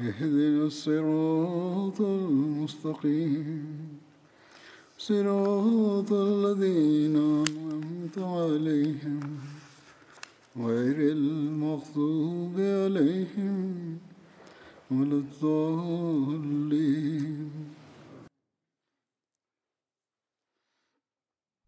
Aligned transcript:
اهدنا 0.00 0.66
الصراط 0.66 2.00
المستقيم. 2.00 3.98
صراط 4.98 6.12
الذين 6.12 7.16
أنعمت 7.16 8.18
عليهم 8.18 9.20
غير 10.56 11.12
المغضوب 11.12 12.54
عليهم 12.58 13.98
ولا 14.90 15.16
الضالين. 15.24 16.64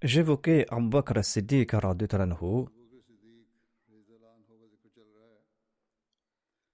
J'évoquais 0.03 0.67
Abu 0.69 0.89
Bakr 0.91 1.19
as-Siddiq 1.19 1.75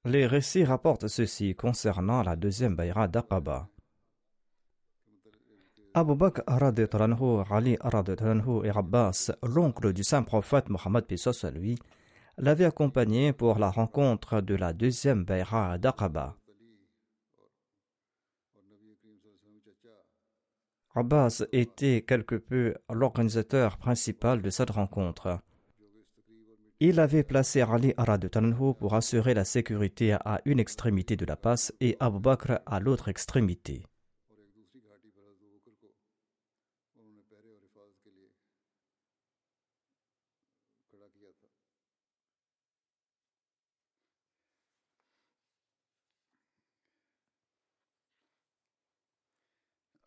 Les 0.05 0.27
récits 0.27 0.65
rapportent 0.65 1.07
ceci 1.07 1.55
concernant 1.55 2.25
la 2.25 2.35
deuxième 2.35 2.75
bayra 2.75 3.07
d'Aqaba. 3.07 3.69
Abu 5.95 6.17
Bakr 6.17 6.43
Ali 7.51 7.73
et 7.75 8.71
Abbas, 8.71 9.31
l'oncle 9.45 9.93
du 9.93 10.03
saint 10.03 10.25
prophète 10.25 10.71
Mohammed 10.71 11.05
Pissos 11.07 11.45
lui, 11.53 11.79
l'avaient 12.37 12.65
accompagné 12.65 13.33
pour 13.33 13.61
la 13.61 13.71
rencontre 13.71 14.41
de 14.41 14.57
la 14.57 14.73
deuxième 14.73 15.25
bayra 15.25 15.79
d'Aqaba. 15.79 16.37
Abbas 20.97 21.45
était 21.53 22.03
quelque 22.03 22.35
peu 22.35 22.75
l'organisateur 22.91 23.79
principal 23.79 24.43
de 24.43 24.51
cette 24.51 24.71
rencontre. 24.71 25.39
Il 26.85 26.99
avait 26.99 27.23
placé 27.23 27.61
Ali 27.61 27.95
Tanhu 28.29 28.75
pour 28.75 28.95
assurer 28.95 29.35
la 29.35 29.45
sécurité 29.45 30.15
à 30.15 30.41
une 30.45 30.59
extrémité 30.59 31.15
de 31.15 31.25
la 31.25 31.37
passe 31.37 31.73
et 31.81 31.97
Abu 32.01 32.19
Bakr 32.19 32.59
à 32.67 32.81
l'autre 32.81 33.09
extrémité. 33.09 33.85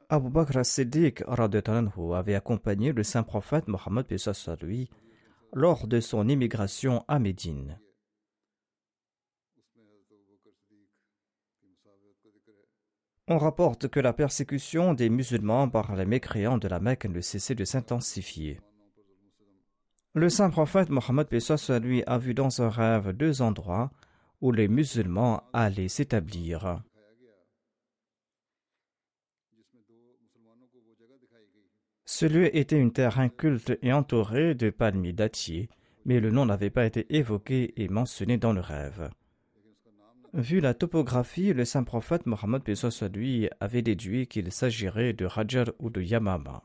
Abu 0.10 0.30
Bakr 0.30 0.58
as-Siddiq 0.58 1.24
avait 2.14 2.36
accompagné 2.36 2.92
le 2.92 3.04
saint 3.04 3.24
prophète 3.24 3.70
Mohammed 3.70 4.06
lui 4.62 4.90
lors 5.54 5.88
de 5.88 6.00
son 6.00 6.28
immigration 6.28 7.04
à 7.08 7.20
Médine. 7.20 7.80
On 13.28 13.40
rapporte 13.40 13.88
que 13.88 14.00
la 14.00 14.14
persécution 14.14 14.94
des 14.94 15.10
musulmans 15.10 15.68
par 15.68 15.96
les 15.96 16.06
mécréants 16.06 16.60
de 16.60 16.68
la 16.68 16.80
Mecque 16.80 17.06
ne 17.06 17.22
cessait 17.22 17.56
de 17.56 17.66
s'intensifier. 17.66 18.62
Le 20.14 20.30
saint 20.30 20.50
prophète 20.50 20.90
Mohammed 20.90 21.28
a 22.06 22.18
vu 22.20 22.34
dans 22.34 22.62
un 22.62 22.70
rêve 22.70 23.14
deux 23.14 23.42
endroits 23.42 23.92
où 24.42 24.52
les 24.52 24.68
musulmans 24.68 25.44
allaient 25.54 25.88
s'établir. 25.88 26.84
Ce 32.06 32.28
lieu 32.28 32.56
était 32.56 32.80
une 32.80 32.94
terre 32.94 33.20
inculte 33.20 33.80
et 33.82 33.92
entourée 33.92 34.54
de 34.54 34.70
palmiers 34.70 35.12
dattiers, 35.12 35.70
mais 36.06 36.20
le 36.20 36.30
nom 36.30 36.46
n'avait 36.46 36.70
pas 36.70 36.86
été 36.86 37.08
évoqué 37.16 37.74
et 37.82 37.90
mentionné 37.90 38.38
dans 38.38 38.54
le 38.54 38.62
rêve. 38.62 39.10
Vu 40.34 40.60
la 40.60 40.76
topographie, 40.76 41.54
le 41.54 41.66
saint 41.66 41.84
prophète 41.84 42.28
Mohammed 42.28 42.62
lui 43.14 43.50
avait 43.60 43.82
déduit 43.82 44.28
qu'il 44.28 44.52
s'agirait 44.52 45.14
de 45.14 45.26
Hajar 45.26 45.72
ou 45.80 45.90
de 45.90 46.02
Yamama. 46.02 46.62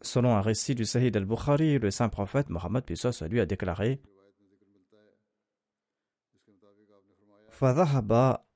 Selon 0.00 0.34
un 0.34 0.40
récit 0.40 0.74
du 0.74 0.84
Sahih 0.84 1.12
al-Bukhari, 1.14 1.78
le 1.78 1.92
saint 1.92 2.08
prophète 2.08 2.50
Mohammed 2.50 2.82
lui 3.30 3.40
a 3.40 3.46
déclaré 3.46 4.00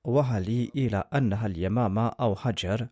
وهلي 0.05 0.71
إلى 0.75 1.03
أنها 1.13 1.47
اليمامة 1.47 2.07
أو 2.07 2.35
حجر 2.35 2.87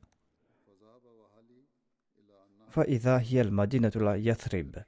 فإذا 2.69 3.17
هي 3.17 3.41
المدينة 3.41 3.91
يثرب 3.97 4.83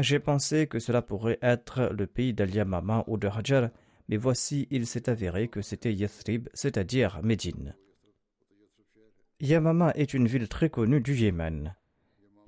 J'ai 0.00 0.18
pensé 0.18 0.66
que 0.66 0.80
cela 0.80 1.02
pourrait 1.02 1.38
être 1.40 1.88
le 1.92 2.08
pays 2.08 2.34
d'Al-Yamama 2.34 3.04
ou 3.06 3.16
de 3.16 3.28
Hajar, 3.28 3.68
mais 4.08 4.16
voici, 4.16 4.66
il 4.72 4.88
s'est 4.88 5.08
avéré 5.08 5.46
que 5.46 5.62
c'était 5.62 5.94
Yathrib, 5.94 6.48
c'est-à-dire 6.52 7.20
Médine. 7.22 7.76
Yamama 9.40 9.92
est 9.94 10.12
une 10.14 10.26
ville 10.26 10.48
très 10.48 10.68
connue 10.68 11.00
du 11.00 11.14
Yémen, 11.14 11.76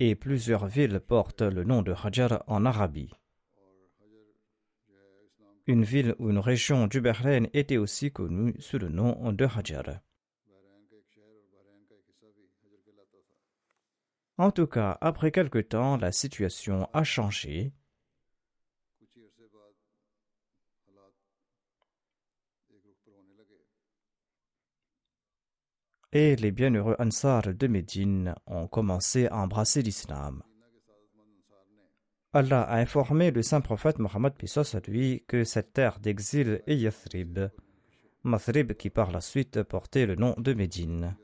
et 0.01 0.15
plusieurs 0.15 0.67
villes 0.67 0.99
portent 0.99 1.41
le 1.41 1.63
nom 1.63 1.83
de 1.83 1.93
Hajar 1.93 2.43
en 2.47 2.65
Arabie. 2.65 3.13
Une 5.66 5.84
ville 5.84 6.16
ou 6.18 6.30
une 6.30 6.40
région 6.40 6.88
du 6.88 7.00
Bahreïn 7.00 7.48
était 7.52 7.76
aussi 7.76 8.10
connue 8.10 8.54
sous 8.58 8.78
le 8.78 8.88
nom 8.88 9.32
de 9.32 9.44
Hajar. 9.44 10.00
En 14.38 14.50
tout 14.50 14.66
cas, 14.66 14.98
après 15.00 15.30
quelque 15.30 15.60
temps, 15.60 15.96
la 15.96 16.10
situation 16.10 16.88
a 16.92 17.04
changé. 17.04 17.72
Et 26.14 26.36
les 26.36 26.50
bienheureux 26.50 26.96
Ansar 26.98 27.54
de 27.54 27.66
Médine 27.68 28.34
ont 28.46 28.66
commencé 28.66 29.28
à 29.28 29.36
embrasser 29.36 29.80
l'islam. 29.80 30.42
Allah 32.34 32.62
a 32.62 32.78
informé 32.78 33.30
le 33.30 33.42
saint 33.42 33.60
prophète 33.60 33.98
Mohammed 33.98 34.32
Pissos 34.32 34.74
à 34.74 34.80
lui 34.88 35.22
que 35.28 35.44
cette 35.44 35.74
terre 35.74 35.98
d'exil 36.00 36.62
est 36.66 36.76
Yathrib. 36.76 37.38
Mathrib 38.22 38.72
qui 38.72 38.88
par 38.88 39.12
la 39.12 39.20
suite 39.20 39.62
portait 39.62 40.06
le 40.06 40.14
nom 40.14 40.34
de 40.38 40.54
Médine. 40.54 41.14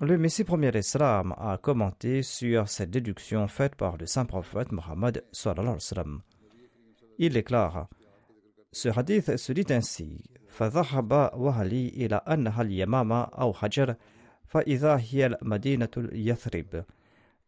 Le 0.00 0.16
Messie 0.16 0.44
premier 0.44 0.70
Islam 0.78 1.34
a 1.38 1.58
commenté 1.58 2.22
sur 2.22 2.68
cette 2.68 2.90
déduction 2.90 3.48
faite 3.48 3.74
par 3.74 3.96
le 3.96 4.06
saint 4.06 4.26
prophète 4.26 4.70
Mohammed. 4.70 5.24
Il 7.18 7.32
déclare 7.32 7.88
Ce 8.70 8.88
hadith 8.96 9.36
se 9.36 9.52
dit 9.52 9.66
ainsi 9.70 10.22
wahali 10.60 11.88
ila 11.96 12.18
al-yamama 12.18 13.28
aw 13.32 13.52
hajar 13.60 13.96
al-madinatu 14.54 16.10
yathrib 16.12 16.84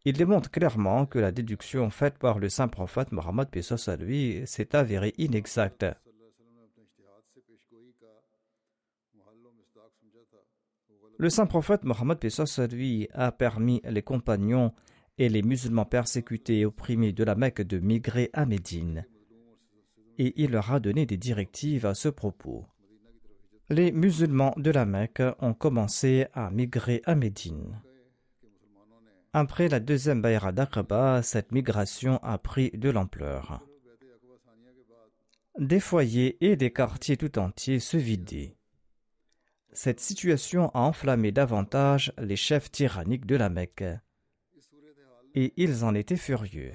il 0.07 0.13
démontre 0.13 0.49
clairement 0.49 1.05
que 1.05 1.19
la 1.19 1.33
déduction 1.33 1.89
faite 1.89 2.17
par 2.17 2.39
le 2.39 2.47
saint 2.47 2.69
prophète 2.69 3.11
Mohammed 3.11 3.49
Pesos 3.49 3.89
à 3.89 3.97
lui 3.97 4.41
s'est 4.45 4.73
avérée 4.73 5.13
inexacte. 5.17 5.85
Le 11.17 11.29
saint 11.29 11.45
prophète 11.45 11.83
Mohammed 11.83 12.19
Pesos 12.19 12.57
à 12.57 12.67
lui 12.67 13.09
a 13.13 13.33
permis 13.33 13.81
les 13.83 14.01
compagnons 14.01 14.71
et 15.17 15.27
les 15.27 15.41
musulmans 15.41 15.83
persécutés 15.83 16.59
et 16.59 16.65
opprimés 16.65 17.11
de 17.11 17.25
la 17.25 17.35
Mecque 17.35 17.63
de 17.63 17.79
migrer 17.79 18.29
à 18.31 18.45
Médine. 18.45 19.05
Et 20.17 20.41
il 20.41 20.51
leur 20.51 20.71
a 20.71 20.79
donné 20.79 21.05
des 21.05 21.17
directives 21.17 21.85
à 21.85 21.95
ce 21.95 22.07
propos. 22.07 22.65
Les 23.69 23.91
musulmans 23.91 24.53
de 24.55 24.71
la 24.71 24.85
Mecque 24.85 25.23
ont 25.39 25.53
commencé 25.53 26.27
à 26.33 26.49
migrer 26.49 27.01
à 27.03 27.13
Médine. 27.13 27.81
Après 29.39 29.69
la 29.69 29.79
deuxième 29.79 30.19
Bayra 30.19 30.51
d'Aqaba, 30.51 31.21
cette 31.21 31.51
migration 31.51 32.17
a 32.23 32.39
pris 32.39 32.71
de 32.71 32.89
l'ampleur. 32.89 33.61
Des 35.59 35.79
foyers 35.79 36.43
et 36.43 36.55
des 36.55 36.73
quartiers 36.73 37.17
tout 37.17 37.37
entiers 37.37 37.79
se 37.79 37.97
vidaient. 37.97 38.57
Cette 39.73 39.99
situation 39.99 40.71
a 40.73 40.79
enflammé 40.79 41.31
davantage 41.31 42.11
les 42.17 42.35
chefs 42.35 42.71
tyranniques 42.71 43.27
de 43.27 43.35
la 43.35 43.49
Mecque 43.49 43.83
et 45.35 45.53
ils 45.55 45.85
en 45.85 45.93
étaient 45.93 46.17
furieux. 46.17 46.73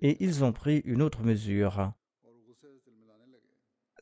Et 0.00 0.22
ils 0.22 0.44
ont 0.44 0.52
pris 0.52 0.78
une 0.84 1.02
autre 1.02 1.24
mesure, 1.24 1.92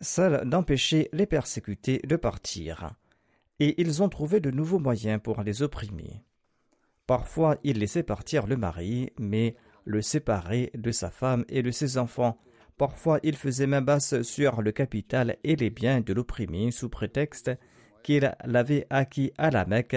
celle 0.03 0.43
d'empêcher 0.45 1.09
les 1.15 1.25
persécutés 1.25 2.03
de 2.05 2.17
partir. 2.17 2.93
Et 3.61 3.81
ils 3.81 4.03
ont 4.03 4.11
trouvé 4.11 4.41
de 4.41 4.51
nouveaux 4.51 4.79
moyens 4.79 5.23
pour 5.23 5.43
les 5.43 5.63
opprimer. 5.63 6.23
Parfois, 7.11 7.57
ils 7.65 7.81
laissaient 7.81 8.05
partir 8.05 8.47
le 8.47 8.57
mari, 8.57 9.11
mais 9.19 9.57
le 9.85 10.01
séparaient 10.01 10.71
de 10.75 10.93
sa 10.93 11.11
femme 11.11 11.45
et 11.49 11.61
de 11.61 11.73
ses 11.73 11.99
enfants. 11.99 12.39
Parfois, 12.79 13.19
ils 13.25 13.35
faisaient 13.35 13.67
main 13.67 13.81
basse 13.83 14.23
sur 14.23 14.63
le 14.63 14.71
capital 14.71 15.37
et 15.43 15.57
les 15.57 15.71
biens 15.71 16.03
de 16.03 16.13
l'opprimé 16.13 16.71
sous 16.71 16.89
prétexte 16.89 17.51
qu'il 18.05 18.33
l'avait 18.45 18.87
acquis 18.91 19.33
à 19.39 19.51
la 19.51 19.65
Mecque 19.65 19.97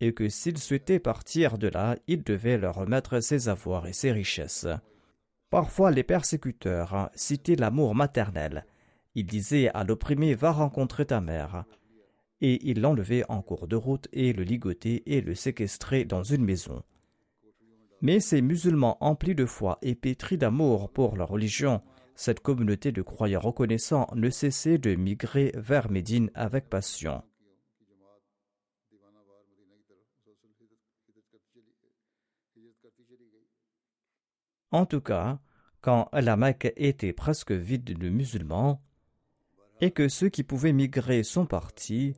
et 0.00 0.12
que 0.12 0.28
s'il 0.28 0.58
souhaitait 0.58 0.98
partir 0.98 1.58
de 1.58 1.68
là, 1.68 1.94
il 2.08 2.24
devait 2.24 2.58
leur 2.58 2.74
remettre 2.74 3.20
ses 3.20 3.48
avoirs 3.48 3.86
et 3.86 3.92
ses 3.92 4.10
richesses. 4.10 4.66
Parfois 5.50 5.92
les 5.92 6.02
persécuteurs 6.02 7.08
citaient 7.14 7.54
l'amour 7.54 7.94
maternel. 7.94 8.66
Ils 9.14 9.26
disaient 9.26 9.70
à 9.74 9.84
l'opprimé 9.84 10.34
Va 10.34 10.50
rencontrer 10.50 11.06
ta 11.06 11.20
mère. 11.20 11.66
Et 12.40 12.68
ils 12.68 12.80
l'enlevaient 12.80 13.24
en 13.28 13.42
cours 13.42 13.66
de 13.66 13.76
route 13.76 14.08
et 14.12 14.32
le 14.32 14.44
ligotaient 14.44 15.02
et 15.06 15.20
le 15.20 15.34
séquestraient 15.34 16.04
dans 16.04 16.22
une 16.22 16.44
maison. 16.44 16.82
Mais 18.00 18.20
ces 18.20 18.42
musulmans 18.42 18.96
emplis 19.00 19.34
de 19.34 19.44
foi 19.44 19.78
et 19.82 19.96
pétris 19.96 20.38
d'amour 20.38 20.92
pour 20.92 21.16
leur 21.16 21.28
religion, 21.28 21.82
cette 22.14 22.40
communauté 22.40 22.92
de 22.92 23.02
croyants 23.02 23.40
reconnaissants 23.40 24.08
ne 24.14 24.30
cessait 24.30 24.78
de 24.78 24.94
migrer 24.94 25.52
vers 25.56 25.90
Médine 25.90 26.30
avec 26.34 26.68
passion. 26.68 27.22
En 34.70 34.84
tout 34.84 35.00
cas, 35.00 35.40
quand 35.80 36.08
la 36.12 36.36
Mecque 36.36 36.72
était 36.76 37.12
presque 37.12 37.52
vide 37.52 37.84
de 37.84 38.08
musulmans, 38.08 38.82
et 39.80 39.92
que 39.92 40.08
ceux 40.08 40.28
qui 40.28 40.42
pouvaient 40.42 40.72
migrer 40.72 41.22
sont 41.22 41.46
partis, 41.46 42.14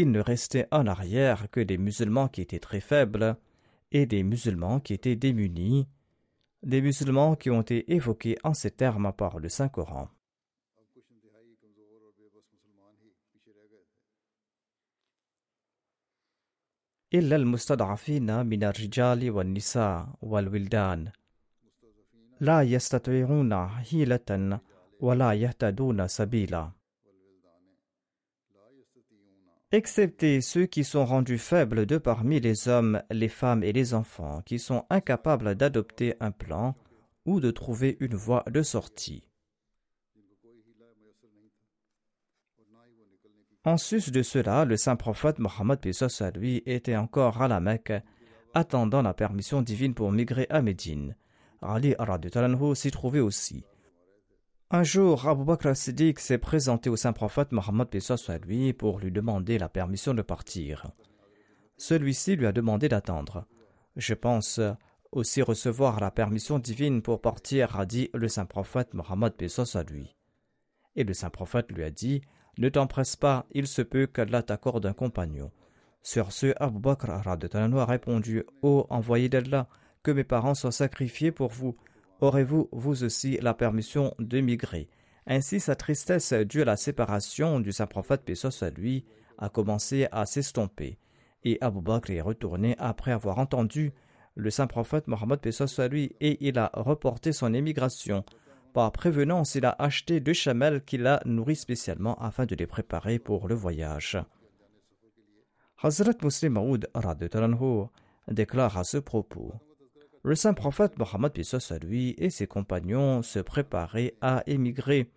il 0.00 0.12
ne 0.12 0.20
restait 0.20 0.68
en 0.70 0.86
arrière 0.86 1.50
que 1.50 1.58
des 1.58 1.76
musulmans 1.76 2.28
qui 2.28 2.40
étaient 2.40 2.60
très 2.60 2.80
faibles 2.80 3.36
et 3.90 4.06
des 4.06 4.22
musulmans 4.22 4.78
qui 4.78 4.94
étaient 4.94 5.16
démunis, 5.16 5.88
des 6.62 6.80
musulmans 6.80 7.34
qui 7.34 7.50
ont 7.50 7.62
été 7.62 7.92
évoqués 7.92 8.38
en 8.44 8.54
ces 8.54 8.70
termes 8.70 9.12
par 9.12 9.40
le 9.40 9.48
Saint-Coran. 9.48 10.08
Excepté 29.70 30.40
ceux 30.40 30.64
qui 30.64 30.82
sont 30.82 31.04
rendus 31.04 31.36
faibles 31.36 31.84
de 31.84 31.98
parmi 31.98 32.40
les 32.40 32.68
hommes, 32.68 33.02
les 33.10 33.28
femmes 33.28 33.62
et 33.62 33.72
les 33.72 33.92
enfants, 33.92 34.40
qui 34.46 34.58
sont 34.58 34.86
incapables 34.88 35.54
d'adopter 35.56 36.14
un 36.20 36.30
plan 36.30 36.74
ou 37.26 37.38
de 37.38 37.50
trouver 37.50 37.98
une 38.00 38.14
voie 38.14 38.44
de 38.50 38.62
sortie. 38.62 39.28
En 43.64 43.76
sus 43.76 44.10
de 44.10 44.22
cela, 44.22 44.64
le 44.64 44.78
saint 44.78 44.96
prophète 44.96 45.38
Mohammed 45.38 45.80
à 46.20 46.30
lui 46.30 46.62
était 46.64 46.96
encore 46.96 47.42
à 47.42 47.48
la 47.48 47.60
Mecque, 47.60 47.92
attendant 48.54 49.02
la 49.02 49.12
permission 49.12 49.60
divine 49.60 49.92
pour 49.92 50.10
migrer 50.12 50.46
à 50.48 50.62
Médine. 50.62 51.14
Ali 51.60 51.94
s'y 52.74 52.90
trouvait 52.90 53.20
aussi. 53.20 53.64
Un 54.70 54.82
jour, 54.82 55.26
Abu 55.26 55.44
Bakr 55.44 55.74
Siddiq 55.74 56.20
s'est 56.20 56.36
présenté 56.36 56.90
au 56.90 56.96
saint 56.96 57.14
prophète 57.14 57.52
Mohammed 57.52 57.88
à 58.28 58.38
lui 58.38 58.74
pour 58.74 58.98
lui 58.98 59.10
demander 59.10 59.56
la 59.56 59.70
permission 59.70 60.12
de 60.12 60.20
partir. 60.20 60.90
Celui-ci 61.78 62.36
lui 62.36 62.44
a 62.44 62.52
demandé 62.52 62.90
d'attendre. 62.90 63.46
Je 63.96 64.12
pense 64.12 64.60
aussi 65.10 65.40
recevoir 65.40 66.00
la 66.00 66.10
permission 66.10 66.58
divine 66.58 67.00
pour 67.00 67.22
partir, 67.22 67.80
a 67.80 67.86
dit 67.86 68.10
le 68.12 68.28
saint 68.28 68.44
prophète 68.44 68.92
Mohammed 68.92 69.32
à 69.74 69.82
lui. 69.84 70.14
Et 70.96 71.04
le 71.04 71.14
saint 71.14 71.30
prophète 71.30 71.72
lui 71.72 71.82
a 71.82 71.90
dit 71.90 72.20
Ne 72.58 72.68
t'empresse 72.68 73.16
pas, 73.16 73.46
il 73.52 73.66
se 73.66 73.80
peut 73.80 74.06
qu'Allah 74.06 74.42
t'accorde 74.42 74.84
un 74.84 74.92
compagnon. 74.92 75.50
Sur 76.02 76.30
ce, 76.30 76.52
Abu 76.60 76.78
Bakr 76.78 77.08
a 77.08 77.86
répondu 77.86 78.44
Ô 78.60 78.86
envoyé 78.90 79.30
d'Allah, 79.30 79.66
que 80.02 80.10
mes 80.10 80.24
parents 80.24 80.54
soient 80.54 80.72
sacrifiés 80.72 81.32
pour 81.32 81.52
vous, 81.52 81.74
aurez-vous 82.20 82.68
vous 82.72 83.04
aussi 83.04 83.38
la 83.40 83.54
permission 83.54 84.14
de 84.18 84.40
migrer 84.40 84.88
Ainsi 85.26 85.60
sa 85.60 85.76
tristesse 85.76 86.32
due 86.32 86.62
à 86.62 86.64
la 86.64 86.76
séparation 86.76 87.60
du 87.60 87.72
saint 87.72 87.86
prophète 87.86 88.24
Pessos 88.24 88.62
à 88.62 88.70
lui 88.70 89.04
a 89.38 89.48
commencé 89.48 90.08
à 90.10 90.26
s'estomper. 90.26 90.98
Et 91.44 91.58
Abu 91.60 91.80
Bakr 91.80 92.10
est 92.10 92.20
retourné 92.20 92.74
après 92.78 93.12
avoir 93.12 93.38
entendu 93.38 93.92
le 94.34 94.50
saint 94.50 94.66
prophète 94.66 95.06
Mohammed 95.06 95.40
Pessos 95.40 95.80
à 95.80 95.88
lui 95.88 96.16
et 96.20 96.46
il 96.46 96.58
a 96.58 96.70
reporté 96.74 97.32
son 97.32 97.54
émigration. 97.54 98.24
Par 98.72 98.92
prévenance, 98.92 99.54
il 99.54 99.64
a 99.64 99.74
acheté 99.78 100.20
deux 100.20 100.32
chamelles 100.32 100.84
qu'il 100.84 101.06
a 101.06 101.20
nourris 101.24 101.56
spécialement 101.56 102.16
afin 102.16 102.46
de 102.46 102.54
les 102.54 102.66
préparer 102.66 103.18
pour 103.18 103.48
le 103.48 103.54
voyage. 103.54 104.18
Hazrat 105.82 106.14
Muslim 106.22 106.54
Maud 106.54 106.88
déclare 108.28 108.76
à 108.76 108.84
ce 108.84 108.98
propos 108.98 109.54
le 110.28 110.34
saint 110.34 110.52
prophète 110.52 110.98
Mohammed 110.98 111.32
à 111.70 111.78
lui 111.78 112.14
et 112.18 112.28
ses 112.28 112.46
compagnons 112.46 113.22
se 113.22 113.38
préparaient 113.38 114.12
à 114.20 114.42
émigrer. 114.46 115.10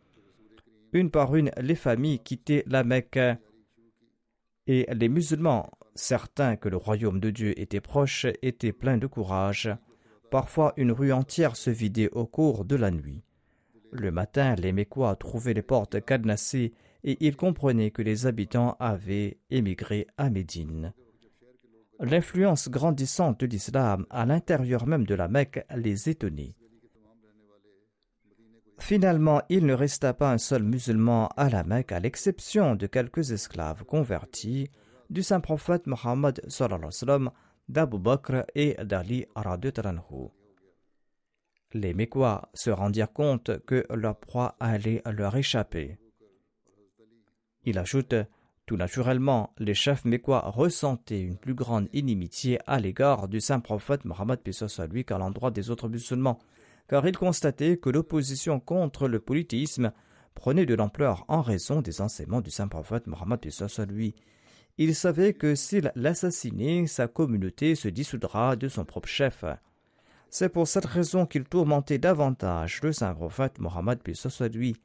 Une 0.93 1.11
par 1.11 1.35
une, 1.35 1.51
les 1.59 1.75
familles 1.75 2.19
quittaient 2.19 2.63
la 2.65 2.85
Mecque 2.85 3.19
et 4.67 4.87
les 4.89 5.09
musulmans, 5.09 5.69
certains 5.95 6.55
que 6.55 6.69
le 6.69 6.77
royaume 6.77 7.19
de 7.19 7.29
Dieu 7.29 7.59
était 7.59 7.81
proche, 7.81 8.25
étaient 8.41 8.71
pleins 8.71 8.97
de 8.97 9.05
courage. 9.05 9.69
Parfois, 10.29 10.71
une 10.77 10.93
rue 10.93 11.11
entière 11.11 11.57
se 11.57 11.69
vidait 11.69 12.09
au 12.13 12.25
cours 12.25 12.63
de 12.63 12.77
la 12.77 12.89
nuit. 12.89 13.21
Le 13.91 14.11
matin, 14.11 14.55
les 14.55 14.71
Mécois 14.71 15.17
trouvaient 15.17 15.53
les 15.53 15.61
portes 15.61 15.99
cadenassées 16.05 16.71
et 17.03 17.17
ils 17.19 17.35
comprenaient 17.35 17.91
que 17.91 18.01
les 18.01 18.27
habitants 18.27 18.77
avaient 18.79 19.39
émigré 19.49 20.07
à 20.17 20.29
Médine. 20.29 20.93
L'influence 22.01 22.67
grandissante 22.67 23.41
de 23.41 23.45
l'islam 23.45 24.07
à 24.09 24.25
l'intérieur 24.25 24.87
même 24.87 25.05
de 25.05 25.13
la 25.13 25.27
Mecque 25.27 25.63
les 25.75 26.09
étonnait. 26.09 26.55
Finalement, 28.79 29.43
il 29.49 29.67
ne 29.67 29.75
resta 29.75 30.15
pas 30.15 30.33
un 30.33 30.39
seul 30.39 30.63
musulman 30.63 31.29
à 31.37 31.49
la 31.51 31.63
Mecque, 31.63 31.91
à 31.91 31.99
l'exception 31.99 32.75
de 32.75 32.87
quelques 32.87 33.29
esclaves 33.29 33.85
convertis 33.85 34.71
du 35.11 35.21
saint 35.21 35.41
prophète 35.41 35.85
Mohammed 35.85 36.41
d'Abu 37.69 37.99
Bakr 37.99 38.45
et 38.55 38.75
d'Ali 38.83 39.27
Les 41.73 41.93
Mécois 41.93 42.49
se 42.55 42.71
rendirent 42.71 43.13
compte 43.13 43.63
que 43.65 43.85
leur 43.93 44.19
proie 44.19 44.55
allait 44.59 45.03
leur 45.05 45.35
échapper. 45.35 45.99
Il 47.63 47.77
ajoute 47.77 48.15
tout 48.71 48.77
naturellement, 48.77 49.53
les 49.57 49.73
chefs 49.73 50.05
mécois 50.05 50.43
ressentaient 50.45 51.19
une 51.19 51.35
plus 51.35 51.53
grande 51.53 51.89
inimitié 51.91 52.57
à 52.67 52.79
l'égard 52.79 53.27
du 53.27 53.41
saint 53.41 53.59
prophète 53.59 54.05
Mohammed 54.05 54.39
à 54.77 54.87
lui 54.87 55.03
qu'à 55.03 55.17
l'endroit 55.17 55.51
des 55.51 55.71
autres 55.71 55.89
musulmans, 55.89 56.39
car 56.87 57.05
ils 57.05 57.17
constataient 57.17 57.75
que 57.75 57.89
l'opposition 57.89 58.61
contre 58.61 59.09
le 59.09 59.19
polythéisme 59.19 59.91
prenait 60.35 60.65
de 60.65 60.73
l'ampleur 60.73 61.25
en 61.27 61.41
raison 61.41 61.81
des 61.81 61.99
enseignements 61.99 62.39
du 62.39 62.49
saint 62.49 62.69
prophète 62.69 63.07
Mohammed 63.07 63.45
à 63.77 63.85
lui. 63.87 64.15
Ils 64.77 64.95
savaient 64.95 65.33
que 65.33 65.53
s'il 65.53 65.91
l'assassinait, 65.95 66.87
sa 66.87 67.09
communauté 67.09 67.75
se 67.75 67.89
dissoudra 67.89 68.55
de 68.55 68.69
son 68.69 68.85
propre 68.85 69.09
chef. 69.09 69.43
C'est 70.29 70.47
pour 70.47 70.65
cette 70.65 70.85
raison 70.85 71.25
qu'ils 71.25 71.43
tourmentaient 71.43 71.97
davantage 71.97 72.79
le 72.83 72.93
saint 72.93 73.13
prophète 73.15 73.59
Mohammed 73.59 73.99
lui 74.53 74.77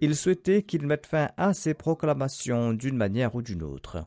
il 0.00 0.16
souhaitait 0.16 0.62
qu'il 0.62 0.86
mette 0.86 1.06
fin 1.06 1.30
à 1.36 1.52
ces 1.52 1.74
proclamations 1.74 2.72
d'une 2.72 2.96
manière 2.96 3.34
ou 3.34 3.42
d'une 3.42 3.62
autre. 3.62 4.06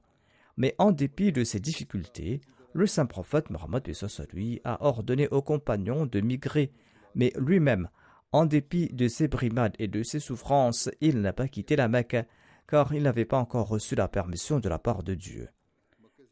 Mais 0.57 0.75
en 0.77 0.91
dépit 0.91 1.31
de 1.31 1.43
ces 1.43 1.59
difficultés, 1.59 2.41
le 2.73 2.88
saint 2.88 3.05
prophète 3.05 3.50
Mohammed 3.50 3.88
lui 4.33 4.59
a 4.63 4.83
ordonné 4.83 5.27
aux 5.27 5.41
compagnons 5.41 6.05
de 6.05 6.21
migrer, 6.21 6.71
mais 7.15 7.31
lui-même, 7.38 7.89
en 8.31 8.45
dépit 8.45 8.88
de 8.88 9.07
ses 9.07 9.27
brimades 9.27 9.75
et 9.77 9.88
de 9.88 10.01
ses 10.01 10.19
souffrances, 10.19 10.89
il 11.01 11.21
n'a 11.21 11.33
pas 11.33 11.47
quitté 11.47 11.75
la 11.75 11.88
Mecque, 11.88 12.17
car 12.67 12.93
il 12.93 13.03
n'avait 13.03 13.25
pas 13.25 13.38
encore 13.38 13.67
reçu 13.67 13.93
la 13.93 14.07
permission 14.07 14.59
de 14.59 14.69
la 14.69 14.79
part 14.79 15.03
de 15.03 15.13
Dieu. 15.13 15.50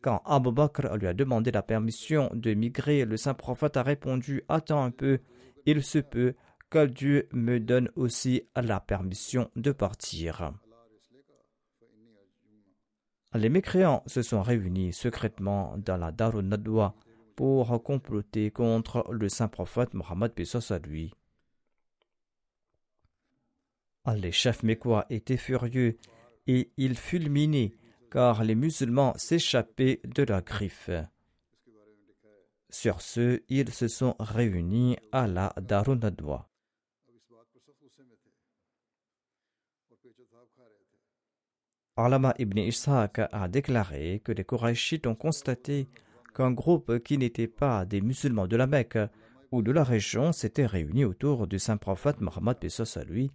Quand 0.01 0.23
Abu 0.25 0.51
Bakr 0.51 0.97
lui 0.97 1.05
a 1.05 1.13
demandé 1.13 1.51
la 1.51 1.61
permission 1.61 2.31
de 2.33 2.55
migrer, 2.55 3.05
le 3.05 3.17
saint 3.17 3.35
prophète 3.35 3.77
a 3.77 3.83
répondu 3.83 4.43
Attends 4.49 4.83
un 4.83 4.89
peu, 4.89 5.19
il 5.67 5.83
se 5.83 5.99
peut 5.99 6.33
que 6.71 6.85
Dieu 6.85 7.27
me 7.33 7.59
donne 7.59 7.91
aussi 7.95 8.43
la 8.55 8.79
permission 8.79 9.51
de 9.57 9.71
partir. 9.71 10.53
Les 13.33 13.49
mécréants 13.49 14.03
se 14.07 14.21
sont 14.21 14.41
réunis 14.41 14.93
secrètement 14.93 15.77
dans 15.77 15.97
la 15.97 16.11
Darun 16.11 16.43
Nadwa 16.43 16.95
pour 17.35 17.83
comploter 17.83 18.51
contre 18.51 19.05
le 19.11 19.29
saint 19.29 19.49
prophète 19.49 19.93
Mohammed 19.93 20.31
à 20.69 20.79
lui. 20.79 21.13
Les 24.15 24.31
chefs 24.31 24.63
mécois 24.63 25.05
étaient 25.09 25.37
furieux 25.37 25.97
et 26.47 26.71
ils 26.77 26.97
fulminaient 26.97 27.73
car 28.09 28.43
les 28.43 28.55
musulmans 28.55 29.13
s'échappaient 29.17 30.01
de 30.03 30.23
la 30.23 30.41
griffe. 30.41 30.89
Sur 32.69 33.01
ce, 33.01 33.41
ils 33.49 33.73
se 33.73 33.89
sont 33.89 34.15
réunis 34.19 34.97
à 35.11 35.27
la 35.27 35.53
Darun 35.57 35.99
Alama 41.98 42.33
ibn 42.39 42.57
Ishaq 42.57 43.19
a 43.31 43.48
déclaré 43.50 44.21
que 44.24 44.31
les 44.31 44.45
Korachites 44.45 45.07
ont 45.07 45.15
constaté 45.15 45.88
qu'un 46.33 46.51
groupe 46.51 47.00
qui 47.00 47.17
n'était 47.17 47.48
pas 47.48 47.86
des 47.86 48.00
musulmans 48.00 48.48
de 48.48 48.55
la 48.55 48.65
Mecque 48.65 48.98
ou 49.51 49.62
de 49.62 49.71
la 49.71 49.83
région 49.83 50.31
s'était 50.31 50.65
réuni 50.65 51.03
autour 51.03 51.48
du 51.48 51.60
saint 51.60 51.75
prophète 51.75 52.21
Mohammed 52.21 52.57
à 52.95 53.03
lui, 53.03 53.31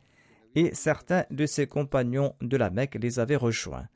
et 0.54 0.74
certains 0.74 1.26
de 1.30 1.44
ses 1.44 1.66
compagnons 1.66 2.34
de 2.40 2.56
la 2.56 2.70
Mecque 2.70 2.94
les 2.94 3.18
avaient 3.18 3.36
rejoints. 3.36 3.88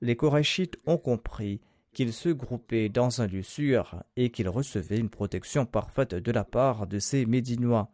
Les 0.00 0.16
Korachites 0.16 0.78
ont 0.86 0.98
compris 0.98 1.60
qu'ils 1.92 2.12
se 2.12 2.28
groupaient 2.28 2.88
dans 2.88 3.22
un 3.22 3.28
lieu 3.28 3.42
sûr 3.42 4.02
et 4.16 4.30
qu'ils 4.30 4.48
recevaient 4.48 4.98
une 4.98 5.08
protection 5.08 5.64
parfaite 5.64 6.14
de 6.14 6.32
la 6.32 6.44
part 6.44 6.88
de 6.88 6.98
ces 6.98 7.24
Médinois. 7.24 7.88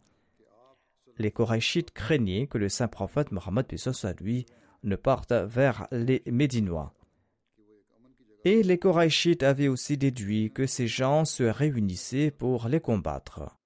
Les 1.19 1.29
Korachites 1.29 1.91
craignaient 1.91 2.47
que 2.47 2.57
le 2.57 2.67
saint 2.67 2.87
prophète 2.87 3.31
Mohammed 3.31 3.67
à 4.03 4.13
lui 4.13 4.47
ne 4.83 4.95
partent 4.95 5.33
vers 5.33 5.87
les 5.91 6.23
Médinois. 6.27 6.93
Et 8.45 8.61
les 8.61 8.77
Koraïchites 8.77 9.43
avaient 9.43 9.69
aussi 9.69 9.97
déduit 9.97 10.51
que 10.51 10.65
ces 10.65 10.87
gens 10.87 11.23
se 11.23 11.43
réunissaient 11.43 12.31
pour 12.31 12.67
les 12.67 12.81
combattre. 12.81 13.57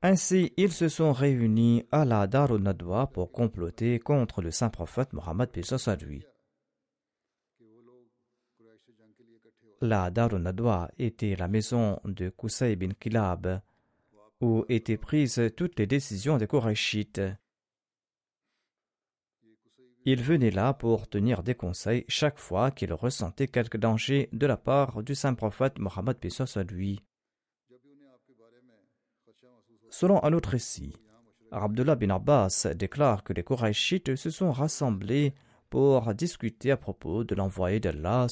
Ainsi, 0.00 0.52
ils 0.56 0.72
se 0.72 0.88
sont 0.88 1.12
réunis 1.12 1.84
à 1.90 2.04
la 2.04 2.28
Darunadwa 2.28 3.08
pour 3.08 3.32
comploter 3.32 3.98
contre 3.98 4.42
le 4.42 4.52
saint 4.52 4.70
prophète 4.70 5.12
Mohammed 5.12 5.50
à 5.86 5.96
lui. 5.96 6.24
La 9.80 10.10
Darunadwa 10.10 10.90
était 10.98 11.36
la 11.36 11.48
maison 11.48 12.00
de 12.04 12.30
Qusay 12.30 12.76
bin 12.76 12.94
Kilab, 12.98 13.60
où 14.40 14.64
étaient 14.68 14.96
prises 14.96 15.52
toutes 15.56 15.78
les 15.78 15.86
décisions 15.86 16.36
des 16.36 16.46
Korachites. 16.46 17.20
Il 20.04 20.22
venait 20.22 20.50
là 20.50 20.72
pour 20.72 21.08
tenir 21.08 21.42
des 21.42 21.54
conseils 21.54 22.04
chaque 22.08 22.38
fois 22.38 22.70
qu'il 22.70 22.92
ressentait 22.92 23.48
quelque 23.48 23.76
danger 23.76 24.28
de 24.32 24.46
la 24.46 24.56
part 24.56 25.02
du 25.02 25.14
saint 25.14 25.34
prophète 25.34 25.78
Mohammed 25.78 26.16
à 26.56 26.62
lui. 26.62 27.00
Selon 29.90 30.22
un 30.24 30.32
autre 30.32 30.50
récit, 30.50 30.94
Abdullah 31.50 31.96
bin 31.96 32.10
Abbas 32.10 32.68
déclare 32.74 33.24
que 33.24 33.32
les 33.32 33.42
Korachites 33.42 34.16
se 34.16 34.30
sont 34.30 34.52
rassemblés 34.52 35.34
pour 35.70 36.14
discuter 36.14 36.70
à 36.70 36.76
propos 36.76 37.24
de 37.24 37.34
l'envoyé 37.34 37.80
d'Allah 37.80 38.26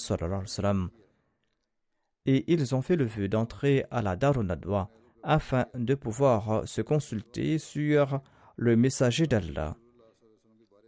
et 2.27 2.53
ils 2.53 2.75
ont 2.75 2.83
fait 2.83 2.97
le 2.97 3.05
vœu 3.05 3.29
d'entrer 3.29 3.85
à 3.91 4.03
la 4.03 4.17
Darunadwa 4.17 4.91
afin 5.27 5.67
de 5.75 5.95
pouvoir 5.95 6.67
se 6.67 6.81
consulter 6.81 7.59
sur 7.59 8.21
le 8.57 8.77
messager 8.77 9.27
d'Allah. 9.27 9.77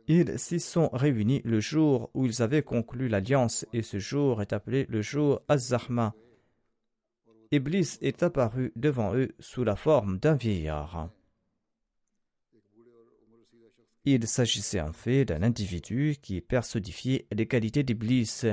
Ils 0.06 0.38
s'y 0.38 0.58
sont 0.58 0.88
réunis 0.92 1.42
le 1.44 1.60
jour 1.60 2.10
où 2.14 2.24
ils 2.24 2.40
avaient 2.40 2.62
conclu 2.62 3.08
l'alliance 3.08 3.66
et 3.74 3.82
ce 3.82 3.98
jour 3.98 4.40
est 4.40 4.54
appelé 4.54 4.86
le 4.88 5.02
jour 5.02 5.42
Az-Zahma. 5.48 6.14
Iblis 7.50 7.98
est 8.00 8.22
apparu 8.22 8.72
devant 8.76 9.14
eux 9.14 9.28
sous 9.38 9.64
la 9.64 9.76
forme 9.76 10.18
d'un 10.18 10.34
vieillard. 10.34 11.10
Il 14.04 14.26
s'agissait 14.26 14.80
en 14.80 14.92
fait 14.92 15.26
d'un 15.26 15.42
individu 15.42 16.16
qui 16.22 16.40
personnifiait 16.40 17.26
les 17.32 17.46
qualités 17.46 17.82
d'Iblis. 17.82 18.44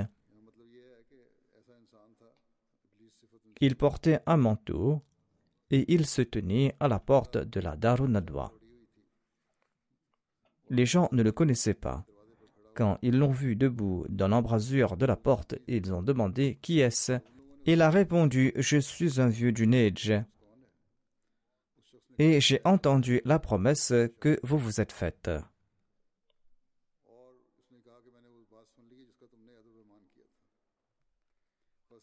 Il 3.62 3.78
portait 3.78 4.20
un 4.26 4.36
manteau 4.36 5.02
et 5.72 5.94
il 5.94 6.06
se 6.06 6.22
tenait 6.22 6.76
à 6.80 6.88
la 6.88 7.00
porte 7.00 7.38
de 7.38 7.60
la 7.60 7.76
Darunadwa. 7.76 8.52
Les 10.70 10.86
gens 10.86 11.10
ne 11.12 11.24
le 11.24 11.32
connaissaient 11.32 11.74
pas. 11.74 12.06
Quand 12.76 12.98
ils 13.02 13.18
l'ont 13.18 13.32
vu 13.32 13.56
debout 13.56 14.06
dans 14.10 14.28
l'embrasure 14.28 14.98
de 14.98 15.06
la 15.06 15.16
porte, 15.16 15.56
ils 15.68 15.94
ont 15.94 16.04
demandé 16.04 16.60
Qui 16.62 16.80
est-ce? 16.80 17.20
Il 17.66 17.82
a 17.82 17.90
répondu 17.90 18.52
Je 18.58 18.78
suis 18.78 19.22
un 19.22 19.28
vieux 19.28 19.52
du 19.52 19.66
Neige. 19.66 20.14
Et 22.20 22.40
j'ai 22.42 22.62
entendu 22.64 23.22
la 23.26 23.40
promesse 23.40 23.94
que 24.20 24.40
vous 24.44 24.58
vous 24.58 24.82
êtes 24.82 24.92
faite. 24.92 25.30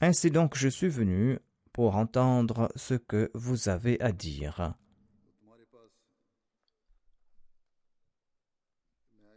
Ainsi 0.00 0.30
donc 0.32 0.56
je 0.56 0.68
suis 0.68 0.88
venu 0.88 1.38
pour 1.72 1.96
entendre 1.96 2.70
ce 2.76 2.94
que 2.94 3.30
vous 3.34 3.68
avez 3.68 4.00
à 4.00 4.12
dire. 4.12 4.74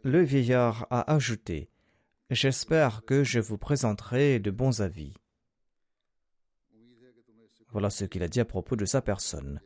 Le 0.02 0.22
vieillard 0.22 0.86
a 0.90 1.12
ajouté 1.12 1.68
J'espère 2.30 3.04
que 3.04 3.22
je 3.22 3.38
vous 3.38 3.58
présenterai 3.58 4.40
de 4.40 4.50
bons 4.50 4.80
avis. 4.80 5.14
Voilà 7.70 7.90
ce 7.90 8.04
qu'il 8.04 8.22
a 8.22 8.28
dit 8.28 8.40
à 8.40 8.44
propos 8.44 8.76
de 8.76 8.84
sa 8.84 9.00
personne. 9.00 9.60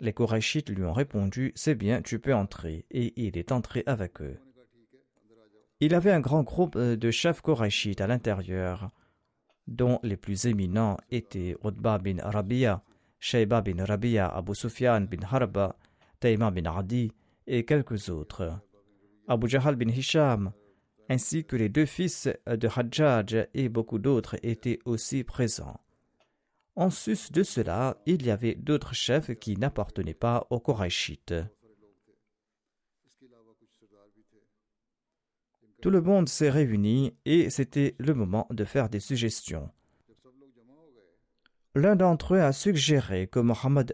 Les 0.00 0.12
Korachites 0.12 0.70
lui 0.70 0.84
ont 0.84 0.92
répondu 0.92 1.52
C'est 1.54 1.74
bien, 1.74 2.02
tu 2.02 2.18
peux 2.18 2.34
entrer. 2.34 2.86
Et 2.90 3.12
il 3.16 3.36
est 3.36 3.52
entré 3.52 3.82
avec 3.86 4.20
eux. 4.20 4.38
Il 5.80 5.94
avait 5.94 6.10
un 6.10 6.20
grand 6.20 6.42
groupe 6.42 6.76
de 6.76 7.10
chefs 7.10 7.40
Korachites 7.40 8.00
à 8.00 8.06
l'intérieur 8.06 8.90
dont 9.70 10.00
les 10.02 10.16
plus 10.16 10.46
éminents 10.46 10.98
étaient 11.10 11.56
Utba 11.64 11.98
bin 11.98 12.16
Rabia, 12.22 12.82
Shayba 13.18 13.62
bin 13.62 13.84
Rabia, 13.84 14.28
Abu 14.28 14.54
Sufyan 14.54 15.02
bin 15.02 15.24
Harba, 15.30 15.76
Taïma 16.18 16.50
bin 16.50 16.66
Adi 16.66 17.12
et 17.46 17.64
quelques 17.64 18.08
autres. 18.10 18.60
Abu 19.28 19.48
Jahal 19.48 19.76
bin 19.76 19.88
Hisham, 19.88 20.52
ainsi 21.08 21.44
que 21.44 21.56
les 21.56 21.68
deux 21.68 21.86
fils 21.86 22.28
de 22.46 22.68
Hajjaj 22.68 23.48
et 23.54 23.68
beaucoup 23.68 23.98
d'autres 23.98 24.36
étaient 24.42 24.80
aussi 24.84 25.24
présents. 25.24 25.80
En 26.76 26.90
sus 26.90 27.30
de 27.32 27.42
cela, 27.42 27.96
il 28.06 28.24
y 28.24 28.30
avait 28.30 28.54
d'autres 28.54 28.94
chefs 28.94 29.34
qui 29.34 29.56
n'appartenaient 29.56 30.14
pas 30.14 30.46
aux 30.50 30.60
Korachites. 30.60 31.34
Tout 35.80 35.90
le 35.90 36.02
monde 36.02 36.28
s'est 36.28 36.50
réuni 36.50 37.14
et 37.24 37.48
c'était 37.48 37.94
le 37.98 38.12
moment 38.12 38.46
de 38.50 38.64
faire 38.64 38.90
des 38.90 39.00
suggestions. 39.00 39.70
L'un 41.74 41.96
d'entre 41.96 42.34
eux 42.34 42.40
a 42.40 42.52
suggéré 42.52 43.28
que 43.28 43.38
Mohammed 43.38 43.92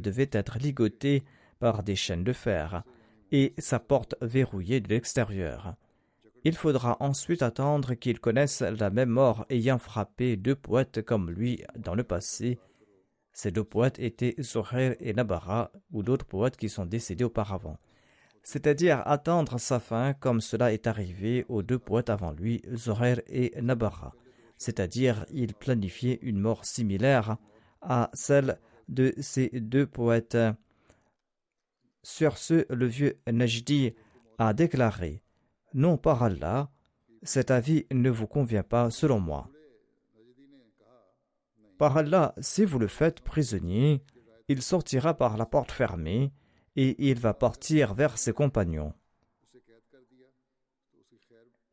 devait 0.00 0.30
être 0.32 0.58
ligoté 0.58 1.22
par 1.60 1.84
des 1.84 1.94
chaînes 1.94 2.24
de 2.24 2.32
fer 2.32 2.82
et 3.30 3.54
sa 3.58 3.78
porte 3.78 4.16
verrouillée 4.20 4.80
de 4.80 4.88
l'extérieur. 4.88 5.76
Il 6.44 6.56
faudra 6.56 6.96
ensuite 6.98 7.42
attendre 7.42 7.94
qu'il 7.94 8.18
connaisse 8.18 8.62
la 8.62 8.90
même 8.90 9.10
mort 9.10 9.46
ayant 9.50 9.78
frappé 9.78 10.36
deux 10.36 10.56
poètes 10.56 11.02
comme 11.02 11.30
lui 11.30 11.62
dans 11.76 11.94
le 11.94 12.02
passé. 12.02 12.58
Ces 13.32 13.52
deux 13.52 13.64
poètes 13.64 14.00
étaient 14.00 14.34
Zohar 14.40 14.94
et 14.98 15.12
Nabara, 15.12 15.70
ou 15.92 16.02
d'autres 16.02 16.26
poètes 16.26 16.56
qui 16.56 16.68
sont 16.68 16.86
décédés 16.86 17.24
auparavant 17.24 17.78
c'est-à-dire 18.42 19.02
attendre 19.06 19.58
sa 19.58 19.78
fin 19.78 20.14
comme 20.14 20.40
cela 20.40 20.72
est 20.72 20.86
arrivé 20.86 21.44
aux 21.48 21.62
deux 21.62 21.78
poètes 21.78 22.10
avant 22.10 22.32
lui, 22.32 22.62
Zohar 22.74 23.18
et 23.28 23.52
Nabara, 23.60 24.14
c'est-à-dire 24.58 25.24
il 25.32 25.54
planifiait 25.54 26.18
une 26.22 26.40
mort 26.40 26.64
similaire 26.64 27.36
à 27.80 28.10
celle 28.14 28.58
de 28.88 29.14
ces 29.20 29.48
deux 29.48 29.86
poètes. 29.86 30.38
Sur 32.02 32.36
ce, 32.36 32.66
le 32.72 32.86
vieux 32.86 33.20
Najdi 33.30 33.94
a 34.38 34.52
déclaré 34.54 35.22
Non 35.72 35.96
par 35.96 36.22
Allah, 36.22 36.70
cet 37.22 37.52
avis 37.52 37.86
ne 37.92 38.10
vous 38.10 38.26
convient 38.26 38.64
pas 38.64 38.90
selon 38.90 39.20
moi. 39.20 39.48
Par 41.78 41.96
Allah, 41.96 42.34
si 42.40 42.64
vous 42.64 42.78
le 42.78 42.88
faites 42.88 43.20
prisonnier, 43.20 44.02
il 44.48 44.62
sortira 44.62 45.14
par 45.14 45.36
la 45.36 45.46
porte 45.46 45.70
fermée 45.70 46.32
et 46.76 47.10
il 47.10 47.18
va 47.18 47.34
partir 47.34 47.94
vers 47.94 48.18
ses 48.18 48.32
compagnons. 48.32 48.92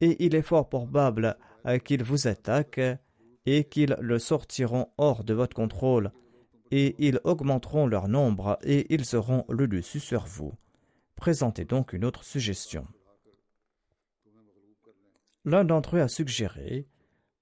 Et 0.01 0.25
il 0.25 0.35
est 0.35 0.41
fort 0.41 0.69
probable 0.69 1.37
qu'ils 1.83 2.03
vous 2.03 2.27
attaquent 2.27 2.97
et 3.45 3.63
qu'ils 3.65 3.95
le 3.99 4.19
sortiront 4.19 4.89
hors 4.97 5.23
de 5.23 5.33
votre 5.33 5.55
contrôle, 5.55 6.11
et 6.71 6.95
ils 6.99 7.19
augmenteront 7.23 7.87
leur 7.87 8.07
nombre 8.07 8.57
et 8.63 8.93
ils 8.93 9.05
seront 9.05 9.45
le 9.49 9.67
dessus 9.67 9.99
sur 9.99 10.25
vous. 10.25 10.53
Présentez 11.15 11.65
donc 11.65 11.93
une 11.93 12.05
autre 12.05 12.23
suggestion. 12.23 12.87
L'un 15.45 15.65
d'entre 15.65 15.97
eux 15.97 16.01
a 16.01 16.07
suggéré 16.07 16.87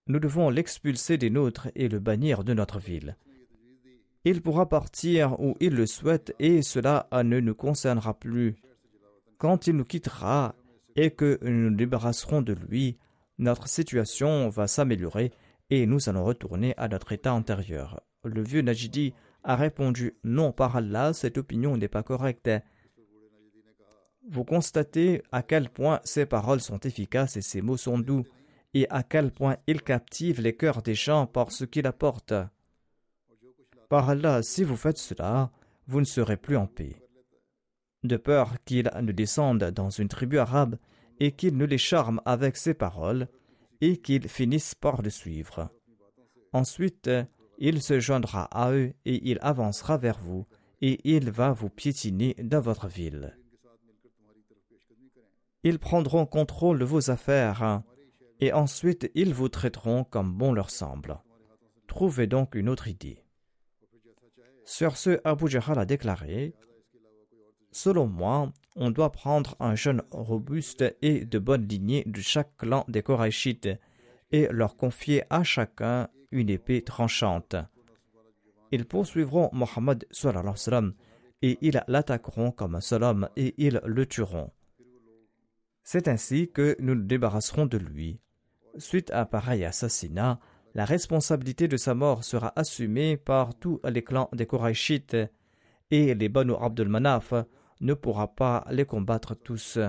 Nous 0.07 0.19
devons 0.19 0.49
l'expulser 0.49 1.17
des 1.17 1.29
nôtres 1.29 1.67
et 1.75 1.89
le 1.89 1.99
bannir 1.99 2.43
de 2.43 2.53
notre 2.53 2.79
ville. 2.79 3.17
Il 4.29 4.41
pourra 4.41 4.67
partir 4.67 5.39
où 5.39 5.55
il 5.61 5.73
le 5.73 5.85
souhaite 5.85 6.35
et 6.37 6.61
cela 6.61 7.07
ne 7.13 7.39
nous 7.39 7.55
concernera 7.55 8.13
plus. 8.13 8.57
Quand 9.37 9.67
il 9.67 9.77
nous 9.77 9.85
quittera 9.85 10.53
et 10.97 11.11
que 11.11 11.39
nous 11.43 11.69
nous 11.69 11.75
débarrasserons 11.77 12.41
de 12.41 12.51
lui, 12.51 12.97
notre 13.37 13.69
situation 13.69 14.49
va 14.49 14.67
s'améliorer 14.67 15.31
et 15.69 15.85
nous 15.85 16.09
allons 16.09 16.25
retourner 16.25 16.73
à 16.75 16.89
notre 16.89 17.13
état 17.13 17.33
antérieur. 17.33 18.01
Le 18.25 18.43
vieux 18.43 18.59
Najidi 18.59 19.13
a 19.45 19.55
répondu 19.55 20.17
Non, 20.25 20.51
par 20.51 20.75
Allah, 20.75 21.13
cette 21.13 21.37
opinion 21.37 21.77
n'est 21.77 21.87
pas 21.87 22.03
correcte. 22.03 22.49
Vous 24.29 24.43
constatez 24.43 25.23
à 25.31 25.41
quel 25.41 25.69
point 25.69 26.01
ces 26.03 26.25
paroles 26.25 26.59
sont 26.59 26.81
efficaces 26.81 27.37
et 27.37 27.41
ces 27.41 27.61
mots 27.61 27.77
sont 27.77 27.97
doux, 27.97 28.25
et 28.73 28.89
à 28.89 29.03
quel 29.03 29.31
point 29.31 29.55
ils 29.67 29.81
captivent 29.81 30.41
les 30.41 30.57
cœurs 30.57 30.81
des 30.81 30.95
gens 30.95 31.27
par 31.27 31.53
ce 31.53 31.63
qu'ils 31.63 31.87
apportent. 31.87 32.33
Par 33.89 34.09
Allah, 34.09 34.43
si 34.43 34.63
vous 34.63 34.75
faites 34.75 34.97
cela, 34.97 35.51
vous 35.87 35.99
ne 35.99 36.05
serez 36.05 36.37
plus 36.37 36.57
en 36.57 36.67
paix. 36.67 36.95
De 38.03 38.17
peur 38.17 38.55
qu'il 38.65 38.89
ne 39.01 39.11
descende 39.11 39.63
dans 39.63 39.89
une 39.89 40.07
tribu 40.07 40.37
arabe 40.37 40.77
et 41.19 41.31
qu'il 41.31 41.57
ne 41.57 41.65
les 41.65 41.77
charme 41.77 42.21
avec 42.25 42.57
ses 42.57 42.73
paroles, 42.73 43.27
et 43.81 43.97
qu'ils 43.97 44.27
finissent 44.27 44.75
par 44.75 45.01
le 45.01 45.09
suivre. 45.09 45.69
Ensuite, 46.53 47.09
il 47.57 47.81
se 47.81 47.99
joindra 47.99 48.43
à 48.45 48.71
eux 48.71 48.93
et 49.05 49.29
il 49.29 49.39
avancera 49.41 49.97
vers 49.97 50.19
vous, 50.19 50.45
et 50.81 50.99
il 51.09 51.31
va 51.31 51.51
vous 51.51 51.69
piétiner 51.69 52.35
dans 52.41 52.61
votre 52.61 52.87
ville. 52.87 53.37
Ils 55.63 55.79
prendront 55.79 56.25
contrôle 56.25 56.79
de 56.79 56.85
vos 56.85 57.09
affaires, 57.09 57.81
et 58.39 58.53
ensuite 58.53 59.11
ils 59.15 59.33
vous 59.33 59.49
traiteront 59.49 60.03
comme 60.03 60.33
bon 60.33 60.53
leur 60.53 60.69
semble. 60.69 61.19
Trouvez 61.87 62.27
donc 62.27 62.55
une 62.55 62.69
autre 62.69 62.87
idée. 62.87 63.26
Sur 64.67 64.97
ce, 64.97 65.21
Abu 65.23 65.47
Jahal 65.47 65.79
a 65.79 65.85
déclaré 65.85 66.53
Selon 67.71 68.05
moi, 68.05 68.51
on 68.75 68.91
doit 68.91 69.13
prendre 69.13 69.55
un 69.61 69.75
jeune 69.75 70.03
robuste 70.11 70.83
et 71.01 71.23
de 71.23 71.39
bonne 71.39 71.65
lignée 71.65 72.03
de 72.05 72.19
chaque 72.19 72.57
clan 72.57 72.83
des 72.89 73.01
Korachites 73.01 73.69
et 74.33 74.49
leur 74.51 74.75
confier 74.75 75.23
à 75.29 75.43
chacun 75.43 76.09
une 76.31 76.49
épée 76.49 76.83
tranchante. 76.83 77.55
Ils 78.73 78.85
poursuivront 78.85 79.49
Mohammed 79.53 80.05
et 81.41 81.57
ils 81.61 81.81
l'attaqueront 81.87 82.51
comme 82.51 82.75
un 82.75 82.81
seul 82.81 83.03
homme 83.03 83.29
et 83.37 83.55
ils 83.57 83.79
le 83.85 84.05
tueront. 84.05 84.51
C'est 85.81 86.09
ainsi 86.09 86.51
que 86.51 86.75
nous 86.81 86.93
nous 86.93 87.05
débarrasserons 87.05 87.67
de 87.67 87.77
lui. 87.77 88.19
Suite 88.77 89.11
à 89.11 89.25
pareil 89.25 89.63
assassinat, 89.63 90.41
la 90.77 90.85
responsabilité 90.85 91.67
de 91.67 91.75
sa 91.75 91.95
mort 91.95 92.23
sera 92.23 92.53
assumée 92.55 93.17
par 93.17 93.55
tous 93.55 93.81
les 93.83 94.03
clans 94.03 94.29
des 94.31 94.45
Korachites 94.45 95.17
et 95.89 96.13
les 96.13 96.29
Banu 96.29 96.53
Abdul 96.61 96.87
Manaf 96.87 97.33
ne 97.81 97.95
pourra 97.95 98.27
pas 98.27 98.63
les 98.69 98.85
combattre 98.85 99.33
tous. 99.33 99.79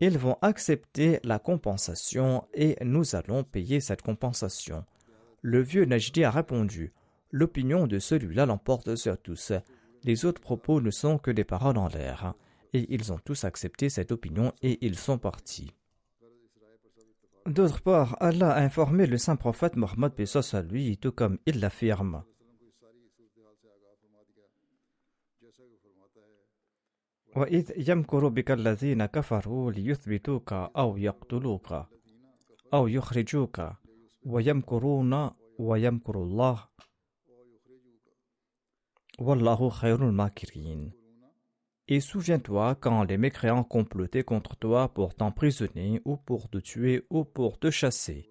Ils 0.00 0.16
vont 0.16 0.36
accepter 0.40 1.18
la 1.24 1.40
compensation 1.40 2.44
et 2.54 2.76
nous 2.84 3.16
allons 3.16 3.42
payer 3.42 3.80
cette 3.80 4.02
compensation. 4.02 4.84
Le 5.42 5.60
vieux 5.60 5.84
Najdi 5.84 6.22
a 6.22 6.30
répondu 6.30 6.92
L'opinion 7.32 7.88
de 7.88 7.98
celui-là 7.98 8.46
l'emporte 8.46 8.94
sur 8.94 9.20
tous. 9.20 9.52
Les 10.04 10.24
autres 10.24 10.40
propos 10.40 10.80
ne 10.80 10.92
sont 10.92 11.18
que 11.18 11.32
des 11.32 11.44
paroles 11.44 11.76
en 11.76 11.88
l'air. 11.88 12.34
Et 12.72 12.86
ils 12.94 13.12
ont 13.12 13.18
tous 13.18 13.42
accepté 13.42 13.88
cette 13.88 14.12
opinion 14.12 14.52
et 14.62 14.78
ils 14.86 14.96
sont 14.96 15.18
partis. 15.18 15.72
D'autre 17.48 17.80
part, 17.80 18.14
Allah 18.20 18.50
a 18.52 18.60
informé 18.62 19.06
le 19.06 19.16
saint 19.16 19.36
prophète 19.36 19.76
Mohammed 19.76 20.12
à 20.52 20.62
lui, 20.62 20.98
tout 20.98 21.12
comme 21.12 21.38
il 21.46 21.60
l'affirme. 21.60 22.22
وإذ 27.36 27.88
يمكر 27.88 28.28
بك 28.28 28.50
الذين 28.50 29.06
كفروا 29.06 29.72
ليثبتوك 29.72 30.52
أو 30.52 30.96
يقتلوك 30.96 31.86
أو 32.74 32.88
يخرجوك 32.88 33.62
ويمكرون 34.26 35.30
ويمكر 35.58 36.22
الله 36.22 36.68
والله 39.18 39.68
خير 39.68 40.08
الماكرين 40.08 40.90
Et 41.88 42.00
souviens-toi 42.00 42.74
quand 42.74 43.02
les 43.04 43.16
mécréants 43.16 43.64
complotaient 43.64 44.22
contre 44.22 44.56
toi 44.56 44.88
pour 44.92 45.14
t'emprisonner 45.14 46.02
ou 46.04 46.16
pour 46.18 46.50
te 46.50 46.58
tuer 46.58 47.06
ou 47.08 47.24
pour 47.24 47.58
te 47.58 47.70
chasser. 47.70 48.30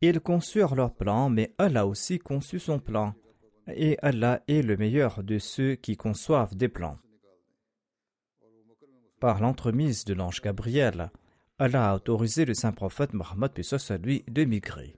Ils 0.00 0.20
conçurent 0.20 0.74
leur 0.74 0.94
plan, 0.94 1.28
mais 1.28 1.54
Allah 1.58 1.86
aussi 1.86 2.18
conçut 2.18 2.58
son 2.58 2.78
plan. 2.78 3.14
Et 3.68 3.98
Allah 4.02 4.42
est 4.48 4.62
le 4.62 4.76
meilleur 4.76 5.22
de 5.22 5.38
ceux 5.38 5.74
qui 5.74 5.96
conçoivent 5.96 6.54
des 6.56 6.68
plans. 6.68 6.98
Par 9.20 9.40
l'entremise 9.40 10.04
de 10.04 10.14
l'ange 10.14 10.42
Gabriel, 10.42 11.10
Allah 11.58 11.90
a 11.90 11.94
autorisé 11.96 12.44
le 12.44 12.54
saint 12.54 12.72
prophète 12.72 13.14
Mohammed 13.14 13.52
lui 14.02 14.24
de 14.28 14.44
migrer. 14.44 14.96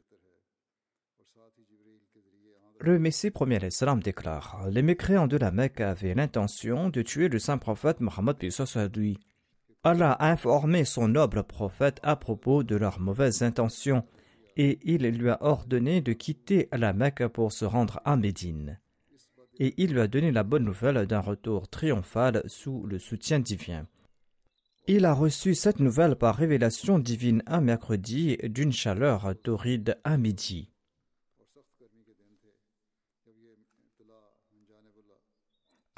Le 2.81 2.99
Messie 2.99 3.31
premier 3.31 3.59
Islam 3.67 4.03
déclare 4.03 4.69
Les 4.71 4.83
mécréants 4.83 5.27
de 5.27 5.39
la 5.39 5.51
Mecque 5.51 5.81
avaient 5.81 6.15
l'intention 6.15 6.91
de 6.91 7.01
tuer 7.01 7.29
le 7.29 7.39
saint 7.39 7.57
prophète 7.57 8.01
Mohammed 8.01 8.37
lui. 8.95 9.19
Allah 9.83 10.13
a 10.13 10.31
informé 10.31 10.85
son 10.85 11.09
noble 11.09 11.43
prophète 11.43 12.01
à 12.03 12.17
propos 12.17 12.63
de 12.63 12.77
leurs 12.77 13.01
mauvaises 13.01 13.43
intentions 13.43 14.05
et 14.57 14.79
il 14.83 15.03
lui 15.09 15.31
a 15.31 15.39
ordonné 15.43 16.03
de 16.03 16.13
quitter 16.13 16.69
la 16.71 16.93
Mecque 16.93 17.27
pour 17.29 17.53
se 17.53 17.65
rendre 17.65 18.01
à 18.05 18.17
Médine. 18.17 18.79
Et 19.59 19.75
il 19.79 19.95
lui 19.95 20.01
a 20.01 20.07
donné 20.07 20.31
la 20.31 20.43
bonne 20.43 20.65
nouvelle 20.65 21.07
d'un 21.07 21.21
retour 21.21 21.69
triomphal 21.69 22.43
sous 22.47 22.85
le 22.87 22.99
soutien 22.99 23.41
divin. 23.41 23.87
Il 24.87 25.07
a 25.07 25.15
reçu 25.15 25.55
cette 25.55 25.81
nouvelle 25.81 26.15
par 26.15 26.37
révélation 26.37 26.99
divine 26.99 27.43
un 27.47 27.63
mercredi 27.63 28.37
d'une 28.45 28.73
chaleur 28.73 29.35
torride 29.43 29.99
à 30.05 30.19
midi. 30.19 30.71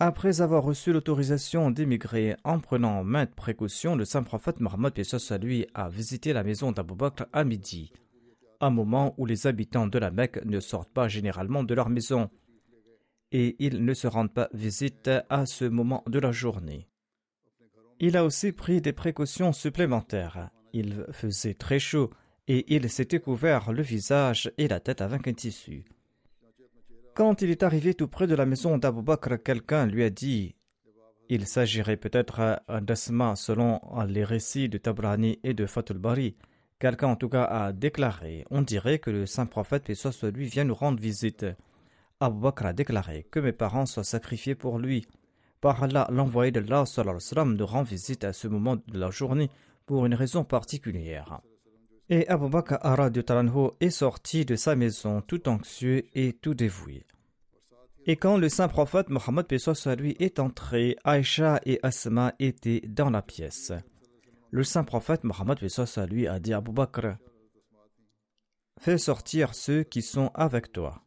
Après 0.01 0.41
avoir 0.41 0.63
reçu 0.63 0.93
l'autorisation 0.93 1.73
d'émigrer 1.73 2.37
en 2.45 2.61
prenant 2.61 3.03
maintes 3.03 3.35
précautions, 3.35 3.97
le 3.97 4.05
saint 4.05 4.23
prophète 4.23 4.61
Mohammed 4.61 4.93
à 4.97 5.39
lui 5.39 5.67
a 5.75 5.89
visité 5.89 6.33
la 6.33 6.45
maison 6.45 6.71
d'Abou 6.71 6.95
Bakr 6.95 7.27
à 7.33 7.43
midi, 7.43 7.93
un 8.61 8.71
moment 8.71 9.15
où 9.19 9.27
les 9.27 9.49
habitants 9.49 9.89
de 9.89 9.99
la 9.99 10.13
Mecque 10.13 10.45
ne 10.45 10.61
sortent 10.61 10.93
pas 10.93 11.09
généralement 11.09 11.65
de 11.65 11.75
leur 11.75 11.89
maison, 11.89 12.31
et 13.33 13.57
ils 13.59 13.85
ne 13.85 13.93
se 13.93 14.07
rendent 14.07 14.33
pas 14.33 14.49
visite 14.53 15.11
à 15.29 15.47
ce 15.47 15.65
moment 15.65 16.05
de 16.07 16.21
la 16.21 16.31
journée. 16.31 16.89
Il 17.99 18.17
a 18.17 18.25
aussi 18.25 18.53
pris 18.53 18.81
des 18.81 18.93
précautions 18.93 19.53
supplémentaires. 19.53 20.51
Il 20.73 21.07
faisait 21.11 21.55
très 21.55 21.81
chaud 21.81 22.11
et 22.47 22.73
il 22.73 22.89
s'était 22.89 23.19
couvert 23.19 23.73
le 23.73 23.83
visage 23.83 24.53
et 24.59 24.69
la 24.69 24.79
tête 24.79 25.01
avec 25.01 25.27
un 25.27 25.33
tissu. 25.33 25.85
Quand 27.19 27.43
il 27.43 27.51
est 27.51 27.65
arrivé 27.65 27.95
tout 27.95 28.07
près 28.07 28.29
de 28.29 28.37
la 28.37 28.47
maison 28.47 28.79
d'Abou 28.79 29.03
Bakr, 29.03 29.43
quelqu'un 29.43 29.87
lui 29.87 30.05
a 30.05 30.09
dit 30.09 30.55
Il 31.29 31.49
s'agirait 31.49 31.97
peut-être 31.97 32.63
d'Asma 32.81 33.35
selon 33.35 33.81
les 34.07 34.23
récits 34.23 34.69
de 34.69 34.79
Tabrani 34.79 35.41
et 35.43 35.53
de 35.53 35.67
Fatul 35.67 35.99
Bari. 35.99 36.37
Quelqu'un 36.79 37.09
en 37.09 37.17
tout 37.17 37.29
cas 37.29 37.43
a 37.43 37.73
déclaré 37.73 38.45
On 38.53 38.63
dirait 38.63 39.01
que 39.01 39.11
le 39.11 39.27
saint 39.27 39.47
prophète, 39.47 39.83
paix 39.83 39.97
soit 39.97 40.31
lui, 40.31 40.47
vient 40.47 40.63
nous 40.63 40.77
rendre 40.77 41.01
visite. 41.01 41.45
Abou 42.21 42.39
Bakr 42.39 42.67
a 42.67 42.73
déclaré 42.73 43.27
que 43.33 43.41
mes 43.41 43.51
parents 43.51 43.87
soient 43.87 44.05
sacrifiés 44.05 44.55
pour 44.55 44.79
lui. 44.79 45.05
Par 45.61 45.83
Allah, 45.83 46.07
l'envoyé 46.13 46.53
de 46.53 46.61
Allah 46.61 47.45
nous 47.47 47.67
rend 47.67 47.83
visite 47.83 48.23
à 48.23 48.33
ce 48.33 48.47
moment 48.47 48.77
de 48.77 48.97
la 48.97 49.11
journée 49.11 49.51
pour 49.87 50.07
une 50.07 50.15
raison 50.15 50.45
particulière. 50.45 51.41
Et 52.11 52.27
Abu 52.29 52.49
Bakr 52.49 52.79
est 53.81 53.91
sorti 53.91 54.47
de 54.47 54.57
sa 54.57 54.75
maison 54.75 55.21
tout 55.21 55.47
anxieux 55.49 56.07
et 56.15 56.33
tout 56.33 56.55
dévoué. 56.55 57.05
Et 58.07 58.17
quand 58.17 58.39
le 58.39 58.49
saint 58.49 58.69
prophète 58.69 59.11
Mohammed 59.11 59.47
lui 59.99 60.17
est 60.19 60.39
entré, 60.39 60.97
Aïcha 61.05 61.61
et 61.67 61.79
Asma 61.83 62.33
étaient 62.39 62.81
dans 62.87 63.11
la 63.11 63.21
pièce. 63.21 63.73
Le 64.51 64.65
saint 64.65 64.85
prophète 64.85 65.25
Mohammed 65.25 65.59
lui 66.09 66.27
a 66.27 66.41
dit 66.41 66.55
à 66.55 66.59
Abu 66.59 66.73
Bakr 66.73 67.19
Fais 68.81 68.97
sortir 68.97 69.55
ceux 69.55 69.83
qui 69.83 70.01
sont 70.01 70.31
avec 70.35 70.73
toi. 70.73 71.03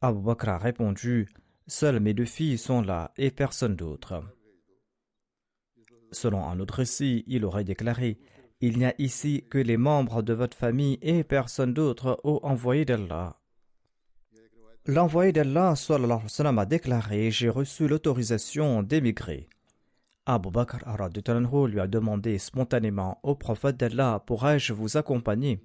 Abu 0.00 0.20
Bakr 0.20 0.50
a 0.50 0.58
répondu 0.58 1.28
Seules 1.66 1.98
mes 1.98 2.14
deux 2.14 2.24
filles 2.24 2.58
sont 2.58 2.82
là 2.82 3.12
et 3.16 3.32
personne 3.32 3.74
d'autre. 3.74 4.22
Selon 6.12 6.46
un 6.46 6.60
autre 6.60 6.74
récit, 6.74 7.24
il 7.26 7.44
aurait 7.44 7.64
déclaré 7.64 8.20
Il 8.66 8.78
n'y 8.78 8.86
a 8.86 8.94
ici 8.96 9.44
que 9.50 9.58
les 9.58 9.76
membres 9.76 10.22
de 10.22 10.32
votre 10.32 10.56
famille 10.56 10.98
et 11.02 11.22
personne 11.22 11.74
d'autre 11.74 12.18
au 12.24 12.40
envoyé 12.42 12.86
d'Allah. 12.86 13.38
L'envoyé 14.86 15.32
d'Allah 15.34 15.74
a 15.76 16.64
déclaré 16.64 17.30
J'ai 17.30 17.50
reçu 17.50 17.86
l'autorisation 17.86 18.82
d'émigrer. 18.82 19.50
Abu 20.24 20.50
Bakr 20.50 20.78
lui 21.68 21.78
a 21.78 21.86
demandé 21.86 22.38
spontanément 22.38 23.20
au 23.22 23.34
prophète 23.34 23.76
d'Allah 23.76 24.24
Pourrais-je 24.24 24.72
vous 24.72 24.96
accompagner? 24.96 25.62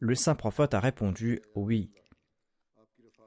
Le 0.00 0.14
saint 0.14 0.34
prophète 0.34 0.72
a 0.72 0.80
répondu 0.80 1.42
Oui. 1.54 1.90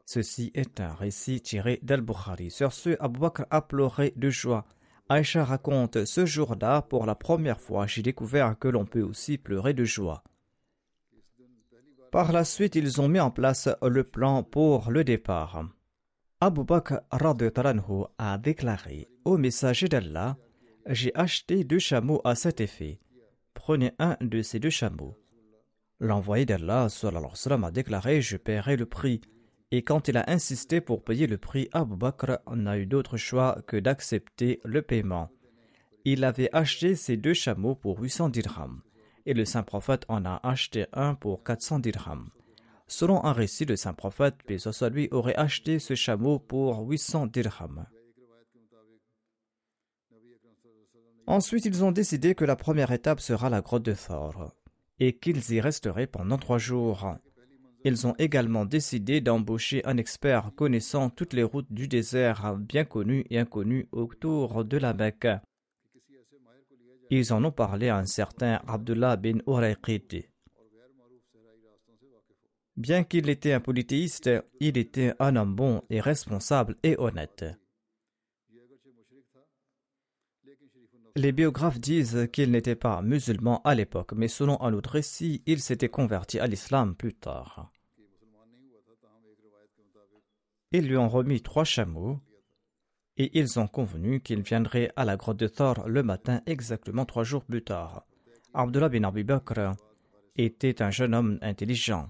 Ceci 0.07 0.49
est 0.55 0.79
un 0.79 0.95
récit 0.95 1.39
tiré 1.39 1.79
d'Al-Bukhari. 1.83 2.49
Sur 2.49 2.73
ce, 2.73 2.97
Abu 2.99 3.19
Bakr 3.19 3.45
a 3.51 3.61
pleuré 3.61 4.11
de 4.15 4.31
joie. 4.31 4.65
Aïcha 5.07 5.45
raconte 5.45 6.05
Ce 6.05 6.25
jour-là, 6.25 6.81
pour 6.81 7.05
la 7.05 7.15
première 7.15 7.61
fois, 7.61 7.85
j'ai 7.85 8.01
découvert 8.01 8.57
que 8.57 8.67
l'on 8.67 8.85
peut 8.85 9.03
aussi 9.03 9.37
pleurer 9.37 9.73
de 9.73 9.83
joie. 9.83 10.23
Par 12.11 12.31
la 12.31 12.43
suite, 12.43 12.75
ils 12.75 13.01
ont 13.01 13.07
mis 13.07 13.19
en 13.19 13.29
place 13.29 13.69
le 13.83 14.03
plan 14.03 14.41
pour 14.41 14.89
le 14.89 15.03
départ. 15.03 15.65
Abu 16.41 16.63
Bakr 16.63 17.01
a 18.17 18.37
déclaré 18.37 19.09
Au 19.25 19.37
messager 19.37 19.87
d'Allah, 19.87 20.37
j'ai 20.87 21.13
acheté 21.15 21.63
deux 21.63 21.79
chameaux 21.79 22.21
à 22.23 22.35
cet 22.35 22.59
effet. 22.59 22.99
Prenez 23.53 23.91
un 23.99 24.17
de 24.21 24.41
ces 24.41 24.59
deux 24.59 24.69
chameaux. 24.69 25.17
L'envoyé 25.99 26.45
d'Allah 26.45 26.87
a 26.87 27.71
déclaré 27.71 28.21
Je 28.21 28.37
paierai 28.37 28.75
le 28.75 28.85
prix. 28.85 29.21
Et 29.75 29.81
quand 29.81 30.07
il 30.07 30.15
a 30.15 30.23
insisté 30.29 30.79
pour 30.79 31.03
payer 31.03 31.27
le 31.27 31.37
prix, 31.37 31.67
Abu 31.73 31.97
Bakr 31.97 32.37
n'a 32.49 32.77
eu 32.77 32.85
d'autre 32.85 33.17
choix 33.17 33.61
que 33.67 33.75
d'accepter 33.75 34.61
le 34.63 34.81
paiement. 34.81 35.29
Il 36.05 36.23
avait 36.23 36.49
acheté 36.55 36.95
ces 36.95 37.17
deux 37.17 37.33
chameaux 37.33 37.75
pour 37.75 37.99
800 37.99 38.29
dirhams 38.29 38.79
et 39.25 39.33
le 39.33 39.43
saint 39.43 39.63
prophète 39.63 40.05
en 40.07 40.23
a 40.23 40.39
acheté 40.47 40.85
un 40.93 41.13
pour 41.13 41.43
400 41.43 41.79
dirhams. 41.79 42.29
Selon 42.87 43.25
un 43.25 43.33
récit, 43.33 43.65
le 43.65 43.75
saint 43.75 43.93
prophète, 43.93 44.35
paix 44.47 44.59
lui, 44.91 45.09
aurait 45.11 45.35
acheté 45.35 45.79
ce 45.79 45.93
chameau 45.93 46.39
pour 46.39 46.87
800 46.87 47.27
dirhams. 47.27 47.85
Ensuite, 51.27 51.65
ils 51.65 51.83
ont 51.83 51.91
décidé 51.91 52.33
que 52.33 52.45
la 52.45 52.55
première 52.55 52.93
étape 52.93 53.19
sera 53.19 53.49
la 53.49 53.59
grotte 53.59 53.83
de 53.83 53.93
Thor 53.93 54.53
et 55.01 55.17
qu'ils 55.17 55.51
y 55.51 55.59
resteraient 55.59 56.07
pendant 56.07 56.37
trois 56.37 56.59
jours. 56.59 57.17
Ils 57.87 58.07
ont 58.07 58.15
également 58.17 58.65
décidé 58.65 59.21
d'embaucher 59.21 59.85
un 59.85 59.97
expert 59.97 60.51
connaissant 60.55 61.11
toutes 61.11 61.33
les 61.33 61.43
routes 61.43 61.71
du 61.71 61.87
désert 61.87 62.57
bien 62.57 62.83
connues 62.83 63.25
et 63.29 63.37
inconnues 63.37 63.87
autour 63.91 64.65
de 64.65 64.77
la 64.77 64.95
Mecque. 64.95 65.27
Ils 67.11 67.31
en 67.31 67.43
ont 67.43 67.51
parlé 67.51 67.89
à 67.89 67.97
un 67.97 68.07
certain 68.07 68.59
Abdullah 68.65 69.17
bin 69.17 69.37
Urayqit. 69.45 70.25
Bien 72.75 73.03
qu'il 73.03 73.29
était 73.29 73.53
un 73.53 73.59
polythéiste, 73.59 74.31
il 74.59 74.79
était 74.79 75.13
un 75.19 75.35
homme 75.35 75.55
bon 75.55 75.83
et 75.91 76.01
responsable 76.01 76.77
et 76.81 76.95
honnête. 76.97 77.45
Les 81.15 81.31
biographes 81.31 81.79
disent 81.79 82.27
qu'il 82.33 82.49
n'était 82.49 82.75
pas 82.75 83.03
musulman 83.03 83.61
à 83.63 83.75
l'époque, 83.75 84.13
mais 84.13 84.27
selon 84.27 84.59
un 84.63 84.73
autre 84.73 84.89
récit, 84.89 85.43
il 85.45 85.61
s'était 85.61 85.87
converti 85.87 86.39
à 86.39 86.47
l'islam 86.47 86.95
plus 86.95 87.13
tard. 87.13 87.71
Ils 90.77 90.89
lui 90.89 90.97
ont 90.97 91.07
remis 91.07 91.41
trois 91.41 91.63
chameaux 91.63 92.19
et 93.15 93.39
ils 93.39 93.61
ont 93.61 93.67
convenu 93.67 94.19
qu'ils 94.19 94.41
viendraient 94.41 94.91
à 94.97 95.05
la 95.05 95.15
grotte 95.15 95.37
de 95.37 95.47
Thor 95.47 95.87
le 95.87 96.03
matin 96.03 96.41
exactement 96.45 97.05
trois 97.05 97.23
jours 97.23 97.45
plus 97.45 97.63
tard. 97.63 98.05
Abdullah 98.53 98.89
bin 98.89 99.05
Abi 99.05 99.23
Bakr 99.23 99.77
était 100.35 100.81
un 100.81 100.91
jeune 100.91 101.15
homme 101.15 101.39
intelligent. 101.41 102.09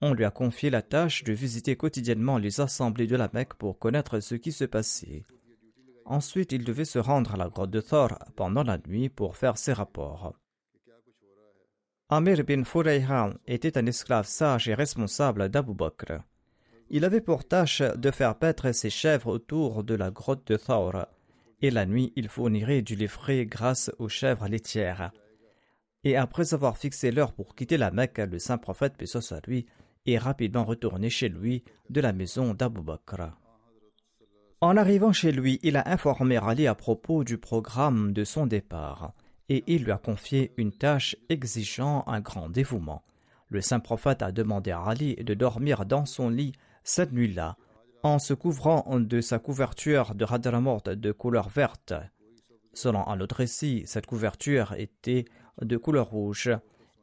On 0.00 0.14
lui 0.14 0.24
a 0.24 0.30
confié 0.30 0.70
la 0.70 0.80
tâche 0.80 1.24
de 1.24 1.32
visiter 1.32 1.74
quotidiennement 1.74 2.38
les 2.38 2.60
assemblées 2.60 3.08
de 3.08 3.16
la 3.16 3.28
Mecque 3.32 3.54
pour 3.54 3.80
connaître 3.80 4.20
ce 4.20 4.36
qui 4.36 4.52
se 4.52 4.64
passait. 4.64 5.24
Ensuite, 6.04 6.52
il 6.52 6.62
devait 6.62 6.84
se 6.84 7.00
rendre 7.00 7.34
à 7.34 7.36
la 7.36 7.48
grotte 7.48 7.72
de 7.72 7.80
Thor 7.80 8.16
pendant 8.36 8.62
la 8.62 8.78
nuit 8.86 9.08
pour 9.08 9.36
faire 9.36 9.58
ses 9.58 9.72
rapports. 9.72 10.36
Amir 12.10 12.44
bin 12.44 12.62
Furayha 12.62 13.34
était 13.48 13.76
un 13.76 13.86
esclave 13.86 14.28
sage 14.28 14.68
et 14.68 14.74
responsable 14.74 15.48
d'Abu 15.48 15.74
Bakr. 15.74 16.22
Il 16.90 17.04
avait 17.04 17.20
pour 17.20 17.46
tâche 17.46 17.82
de 17.82 18.10
faire 18.10 18.36
paître 18.36 18.72
ses 18.72 18.88
chèvres 18.88 19.30
autour 19.30 19.84
de 19.84 19.94
la 19.94 20.10
grotte 20.10 20.46
de 20.46 20.56
Thawr, 20.56 21.06
et 21.60 21.70
la 21.70 21.84
nuit 21.84 22.12
il 22.16 22.28
fournirait 22.28 22.82
du 22.82 22.96
lait 22.96 23.08
frais 23.08 23.44
grâce 23.44 23.90
aux 23.98 24.08
chèvres 24.08 24.48
laitières. 24.48 25.12
Et 26.04 26.16
après 26.16 26.54
avoir 26.54 26.78
fixé 26.78 27.10
l'heure 27.10 27.32
pour 27.32 27.54
quitter 27.54 27.76
la 27.76 27.90
Mecque, 27.90 28.18
le 28.18 28.38
saint 28.38 28.56
prophète, 28.56 28.96
paix 28.96 29.06
lui, 29.46 29.66
est 30.06 30.16
rapidement 30.16 30.64
retourné 30.64 31.10
chez 31.10 31.28
lui 31.28 31.62
de 31.90 32.00
la 32.00 32.14
maison 32.14 32.54
d'Abu 32.54 32.80
Bakr. 32.80 33.32
En 34.60 34.76
arrivant 34.76 35.12
chez 35.12 35.30
lui, 35.30 35.60
il 35.62 35.76
a 35.76 35.88
informé 35.88 36.36
Ali 36.38 36.66
à 36.66 36.74
propos 36.74 37.22
du 37.22 37.36
programme 37.36 38.12
de 38.12 38.24
son 38.24 38.46
départ, 38.46 39.12
et 39.48 39.62
il 39.66 39.84
lui 39.84 39.92
a 39.92 39.98
confié 39.98 40.52
une 40.56 40.72
tâche 40.72 41.16
exigeant 41.28 42.04
un 42.06 42.20
grand 42.20 42.48
dévouement. 42.48 43.04
Le 43.48 43.60
saint 43.60 43.80
prophète 43.80 44.22
a 44.22 44.32
demandé 44.32 44.70
à 44.70 44.80
Ali 44.80 45.16
de 45.16 45.34
dormir 45.34 45.84
dans 45.84 46.06
son 46.06 46.28
lit 46.28 46.52
cette 46.88 47.12
nuit-là, 47.12 47.58
en 48.02 48.18
se 48.18 48.32
couvrant 48.32 48.98
de 48.98 49.20
sa 49.20 49.38
couverture 49.38 50.14
de 50.14 50.24
Hadramort 50.24 50.82
de 50.82 51.12
couleur 51.12 51.50
verte. 51.50 51.92
Selon 52.72 53.06
un 53.06 53.20
autre 53.20 53.36
récit, 53.36 53.82
cette 53.84 54.06
couverture 54.06 54.72
était 54.72 55.26
de 55.60 55.76
couleur 55.76 56.08
rouge, 56.08 56.50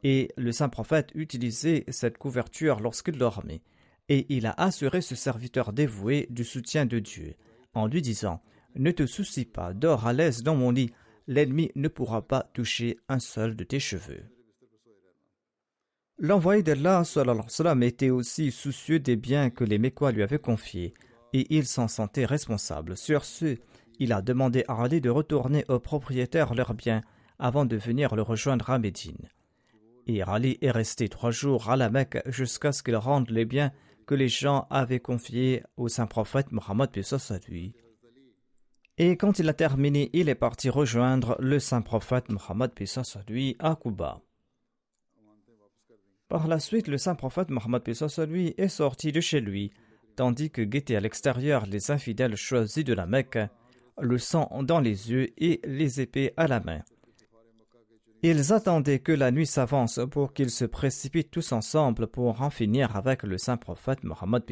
et 0.02 0.32
le 0.36 0.50
saint 0.50 0.68
prophète 0.68 1.10
utilisait 1.14 1.84
cette 1.88 2.18
couverture 2.18 2.80
lorsqu'il 2.80 3.16
dormait, 3.16 3.62
et 4.08 4.26
il 4.28 4.46
a 4.46 4.54
assuré 4.58 5.02
ce 5.02 5.14
serviteur 5.14 5.72
dévoué 5.72 6.26
du 6.30 6.42
soutien 6.42 6.84
de 6.84 6.98
Dieu, 6.98 7.36
en 7.72 7.86
lui 7.86 8.02
disant 8.02 8.42
Ne 8.74 8.90
te 8.90 9.06
soucie 9.06 9.44
pas, 9.44 9.72
dors 9.72 10.08
à 10.08 10.12
l'aise 10.12 10.42
dans 10.42 10.56
mon 10.56 10.72
lit, 10.72 10.92
l'ennemi 11.28 11.70
ne 11.76 11.86
pourra 11.86 12.26
pas 12.26 12.50
toucher 12.54 12.98
un 13.08 13.20
seul 13.20 13.54
de 13.54 13.62
tes 13.62 13.80
cheveux. 13.80 14.24
L'envoyé 16.18 16.62
d'Allah 16.62 17.02
était 17.82 18.08
aussi 18.10 18.50
soucieux 18.50 18.98
des 18.98 19.16
biens 19.16 19.50
que 19.50 19.64
les 19.64 19.78
Mécois 19.78 20.12
lui 20.12 20.22
avaient 20.22 20.38
confiés, 20.38 20.94
et 21.34 21.46
il 21.54 21.66
s'en 21.66 21.88
sentait 21.88 22.24
responsable. 22.24 22.96
Sur 22.96 23.26
ce, 23.26 23.56
il 23.98 24.14
a 24.14 24.22
demandé 24.22 24.64
à 24.66 24.82
Ali 24.82 25.02
de 25.02 25.10
retourner 25.10 25.66
aux 25.68 25.78
propriétaires 25.78 26.54
leurs 26.54 26.72
biens 26.72 27.02
avant 27.38 27.66
de 27.66 27.76
venir 27.76 28.16
le 28.16 28.22
rejoindre 28.22 28.70
à 28.70 28.78
Médine. 28.78 29.28
Et 30.06 30.22
Ali 30.22 30.56
est 30.62 30.70
resté 30.70 31.10
trois 31.10 31.30
jours 31.30 31.68
à 31.68 31.76
la 31.76 31.90
Mecque 31.90 32.22
jusqu'à 32.26 32.72
ce 32.72 32.82
qu'il 32.82 32.96
rende 32.96 33.28
les 33.28 33.44
biens 33.44 33.72
que 34.06 34.14
les 34.14 34.28
gens 34.28 34.66
avaient 34.70 35.00
confiés 35.00 35.64
au 35.76 35.88
saint 35.88 36.06
prophète 36.06 36.50
Mohammed 36.50 36.90
lui. 37.48 37.74
Et 38.96 39.18
quand 39.18 39.38
il 39.38 39.48
a 39.50 39.52
terminé, 39.52 40.08
il 40.14 40.30
est 40.30 40.34
parti 40.34 40.70
rejoindre 40.70 41.36
le 41.40 41.58
saint 41.58 41.82
prophète 41.82 42.30
Mohammed 42.30 42.70
lui 43.28 43.56
à 43.58 43.76
Kuba. 43.76 44.22
Par 46.28 46.48
la 46.48 46.58
suite, 46.58 46.88
le 46.88 46.98
saint 46.98 47.14
prophète 47.14 47.50
Mohammed 47.50 47.82
lui 48.28 48.54
est 48.58 48.68
sorti 48.68 49.12
de 49.12 49.20
chez 49.20 49.40
lui, 49.40 49.72
tandis 50.16 50.50
que 50.50 50.62
guettaient 50.62 50.96
à 50.96 51.00
l'extérieur 51.00 51.66
les 51.66 51.90
infidèles 51.90 52.36
choisis 52.36 52.84
de 52.84 52.94
la 52.94 53.06
Mecque, 53.06 53.38
le 54.00 54.18
sang 54.18 54.50
dans 54.62 54.80
les 54.80 55.10
yeux 55.10 55.28
et 55.38 55.60
les 55.64 56.00
épées 56.00 56.32
à 56.36 56.48
la 56.48 56.60
main. 56.60 56.82
Ils 58.22 58.52
attendaient 58.52 58.98
que 58.98 59.12
la 59.12 59.30
nuit 59.30 59.46
s'avance 59.46 60.00
pour 60.10 60.32
qu'ils 60.32 60.50
se 60.50 60.64
précipitent 60.64 61.30
tous 61.30 61.52
ensemble 61.52 62.08
pour 62.08 62.42
en 62.42 62.50
finir 62.50 62.96
avec 62.96 63.22
le 63.22 63.38
saint 63.38 63.56
prophète 63.56 64.02
Mohammed 64.02 64.42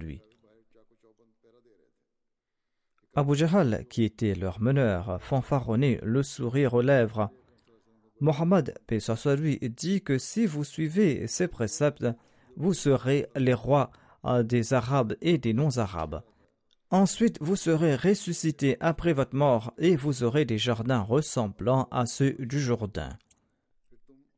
lui. 0.00 0.20
Abu 3.14 3.34
Jahal, 3.34 3.86
qui 3.88 4.04
était 4.04 4.34
leur 4.34 4.60
meneur, 4.60 5.18
fanfaronnait 5.22 6.00
le 6.02 6.22
sourire 6.22 6.74
aux 6.74 6.82
lèvres 6.82 7.30
Mohammed, 8.22 8.78
paix 8.86 9.00
soit 9.00 9.34
lui, 9.34 9.58
dit 9.76 10.00
que 10.00 10.16
si 10.16 10.46
vous 10.46 10.62
suivez 10.62 11.26
ces 11.26 11.48
préceptes, 11.48 12.06
vous 12.56 12.72
serez 12.72 13.26
les 13.34 13.52
rois 13.52 13.90
euh, 14.24 14.44
des 14.44 14.74
Arabes 14.74 15.16
et 15.20 15.38
des 15.38 15.52
non-Arabes. 15.52 16.22
Ensuite, 16.90 17.38
vous 17.40 17.56
serez 17.56 17.96
ressuscités 17.96 18.76
après 18.78 19.12
votre 19.12 19.34
mort 19.34 19.74
et 19.76 19.96
vous 19.96 20.22
aurez 20.22 20.44
des 20.44 20.56
jardins 20.56 21.00
ressemblant 21.00 21.88
à 21.90 22.06
ceux 22.06 22.36
du 22.38 22.60
Jourdain. 22.60 23.08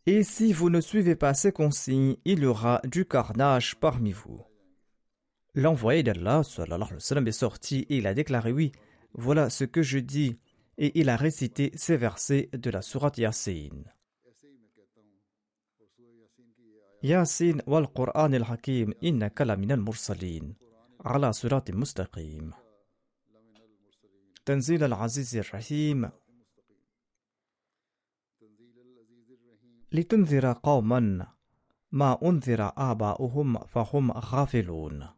Et 0.07 0.23
si 0.23 0.55
vous 0.55 0.71
ne 0.71 0.81
suivez 0.81 1.15
pas 1.15 1.35
ces 1.35 1.53
consignes, 1.53 2.17
il 2.25 2.39
y 2.39 2.47
aura 2.47 2.81
du 2.85 3.05
carnage 3.05 3.75
parmi 3.75 4.13
vous. 4.13 4.41
L'envoyé 5.55 6.03
d'Allah 6.03 6.41
est 6.41 7.33
sorti 7.33 7.81
et 7.91 7.99
il 7.99 8.07
a 8.07 8.15
déclaré 8.15 8.51
Oui, 8.51 8.73
voilà 9.13 9.51
ce 9.51 9.65
que 9.65 9.83
je 9.83 9.99
dis 9.99 10.39
et 10.79 10.99
il 11.01 11.09
a 11.09 11.17
récité 11.17 11.71
ces 11.75 11.97
versets 11.97 12.49
de 12.53 12.71
la 12.71 12.83
sourate 12.83 13.19
Yasin. 13.19 13.85
Yasin 17.03 17.59
wal 17.67 17.87
Qur'an 17.95 18.33
al-Hakim 18.33 18.95
innaka 19.03 19.45
la 19.45 19.57
min 19.57 19.71
al-mursalin 19.71 20.55
ala 21.05 21.33
surat 21.33 21.65
mustaqim. 21.73 22.53
تنزيل 24.47 24.85
العزيز 24.85 25.37
الرحيم 25.37 26.11
لتنذر 29.93 30.53
قوما 30.53 31.27
ما 31.93 32.19
أنذر 32.23 32.73
آباؤهم 32.77 33.59
فهم 33.59 34.13
غافلون 34.13 35.09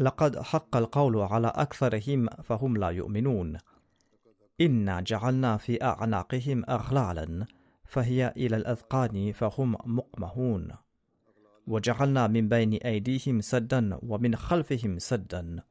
لقد 0.00 0.38
حق 0.38 0.76
القول 0.76 1.16
على 1.16 1.46
أكثرهم 1.46 2.26
فهم 2.26 2.76
لا 2.76 2.88
يؤمنون. 2.88 3.58
إنا 4.60 5.00
جعلنا 5.00 5.56
في 5.56 5.82
أعناقهم 5.82 6.64
أغلالا 6.68 7.46
فهي 7.84 8.32
إلى 8.36 8.56
الأذقان 8.56 9.32
فهم 9.32 9.76
مقمهون. 9.84 10.72
وجعلنا 11.66 12.26
من 12.26 12.48
بين 12.48 12.74
أيديهم 12.74 13.40
سدا 13.40 13.98
ومن 14.02 14.36
خلفهم 14.36 14.98
سدا 14.98 15.62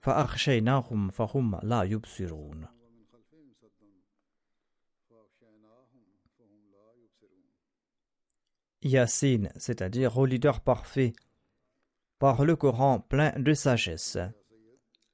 فأخشيناهم 0.00 1.10
فهم 1.10 1.60
لا 1.62 1.82
يبصرون. 1.82 2.66
Yassine, 8.82 9.50
c'est-à-dire 9.56 10.16
au 10.16 10.24
leader 10.24 10.60
parfait, 10.60 11.12
par 12.20 12.44
le 12.44 12.54
Coran 12.54 13.00
plein 13.00 13.32
de 13.38 13.54
sagesse. 13.54 14.18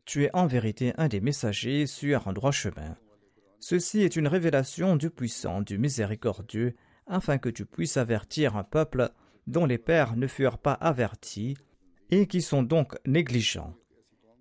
Tu 0.04 0.24
es 0.24 0.30
en 0.34 0.46
vérité 0.46 0.92
un 0.98 1.06
des 1.06 1.20
messagers 1.20 1.86
sur 1.86 2.26
un 2.26 2.32
droit 2.32 2.50
chemin. 2.50 2.96
Ceci 3.60 4.00
est 4.00 4.16
une 4.16 4.26
révélation 4.26 4.96
du 4.96 5.08
puissant, 5.10 5.62
du 5.62 5.78
miséricordieux, 5.78 6.74
afin 7.06 7.38
que 7.38 7.48
tu 7.48 7.64
puisses 7.64 7.96
avertir 7.96 8.56
un 8.56 8.64
peuple 8.64 9.10
dont 9.46 9.66
les 9.66 9.78
pères 9.78 10.16
ne 10.16 10.26
furent 10.26 10.58
pas 10.58 10.72
avertis 10.72 11.56
et 12.10 12.26
qui 12.26 12.42
sont 12.42 12.64
donc 12.64 12.96
négligents. 13.06 13.74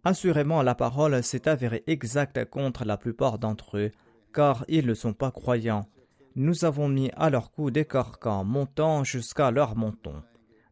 Assurément, 0.03 0.63
la 0.63 0.73
parole 0.73 1.23
s'est 1.23 1.47
avérée 1.47 1.83
exacte 1.85 2.45
contre 2.45 2.83
la 2.83 2.97
plupart 2.97 3.37
d'entre 3.37 3.77
eux, 3.77 3.91
car 4.33 4.65
ils 4.67 4.87
ne 4.87 4.95
sont 4.95 5.13
pas 5.13 5.29
croyants. 5.29 5.87
Nous 6.35 6.65
avons 6.65 6.89
mis 6.89 7.11
à 7.15 7.29
leur 7.29 7.51
cou 7.51 7.69
des 7.69 7.85
carcans 7.85 8.43
montant 8.43 9.03
jusqu'à 9.03 9.51
leur 9.51 9.75
menton 9.75 10.23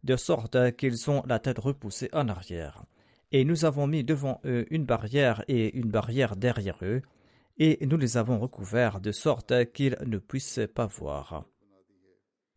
de 0.03 0.15
sorte 0.15 0.75
qu'ils 0.75 1.09
ont 1.09 1.23
la 1.27 1.39
tête 1.39 1.59
repoussée 1.59 2.09
en 2.13 2.27
arrière. 2.29 2.83
Et 3.31 3.45
nous 3.45 3.65
avons 3.65 3.87
mis 3.87 4.03
devant 4.03 4.41
eux 4.45 4.65
une 4.69 4.85
barrière 4.85 5.43
et 5.47 5.75
une 5.77 5.89
barrière 5.89 6.35
derrière 6.35 6.77
eux, 6.83 7.01
et 7.57 7.85
nous 7.85 7.97
les 7.97 8.17
avons 8.17 8.39
recouverts 8.39 8.99
de 8.99 9.11
sorte 9.11 9.71
qu'ils 9.73 9.97
ne 10.05 10.17
puissent 10.17 10.61
pas 10.73 10.85
voir. 10.85 11.45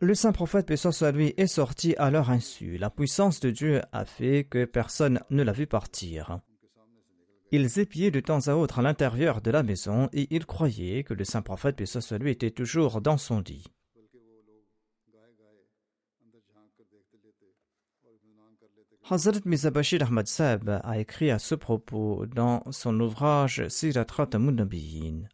Le 0.01 0.15
saint 0.15 0.33
prophète 0.33 0.67
paix 0.67 0.77
soit 0.77 1.03
est 1.03 1.47
sorti 1.47 1.95
à 1.97 2.11
leur 2.11 2.31
insu. 2.31 2.77
La 2.77 2.91
puissance 2.91 3.41
de 3.41 3.51
Dieu 3.51 3.81
a 3.93 4.05
fait 4.05 4.45
que 4.45 4.67
personne 4.67 5.21
ne 5.31 5.43
l'a 5.43 5.53
vu 5.53 5.67
partir. 5.67 6.41
Ils 7.53 7.79
épiaient 7.79 8.11
de 8.11 8.21
temps 8.21 8.49
à 8.49 8.55
autre 8.55 8.81
à 8.81 8.83
l'intérieur 8.83 9.41
de 9.41 9.51
la 9.51 9.63
maison 9.63 10.11
et 10.13 10.27
ils 10.35 10.45
croyaient 10.45 11.05
que 11.05 11.15
le 11.15 11.25
saint 11.25 11.43
prophète 11.43 11.81
lui 12.21 12.31
était 12.31 12.51
toujours 12.51 13.01
dans 13.01 13.17
son 13.17 13.41
lit. 13.41 13.65
Hazrat 19.09 19.43
Mizabashir 19.45 20.03
Ahmad 20.03 20.27
Sab 20.27 20.81
a 20.83 20.99
écrit 20.99 21.31
à 21.31 21.39
ce 21.39 21.55
propos 21.55 22.27
dans 22.27 22.65
son 22.73 22.99
ouvrage 22.99 23.69
Sirat 23.69 24.05
Nabiyin. 24.35 25.29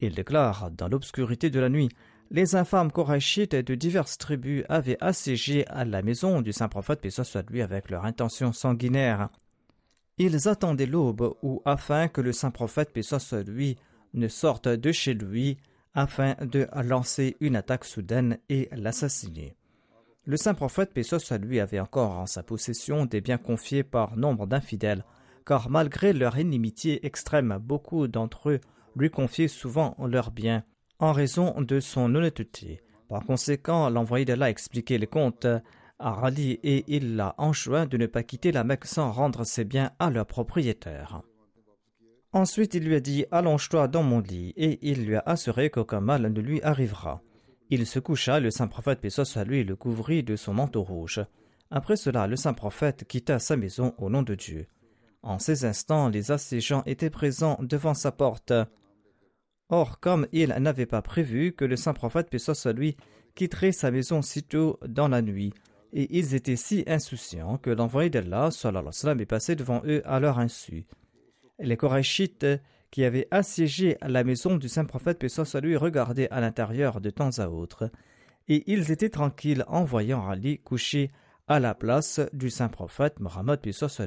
Il 0.00 0.14
déclare 0.14 0.70
Dans 0.70 0.88
l'obscurité 0.88 1.48
de 1.48 1.58
la 1.58 1.70
nuit, 1.70 1.88
les 2.30 2.56
infâmes 2.56 2.92
Korachites 2.92 3.54
de 3.54 3.74
diverses 3.74 4.18
tribus 4.18 4.62
avaient 4.68 4.98
assiégé 5.00 5.64
la 5.74 6.02
maison 6.02 6.42
du 6.42 6.52
saint 6.52 6.68
prophète, 6.68 7.00
paix 7.00 7.08
soit 7.08 7.48
lui, 7.50 7.62
avec 7.62 7.88
leur 7.88 8.04
intention 8.04 8.52
sanguinaire. 8.52 9.30
Ils 10.18 10.46
attendaient 10.46 10.84
l'aube 10.84 11.34
ou 11.40 11.62
afin 11.64 12.08
que 12.08 12.20
le 12.20 12.32
saint 12.32 12.50
prophète, 12.50 12.92
paix 12.92 13.00
soit 13.00 13.42
lui, 13.48 13.78
ne 14.12 14.28
sorte 14.28 14.68
de 14.68 14.92
chez 14.92 15.14
lui 15.14 15.56
afin 15.94 16.34
de 16.42 16.68
lancer 16.82 17.38
une 17.40 17.56
attaque 17.56 17.86
soudaine 17.86 18.38
et 18.50 18.68
l'assassiner. 18.72 19.56
Le 20.30 20.36
saint 20.36 20.54
prophète, 20.54 20.94
paix 20.94 21.02
soit 21.02 21.38
lui, 21.38 21.58
avait 21.58 21.80
encore 21.80 22.12
en 22.12 22.26
sa 22.26 22.44
possession 22.44 23.04
des 23.04 23.20
biens 23.20 23.36
confiés 23.36 23.82
par 23.82 24.16
nombre 24.16 24.46
d'infidèles, 24.46 25.04
car 25.44 25.68
malgré 25.70 26.12
leur 26.12 26.38
inimitié 26.38 27.04
extrême, 27.04 27.58
beaucoup 27.60 28.06
d'entre 28.06 28.50
eux 28.50 28.60
lui 28.94 29.10
confiaient 29.10 29.48
souvent 29.48 29.96
leurs 29.98 30.30
biens, 30.30 30.62
en 31.00 31.10
raison 31.10 31.60
de 31.60 31.80
son 31.80 32.14
honnêteté. 32.14 32.80
Par 33.08 33.24
conséquent, 33.24 33.90
l'envoyé 33.90 34.24
d'Allah 34.24 34.50
expliquait 34.50 34.98
les 34.98 35.08
comptes 35.08 35.48
à 35.98 36.24
Ali 36.24 36.60
et 36.62 36.84
il 36.86 37.16
l'a 37.16 37.34
enjoint 37.36 37.86
de 37.86 37.96
ne 37.96 38.06
pas 38.06 38.22
quitter 38.22 38.52
la 38.52 38.62
Mecque 38.62 38.84
sans 38.84 39.10
rendre 39.10 39.42
ses 39.42 39.64
biens 39.64 39.90
à 39.98 40.10
leur 40.10 40.26
propriétaire. 40.26 41.22
Ensuite, 42.32 42.74
il 42.74 42.84
lui 42.84 42.94
a 42.94 43.00
dit 43.00 43.24
Allonge-toi 43.32 43.88
dans 43.88 44.04
mon 44.04 44.20
lit, 44.20 44.54
et 44.56 44.78
il 44.88 45.06
lui 45.06 45.16
a 45.16 45.24
assuré 45.26 45.70
qu'aucun 45.70 46.00
mal 46.00 46.22
ne 46.22 46.40
lui 46.40 46.62
arrivera. 46.62 47.20
Il 47.72 47.86
se 47.86 48.00
coucha, 48.00 48.40
le 48.40 48.50
saint 48.50 48.66
prophète 48.66 49.00
paix 49.00 49.08
à 49.36 49.44
lui 49.44 49.62
le 49.62 49.76
couvrit 49.76 50.24
de 50.24 50.34
son 50.34 50.52
manteau 50.52 50.82
rouge. 50.82 51.24
Après 51.70 51.96
cela, 51.96 52.26
le 52.26 52.34
saint 52.34 52.52
prophète 52.52 53.04
quitta 53.06 53.38
sa 53.38 53.56
maison 53.56 53.94
au 53.98 54.10
nom 54.10 54.22
de 54.22 54.34
Dieu. 54.34 54.66
En 55.22 55.38
ces 55.38 55.64
instants, 55.64 56.08
les 56.08 56.32
assiégeants 56.32 56.82
étaient 56.86 57.10
présents 57.10 57.58
devant 57.60 57.94
sa 57.94 58.10
porte. 58.10 58.52
Or, 59.68 60.00
comme 60.00 60.26
il 60.32 60.48
n'avait 60.48 60.86
pas 60.86 61.00
prévu 61.00 61.52
que 61.52 61.64
le 61.64 61.76
saint 61.76 61.92
prophète 61.92 62.28
paix 62.28 62.38
à 62.64 62.72
lui 62.72 62.96
quitterait 63.36 63.70
sa 63.70 63.92
maison 63.92 64.20
sitôt 64.20 64.80
dans 64.84 65.06
la 65.06 65.22
nuit, 65.22 65.54
et 65.92 66.18
ils 66.18 66.34
étaient 66.34 66.56
si 66.56 66.82
insouciants 66.88 67.56
que 67.56 67.70
l'envoyé 67.70 68.10
d'Allah 68.10 68.48
est 68.50 69.26
passé 69.26 69.54
devant 69.54 69.80
eux 69.84 70.02
à 70.04 70.18
leur 70.18 70.40
insu. 70.40 70.86
Les 71.60 71.76
Korachites 71.76 72.46
qui 72.90 73.04
avait 73.04 73.28
assiégé 73.30 73.96
la 74.02 74.24
maison 74.24 74.56
du 74.56 74.68
saint 74.68 74.84
prophète 74.84 75.18
paix 75.18 75.28
soit 75.28 75.60
regardaient 75.76 76.30
à 76.30 76.40
l'intérieur 76.40 77.00
de 77.00 77.10
temps 77.10 77.38
à 77.38 77.48
autre, 77.48 77.90
et 78.48 78.64
ils 78.66 78.90
étaient 78.90 79.10
tranquilles 79.10 79.64
en 79.68 79.84
voyant 79.84 80.28
Ali 80.28 80.58
couché 80.58 81.10
à 81.46 81.60
la 81.60 81.74
place 81.74 82.20
du 82.32 82.50
saint 82.50 82.68
prophète 82.68 83.20
Mohammed 83.20 83.60
paix 83.60 83.72
soit. 83.72 84.00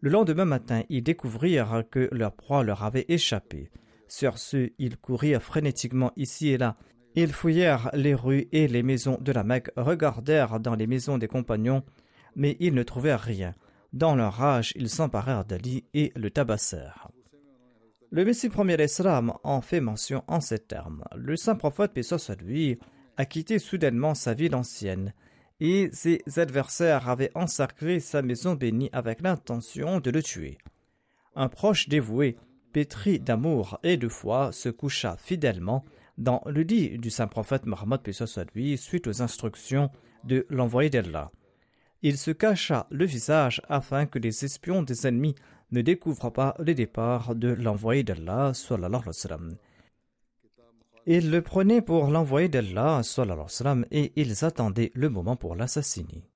Le 0.00 0.10
lendemain 0.10 0.44
matin, 0.44 0.82
ils 0.88 1.02
découvrirent 1.02 1.84
que 1.90 2.08
leur 2.10 2.32
proie 2.32 2.64
leur 2.64 2.82
avait 2.82 3.06
échappé. 3.08 3.70
Sur 4.08 4.36
ce, 4.36 4.70
ils 4.78 4.96
courirent 4.96 5.42
frénétiquement 5.42 6.12
ici 6.16 6.48
et 6.48 6.58
là. 6.58 6.76
Ils 7.14 7.32
fouillèrent 7.32 7.90
les 7.92 8.14
rues 8.14 8.48
et 8.52 8.66
les 8.66 8.82
maisons 8.82 9.18
de 9.20 9.32
la 9.32 9.44
Mecque, 9.44 9.70
regardèrent 9.76 10.58
dans 10.58 10.74
les 10.74 10.86
maisons 10.86 11.18
des 11.18 11.28
compagnons, 11.28 11.84
mais 12.34 12.56
ils 12.58 12.74
ne 12.74 12.82
trouvèrent 12.82 13.20
rien. 13.20 13.54
Dans 13.92 14.16
leur 14.16 14.34
rage, 14.34 14.72
ils 14.76 14.88
s'emparèrent 14.88 15.44
d'Ali 15.44 15.84
et 15.94 16.12
le 16.16 16.30
tabassèrent. 16.30 17.10
Le 18.14 18.26
Messie 18.26 18.50
premier 18.50 18.76
Islam 18.78 19.32
en 19.42 19.62
fait 19.62 19.80
mention 19.80 20.22
en 20.26 20.42
ces 20.42 20.58
termes. 20.58 21.02
Le 21.16 21.34
saint 21.34 21.54
prophète, 21.54 21.94
paix 21.94 22.02
lui, 22.42 22.78
a 23.16 23.24
quitté 23.24 23.58
soudainement 23.58 24.14
sa 24.14 24.34
ville 24.34 24.54
ancienne, 24.54 25.14
et 25.60 25.88
ses 25.94 26.22
adversaires 26.36 27.08
avaient 27.08 27.30
encerclé 27.34 28.00
sa 28.00 28.20
maison 28.20 28.52
bénie 28.54 28.90
avec 28.92 29.22
l'intention 29.22 29.98
de 29.98 30.10
le 30.10 30.22
tuer. 30.22 30.58
Un 31.36 31.48
proche 31.48 31.88
dévoué, 31.88 32.36
pétri 32.74 33.18
d'amour 33.18 33.78
et 33.82 33.96
de 33.96 34.08
foi, 34.08 34.52
se 34.52 34.68
coucha 34.68 35.16
fidèlement 35.16 35.82
dans 36.18 36.42
le 36.44 36.60
lit 36.60 36.98
du 36.98 37.08
saint 37.08 37.28
prophète 37.28 37.64
Mohammed 37.64 38.12
soit 38.12 38.44
lui, 38.54 38.76
suite 38.76 39.06
aux 39.06 39.22
instructions 39.22 39.90
de 40.24 40.44
l'envoyé 40.50 40.90
d'Allah. 40.90 41.30
Il 42.02 42.18
se 42.18 42.30
cacha 42.30 42.86
le 42.90 43.06
visage 43.06 43.62
afin 43.70 44.04
que 44.04 44.18
les 44.18 44.44
espions 44.44 44.82
des 44.82 45.06
ennemis 45.06 45.34
ne 45.72 45.82
découvre 45.82 46.30
pas 46.30 46.54
le 46.58 46.74
départ 46.74 47.34
de 47.34 47.48
l'envoyé 47.48 48.02
d'Allah 48.04 48.52
Ils 51.06 51.30
le 51.30 51.42
prenaient 51.42 51.82
pour 51.82 52.10
l'envoyé 52.10 52.48
d'Allah 52.48 53.00
et 53.90 54.12
ils 54.16 54.44
attendaient 54.44 54.92
le 54.94 55.08
moment 55.08 55.36
pour 55.36 55.56
l'assassiner. 55.56 56.31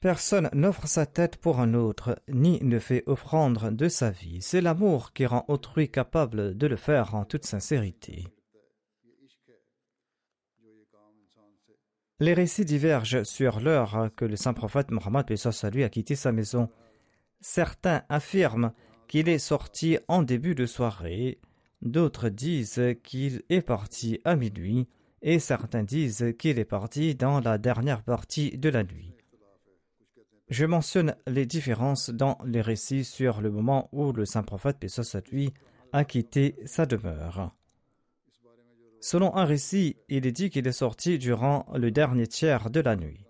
Personne 0.00 0.50
n'offre 0.52 0.86
sa 0.86 1.06
tête 1.06 1.36
pour 1.36 1.58
un 1.58 1.74
autre, 1.74 2.20
ni 2.28 2.62
ne 2.62 2.78
fait 2.78 3.02
offrande 3.06 3.74
de 3.74 3.88
sa 3.88 4.10
vie. 4.10 4.42
C'est 4.42 4.60
l'amour 4.60 5.12
qui 5.12 5.24
rend 5.26 5.44
autrui 5.48 5.90
capable 5.90 6.56
de 6.56 6.66
le 6.66 6.76
faire 6.76 7.14
en 7.14 7.24
toute 7.24 7.46
sincérité. 7.46 8.26
Les 12.20 12.34
récits 12.34 12.64
divergent 12.64 13.24
sur 13.24 13.60
l'heure 13.60 14.10
que 14.16 14.24
le 14.24 14.36
saint 14.36 14.54
prophète 14.54 14.90
Mohammed 14.90 15.26
lui 15.72 15.84
a 15.84 15.88
quitté 15.88 16.14
sa 16.14 16.32
maison. 16.32 16.70
Certains 17.40 18.04
affirment 18.08 18.72
qu'il 19.06 19.28
est 19.28 19.38
sorti 19.38 19.98
en 20.08 20.22
début 20.22 20.54
de 20.54 20.66
soirée, 20.66 21.40
d'autres 21.82 22.28
disent 22.28 22.82
qu'il 23.02 23.42
est 23.50 23.62
parti 23.62 24.20
à 24.24 24.34
minuit, 24.36 24.88
et 25.22 25.38
certains 25.38 25.84
disent 25.84 26.34
qu'il 26.38 26.58
est 26.58 26.64
parti 26.64 27.14
dans 27.14 27.40
la 27.40 27.58
dernière 27.58 28.02
partie 28.02 28.56
de 28.56 28.68
la 28.68 28.82
nuit. 28.82 29.15
Je 30.48 30.64
mentionne 30.64 31.16
les 31.26 31.44
différences 31.44 32.10
dans 32.10 32.38
les 32.44 32.60
récits 32.60 33.04
sur 33.04 33.40
le 33.40 33.50
moment 33.50 33.88
où 33.92 34.12
le 34.12 34.24
saint 34.24 34.44
prophète 34.44 34.78
Pessoa 34.78 35.20
a 35.92 36.04
quitté 36.04 36.54
sa 36.66 36.86
demeure. 36.86 37.52
Selon 39.00 39.34
un 39.34 39.44
récit, 39.44 39.96
il 40.08 40.24
est 40.24 40.32
dit 40.32 40.50
qu'il 40.50 40.66
est 40.68 40.72
sorti 40.72 41.18
durant 41.18 41.66
le 41.74 41.90
dernier 41.90 42.28
tiers 42.28 42.70
de 42.70 42.80
la 42.80 42.94
nuit. 42.94 43.26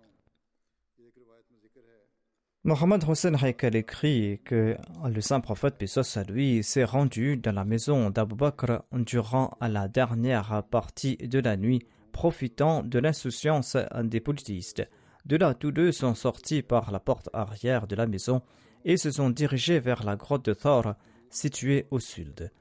Mohammed 2.65 3.05
Hussein 3.09 3.35
Haikal 3.35 3.77
écrit 3.77 4.41
que 4.45 4.77
le 5.09 5.21
saint 5.21 5.41
prophète 5.41 5.79
Pessoa 5.79 6.23
lui 6.25 6.63
s'est 6.63 6.85
rendu 6.85 7.39
dans 7.39 7.53
la 7.53 7.65
maison 7.65 8.11
d'Abu 8.11 8.35
Bakr 8.35 8.83
durant 8.93 9.57
la 9.61 9.89
dernière 9.89 10.65
partie 10.71 11.17
de 11.17 11.39
la 11.39 11.57
nuit, 11.57 11.87
profitant 12.13 12.83
de 12.83 12.99
l'insouciance 12.99 13.77
des 14.03 14.21
politistes. 14.21 14.83
De 15.27 15.37
là, 15.37 15.55
tous 15.55 15.73
deux 15.73 15.91
sont 15.91 16.15
sortis 16.15 16.63
par 16.63 16.93
la 16.93 17.01
porte 17.01 17.29
arrière 17.33 17.89
de 17.89 17.97
la 17.97 18.07
maison 18.07 18.43
et 18.85 18.97
se 18.97 19.11
sont 19.11 19.29
dirigés 19.29 19.81
vers 19.81 20.05
la 20.05 20.15
grotte 20.15 20.45
de 20.45 20.55
Thor, 20.55 20.95
située 21.31 21.87
au 21.91 21.99
sud. 21.99 22.53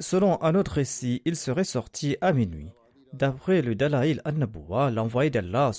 Selon 0.00 0.42
un 0.42 0.54
autre 0.54 0.72
récit, 0.72 1.20
ils 1.26 1.36
seraient 1.36 1.62
sortis 1.62 2.16
à 2.22 2.32
minuit. 2.32 2.70
D'après 3.12 3.60
le 3.60 3.74
Dalaïl 3.74 4.22
al-Naboua, 4.24 4.90
l'envoyé 4.90 5.28
d'Allah 5.28 5.72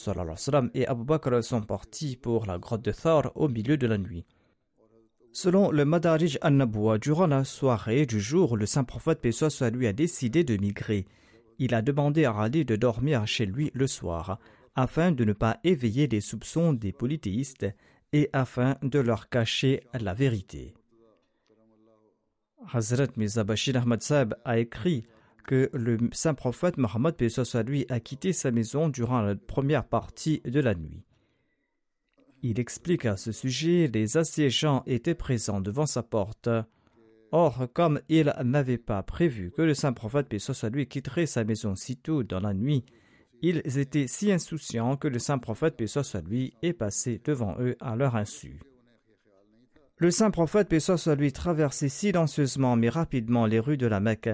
et 0.76 0.88
Abu 0.88 1.04
Bakr 1.04 1.44
sont 1.44 1.64
partis 1.64 2.16
pour 2.16 2.46
la 2.46 2.60
grotte 2.60 2.86
de 2.86 2.92
Thor 2.92 3.32
au 3.34 3.50
milieu 3.50 3.76
de 3.76 3.88
la 3.88 3.98
nuit. 3.98 4.26
Selon 5.34 5.72
le 5.72 5.86
Madarij 5.86 6.38
al-Naboua, 6.42 7.00
durant 7.00 7.28
la 7.28 7.44
soirée 7.44 8.06
du 8.06 8.22
jour 8.22 8.56
le 8.56 8.68
saint 8.68 8.84
prophète 8.84 9.22
Pessoa 9.22 9.72
lui 9.72 9.88
a 9.88 9.92
décidé 9.92 10.44
de 10.44 10.56
migrer, 10.56 11.08
il 11.58 11.74
a 11.74 11.82
demandé 11.82 12.26
à 12.26 12.38
Ali 12.38 12.64
de 12.64 12.76
dormir 12.76 13.26
chez 13.26 13.46
lui 13.46 13.72
le 13.74 13.88
soir, 13.88 14.40
afin 14.76 15.12
de 15.12 15.24
ne 15.24 15.34
pas 15.34 15.60
éveiller 15.64 16.08
les 16.08 16.22
soupçons 16.22 16.74
des 16.74 16.92
polythéistes 16.92 17.66
et 18.14 18.30
afin 18.34 18.78
de 18.82 19.00
leur 19.00 19.30
cacher 19.30 19.82
la 20.00 20.14
vérité. 20.14 20.74
Hazrat 22.72 23.08
Mirza 23.18 23.44
Bashir 23.44 23.78
Ahmad 23.78 24.02
Saab 24.02 24.36
a 24.44 24.58
écrit 24.58 25.06
que 25.46 25.70
le 25.74 25.98
saint 26.12 26.34
prophète 26.34 26.78
Mohammed 26.78 27.16
lui 27.68 27.86
a 27.90 28.00
quitté 28.00 28.34
sa 28.34 28.52
maison 28.52 28.90
durant 28.90 29.22
la 29.22 29.36
première 29.36 29.86
partie 29.86 30.42
de 30.44 30.60
la 30.60 30.74
nuit. 30.74 31.04
Il 32.42 32.60
explique 32.60 33.06
à 33.06 33.18
ce 33.18 33.32
sujet 33.32 33.90
les 33.94 34.18
assiégeants 34.18 34.84
étaient 34.86 35.16
présents 35.16 35.62
devant 35.62 35.86
sa 35.86 36.04
porte. 36.04 36.50
Or, 37.32 37.68
comme 37.74 38.02
il 38.08 38.34
n'avait 38.44 38.78
pas 38.78 39.04
prévu 39.04 39.52
que 39.52 39.62
le 39.62 39.74
saint 39.74 39.94
prophète 39.94 40.34
lui 40.72 40.88
quitterait 40.88 41.26
sa 41.26 41.44
maison 41.44 41.76
si 41.76 41.98
tôt 41.98 42.24
dans 42.24 42.40
la 42.40 42.54
nuit, 42.54 42.86
ils 43.50 43.78
étaient 43.78 44.08
si 44.08 44.32
insouciants 44.32 44.98
que 44.98 45.08
le 45.08 45.20
saint 45.20 45.38
prophète 45.38 45.80
lui 46.28 46.54
est 46.62 46.74
passé 46.74 47.22
devant 47.24 47.56
eux 47.60 47.76
à 47.80 47.96
leur 47.96 48.16
insu. 48.16 48.60
Le 49.98 50.12
saint 50.12 50.32
prophète 50.32 50.74
lui 51.18 51.32
traversait 51.32 51.90
silencieusement 51.90 52.76
mais 52.76 52.90
rapidement 52.90 53.46
les 53.46 53.60
rues 53.60 53.78
de 53.78 53.88
la 53.88 54.00
Mecque 54.00 54.30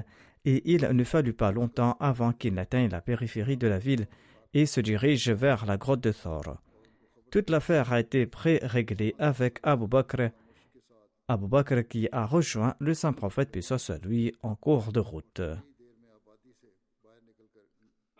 et 0.45 0.73
il 0.73 0.87
ne 0.91 1.03
fallut 1.03 1.33
pas 1.33 1.51
longtemps 1.51 1.97
avant 1.99 2.31
qu'il 2.31 2.53
n'atteigne 2.53 2.89
la 2.89 3.01
périphérie 3.01 3.57
de 3.57 3.67
la 3.67 3.79
ville 3.79 4.07
et 4.53 4.65
se 4.65 4.81
dirige 4.81 5.29
vers 5.29 5.65
la 5.65 5.77
grotte 5.77 6.01
de 6.01 6.11
Thor. 6.11 6.57
Toute 7.31 7.49
l'affaire 7.49 7.93
a 7.93 7.99
été 7.99 8.25
pré-réglée 8.25 9.15
avec 9.19 9.59
Abu 9.63 9.87
Bakr, 9.87 10.31
Abu 11.27 11.47
Bakr 11.47 11.87
qui 11.87 12.09
a 12.11 12.25
rejoint 12.25 12.75
le 12.79 12.93
saint 12.93 13.13
prophète 13.13 13.51
paix 13.51 13.61
lui 14.03 14.33
en 14.41 14.55
cours 14.55 14.91
de 14.91 14.99
route. 14.99 15.41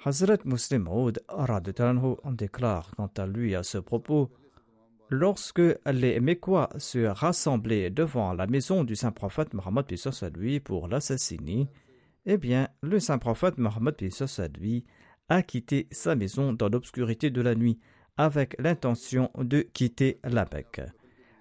Hazrat 0.04 0.40
Muslim 0.46 0.84
Maud 0.84 1.22
en 1.28 2.32
déclare 2.32 2.92
quant 2.98 3.12
à 3.18 3.28
lui 3.28 3.54
à 3.54 3.62
ce 3.62 3.78
propos 3.78 4.32
Lorsque 5.10 5.62
les 5.86 6.20
Mécois 6.20 6.70
se 6.78 7.06
rassemblaient 7.06 7.92
devant 7.92 8.34
la 8.34 8.48
maison 8.48 8.84
du 8.84 8.96
saint 8.96 9.12
prophète 9.12 9.54
Mohammed 9.54 9.86
lui 10.36 10.60
pour 10.60 10.88
l'assassiner, 10.88 11.68
eh 12.26 12.38
bien, 12.38 12.70
le 12.82 13.00
saint 13.00 13.20
prophète 13.20 13.60
Mohammed 13.60 13.96
lui 14.60 14.86
a 15.30 15.44
quitté 15.44 15.88
sa 15.92 16.16
maison 16.16 16.54
dans 16.54 16.70
l'obscurité 16.70 17.30
de 17.30 17.42
la 17.42 17.54
nuit 17.54 17.78
avec 18.18 18.56
l'intention 18.60 19.30
de 19.38 19.62
quitter 19.62 20.20
la. 20.24 20.48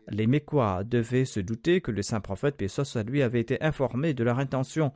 Les 0.09 0.27
Mécois 0.27 0.85
devaient 0.85 1.25
se 1.25 1.41
douter 1.41 1.81
que 1.81 1.93
le 1.93 2.03
saint 2.03 2.21
prophète 2.21 2.63
lui 3.07 3.23
avait 3.23 3.41
été 3.41 3.63
informé 3.63 4.13
de 4.13 4.25
leur 4.25 4.39
intention, 4.39 4.93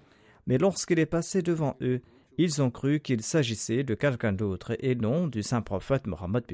mais 0.47 0.59
lorsqu'il 0.59 0.99
est 0.99 1.07
passé 1.07 1.41
devant 1.41 1.77
eux, 1.81 2.03
ils 2.39 2.63
ont 2.63 2.71
cru 2.71 3.01
qu'il 3.01 3.23
s'agissait 3.23 3.85
de 3.85 3.95
quelqu'un 3.95 4.33
d'autre 4.33 4.77
et 4.81 4.95
non 4.95 5.27
du 5.27 5.43
saint 5.43 5.63
prophète 5.63 6.07
Mohammed 6.07 6.45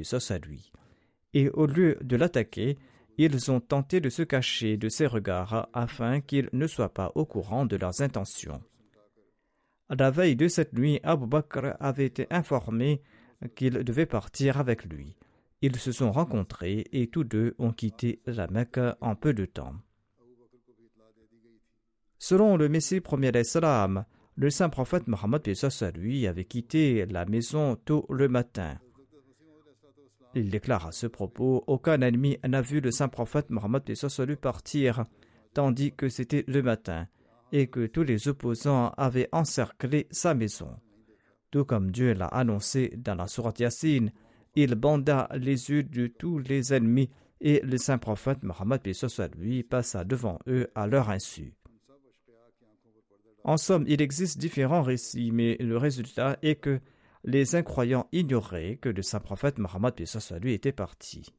lui. 0.45 0.73
Et 1.33 1.49
au 1.51 1.67
lieu 1.67 1.97
de 2.03 2.17
l'attaquer, 2.17 2.77
ils 3.19 3.51
ont 3.51 3.61
tenté 3.61 4.01
de 4.01 4.09
se 4.09 4.23
cacher 4.23 4.77
de 4.77 4.89
ses 4.89 5.07
regards 5.07 5.69
afin 5.73 6.21
qu'il 6.21 6.49
ne 6.53 6.67
soit 6.67 6.95
pas 6.95 7.13
au 7.15 7.25
courant 7.25 7.67
de 7.67 7.77
leurs 7.77 8.01
intentions. 8.03 8.63
À 9.89 9.95
la 9.97 10.11
veille 10.11 10.37
de 10.37 10.49
cette 10.49 10.73
nuit, 10.73 11.01
Abu 11.03 11.27
Bakr 11.27 11.77
avait 11.81 12.07
été 12.07 12.27
informé 12.31 13.03
qu'il 13.57 13.73
devait 13.73 14.07
partir 14.07 14.59
avec 14.59 14.85
lui. 14.85 15.17
Ils 15.63 15.77
se 15.77 15.93
sont 15.93 16.13
rencontrés 16.13 16.87
et 16.93 17.09
tous 17.09 17.25
deux 17.25 17.55
ont 17.59 17.73
quitté 17.73 18.21
la 18.27 18.47
Mecque 18.47 18.81
en 19.01 19.15
peu 19.15 19.35
de 19.35 19.45
temps. 19.45 19.75
Selon 22.19 22.57
le 22.57 22.69
Messie 22.69 23.01
premier 23.01 23.33
d'Islam, 23.33 24.05
le 24.37 24.51
saint 24.51 24.69
prophète 24.69 25.07
Mohammed 25.07 25.43
lui 25.97 26.27
avait 26.27 26.45
quitté 26.45 27.07
la 27.07 27.27
maison 27.27 27.77
tôt 27.77 28.07
le 28.09 28.29
matin. 28.29 28.79
Il 30.35 30.51
déclare 30.51 30.87
à 30.87 30.93
ce 30.93 31.07
propos 31.07 31.65
Aucun 31.67 32.01
ennemi 32.01 32.39
n'a 32.47 32.63
vu 32.63 32.81
le 32.81 32.91
saint 32.91 33.09
prophète 33.09 33.51
Mohammed 33.51 33.83
lui 34.27 34.37
partir, 34.37 35.05
tandis 35.55 35.93
que 35.93 36.09
c'était 36.09 36.45
le 36.47 36.63
matin 36.63 37.07
et 37.53 37.67
que 37.67 37.87
tous 37.87 38.05
les 38.05 38.29
opposants 38.29 38.91
avaient 38.97 39.29
encerclé 39.33 40.07
sa 40.11 40.35
maison. 40.35 40.71
Tout 41.51 41.65
comme 41.65 41.91
Dieu 41.91 42.15
l'a 42.15 42.27
annoncé 42.27 42.95
dans 42.97 43.17
la 43.17 43.27
sourate 43.27 43.59
Yassine, 43.59 44.13
il 44.55 44.77
banda 44.77 45.29
les 45.35 45.71
yeux 45.71 45.83
de 45.83 46.07
tous 46.07 46.39
les 46.39 46.73
ennemis 46.73 47.11
et 47.41 47.61
le 47.65 47.77
saint 47.77 47.99
prophète 47.99 48.43
Mohammed 48.43 48.81
lui 49.37 49.63
passa 49.65 50.05
devant 50.05 50.39
eux 50.47 50.69
à 50.75 50.87
leur 50.87 51.11
insu. 51.11 51.55
En 53.45 53.57
somme, 53.57 53.85
il 53.89 54.03
existe 54.03 54.39
différents 54.39 54.83
récits, 54.83 55.31
mais 55.33 55.57
le 55.61 55.77
résultat 55.77 56.39
est 56.43 56.57
que 56.57 56.81
les 57.25 57.55
incroyants 57.55 58.07
ignoraient 58.13 58.79
que 58.81 58.89
le 58.89 59.03
saint 59.03 59.21
prophète 59.21 59.59
Mohammed 59.59 59.95
lui 60.41 60.53
était 60.53 60.73
parti. 60.73 61.33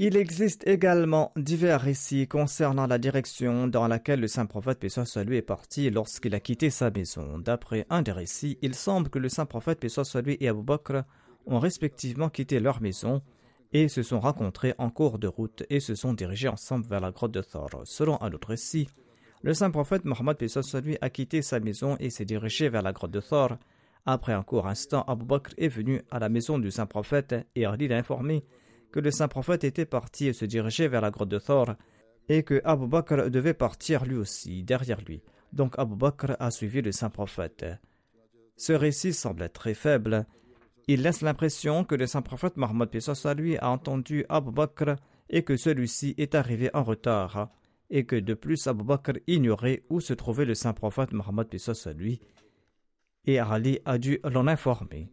Il 0.00 0.16
existe 0.16 0.64
également 0.68 1.32
divers 1.36 1.80
récits 1.80 2.28
concernant 2.28 2.86
la 2.86 2.98
direction 2.98 3.66
dans 3.66 3.88
laquelle 3.88 4.20
le 4.20 4.28
saint 4.28 4.46
prophète 4.46 4.84
lui 5.26 5.36
est 5.36 5.42
parti 5.42 5.90
lorsqu'il 5.90 6.36
a 6.36 6.40
quitté 6.40 6.70
sa 6.70 6.90
maison. 6.90 7.38
D'après 7.38 7.84
un 7.90 8.02
des 8.02 8.12
récits, 8.12 8.58
il 8.62 8.76
semble 8.76 9.10
que 9.10 9.18
le 9.18 9.28
saint 9.28 9.44
prophète 9.46 9.88
soit 9.88 10.22
lui 10.22 10.36
et 10.38 10.46
Abu 10.46 10.62
Bakr 10.62 11.02
ont 11.46 11.58
respectivement 11.58 12.28
quitté 12.28 12.60
leur 12.60 12.80
maison 12.80 13.22
et 13.72 13.88
se 13.88 14.02
sont 14.02 14.20
rencontrés 14.20 14.74
en 14.78 14.90
cours 14.90 15.18
de 15.18 15.26
route 15.26 15.62
et 15.70 15.80
se 15.80 15.94
sont 15.94 16.14
dirigés 16.14 16.48
ensemble 16.48 16.86
vers 16.86 17.00
la 17.00 17.10
grotte 17.10 17.32
de 17.32 17.42
Thor. 17.42 17.70
Selon 17.84 18.20
un 18.22 18.32
autre 18.32 18.48
récit, 18.48 18.88
le 19.42 19.54
saint 19.54 19.70
prophète 19.70 20.04
Mohammed 20.04 20.36
lui 20.82 20.98
a 21.00 21.10
quitté 21.10 21.42
sa 21.42 21.60
maison 21.60 21.96
et 22.00 22.10
s'est 22.10 22.24
dirigé 22.24 22.68
vers 22.68 22.82
la 22.82 22.92
grotte 22.92 23.10
de 23.10 23.20
Thor. 23.20 23.56
Après 24.06 24.32
un 24.32 24.42
court 24.42 24.66
instant, 24.66 25.04
Abu 25.06 25.24
Bakr 25.24 25.52
est 25.58 25.68
venu 25.68 26.02
à 26.10 26.18
la 26.18 26.28
maison 26.28 26.58
du 26.58 26.70
saint 26.70 26.86
prophète 26.86 27.34
et 27.54 27.66
Ali 27.66 27.88
l'a 27.88 27.98
informé 27.98 28.44
que 28.90 29.00
le 29.00 29.10
saint 29.10 29.28
prophète 29.28 29.64
était 29.64 29.84
parti 29.84 30.28
et 30.28 30.32
se 30.32 30.44
dirigeait 30.44 30.88
vers 30.88 31.00
la 31.00 31.10
grotte 31.10 31.28
de 31.28 31.38
Thor, 31.38 31.74
et 32.28 32.42
que 32.42 32.60
Abu 32.64 32.86
Bakr 32.86 33.30
devait 33.30 33.54
partir 33.54 34.04
lui 34.04 34.16
aussi, 34.16 34.62
derrière 34.62 35.00
lui. 35.02 35.22
Donc 35.52 35.74
Abu 35.78 35.94
Bakr 35.94 36.36
a 36.38 36.50
suivi 36.50 36.82
le 36.82 36.92
saint 36.92 37.10
prophète. 37.10 37.64
Ce 38.56 38.72
récit 38.72 39.14
semble 39.14 39.48
très 39.50 39.74
faible. 39.74 40.26
Il 40.90 41.02
laisse 41.02 41.20
l'impression 41.20 41.84
que 41.84 41.94
le 41.94 42.06
saint 42.06 42.22
prophète 42.22 42.56
Mohammed 42.56 42.88
lui 43.36 43.58
a 43.58 43.68
entendu 43.68 44.24
Abu 44.30 44.50
Bakr 44.50 44.96
et 45.28 45.42
que 45.42 45.58
celui-ci 45.58 46.14
est 46.16 46.34
arrivé 46.34 46.70
en 46.72 46.82
retard, 46.82 47.50
et 47.90 48.06
que 48.06 48.16
de 48.16 48.32
plus 48.32 48.66
Abu 48.66 48.84
Bakr 48.84 49.18
ignorait 49.26 49.82
où 49.90 50.00
se 50.00 50.14
trouvait 50.14 50.46
le 50.46 50.54
saint 50.54 50.72
prophète 50.72 51.12
Mohammed 51.12 51.48
lui, 51.94 52.20
et 53.26 53.38
Ali 53.38 53.80
a 53.84 53.98
dû 53.98 54.18
l'en 54.24 54.46
informer. 54.46 55.12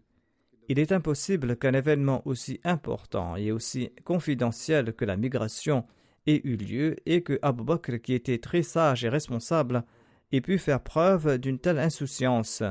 Il 0.70 0.80
est 0.80 0.94
impossible 0.94 1.58
qu'un 1.58 1.74
événement 1.74 2.22
aussi 2.26 2.62
important 2.64 3.36
et 3.36 3.52
aussi 3.52 3.92
confidentiel 4.06 4.94
que 4.94 5.04
la 5.04 5.18
migration 5.18 5.86
ait 6.26 6.42
eu 6.46 6.56
lieu 6.56 6.96
et 7.06 7.22
que 7.22 7.38
Abu 7.42 7.66
Bakr, 7.66 8.00
qui 8.02 8.14
était 8.14 8.38
très 8.38 8.64
sage 8.64 9.04
et 9.04 9.10
responsable, 9.10 9.84
ait 10.32 10.40
pu 10.40 10.58
faire 10.58 10.82
preuve 10.82 11.38
d'une 11.38 11.60
telle 11.60 11.80
insouciance. 11.80 12.64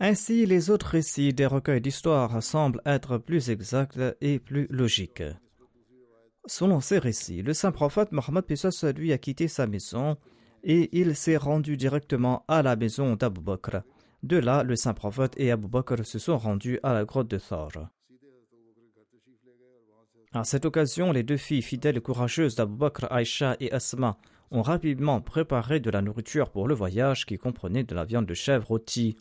Ainsi, 0.00 0.44
les 0.46 0.70
autres 0.70 0.88
récits 0.88 1.32
des 1.32 1.46
recueils 1.46 1.80
d'histoire 1.80 2.42
semblent 2.42 2.82
être 2.84 3.18
plus 3.18 3.50
exacts 3.50 4.00
et 4.20 4.38
plus 4.38 4.66
logiques. 4.70 5.22
Selon 6.46 6.80
ces 6.80 6.98
récits, 6.98 7.42
le 7.42 7.54
saint 7.54 7.72
prophète 7.72 8.12
Mohammed 8.12 8.44
Pesos 8.44 8.84
lui 8.96 9.12
a 9.12 9.18
quitté 9.18 9.48
sa 9.48 9.66
maison 9.66 10.16
et 10.62 10.90
il 10.98 11.14
s'est 11.14 11.36
rendu 11.36 11.76
directement 11.76 12.44
à 12.48 12.62
la 12.62 12.76
maison 12.76 13.16
d'Abu 13.16 13.40
Bakr. 13.40 13.82
De 14.22 14.36
là, 14.36 14.62
le 14.62 14.76
saint 14.76 14.94
prophète 14.94 15.34
et 15.36 15.50
Abu 15.50 15.68
Bakr 15.68 16.04
se 16.04 16.18
sont 16.18 16.38
rendus 16.38 16.80
à 16.82 16.92
la 16.94 17.04
grotte 17.04 17.28
de 17.28 17.38
Thor. 17.38 17.72
À 20.32 20.44
cette 20.44 20.64
occasion, 20.64 21.12
les 21.12 21.22
deux 21.22 21.36
filles 21.36 21.62
fidèles 21.62 21.98
et 21.98 22.00
courageuses 22.00 22.56
d'Abu 22.56 22.74
Bakr, 22.74 23.06
Aïcha 23.10 23.56
et 23.60 23.70
Asma, 23.70 24.16
ont 24.50 24.62
rapidement 24.62 25.20
préparé 25.20 25.78
de 25.78 25.90
la 25.90 26.02
nourriture 26.02 26.50
pour 26.50 26.66
le 26.66 26.74
voyage 26.74 27.26
qui 27.26 27.38
comprenait 27.38 27.84
de 27.84 27.94
la 27.94 28.04
viande 28.04 28.26
de 28.26 28.34
chèvre 28.34 28.66
rôtie. 28.66 29.16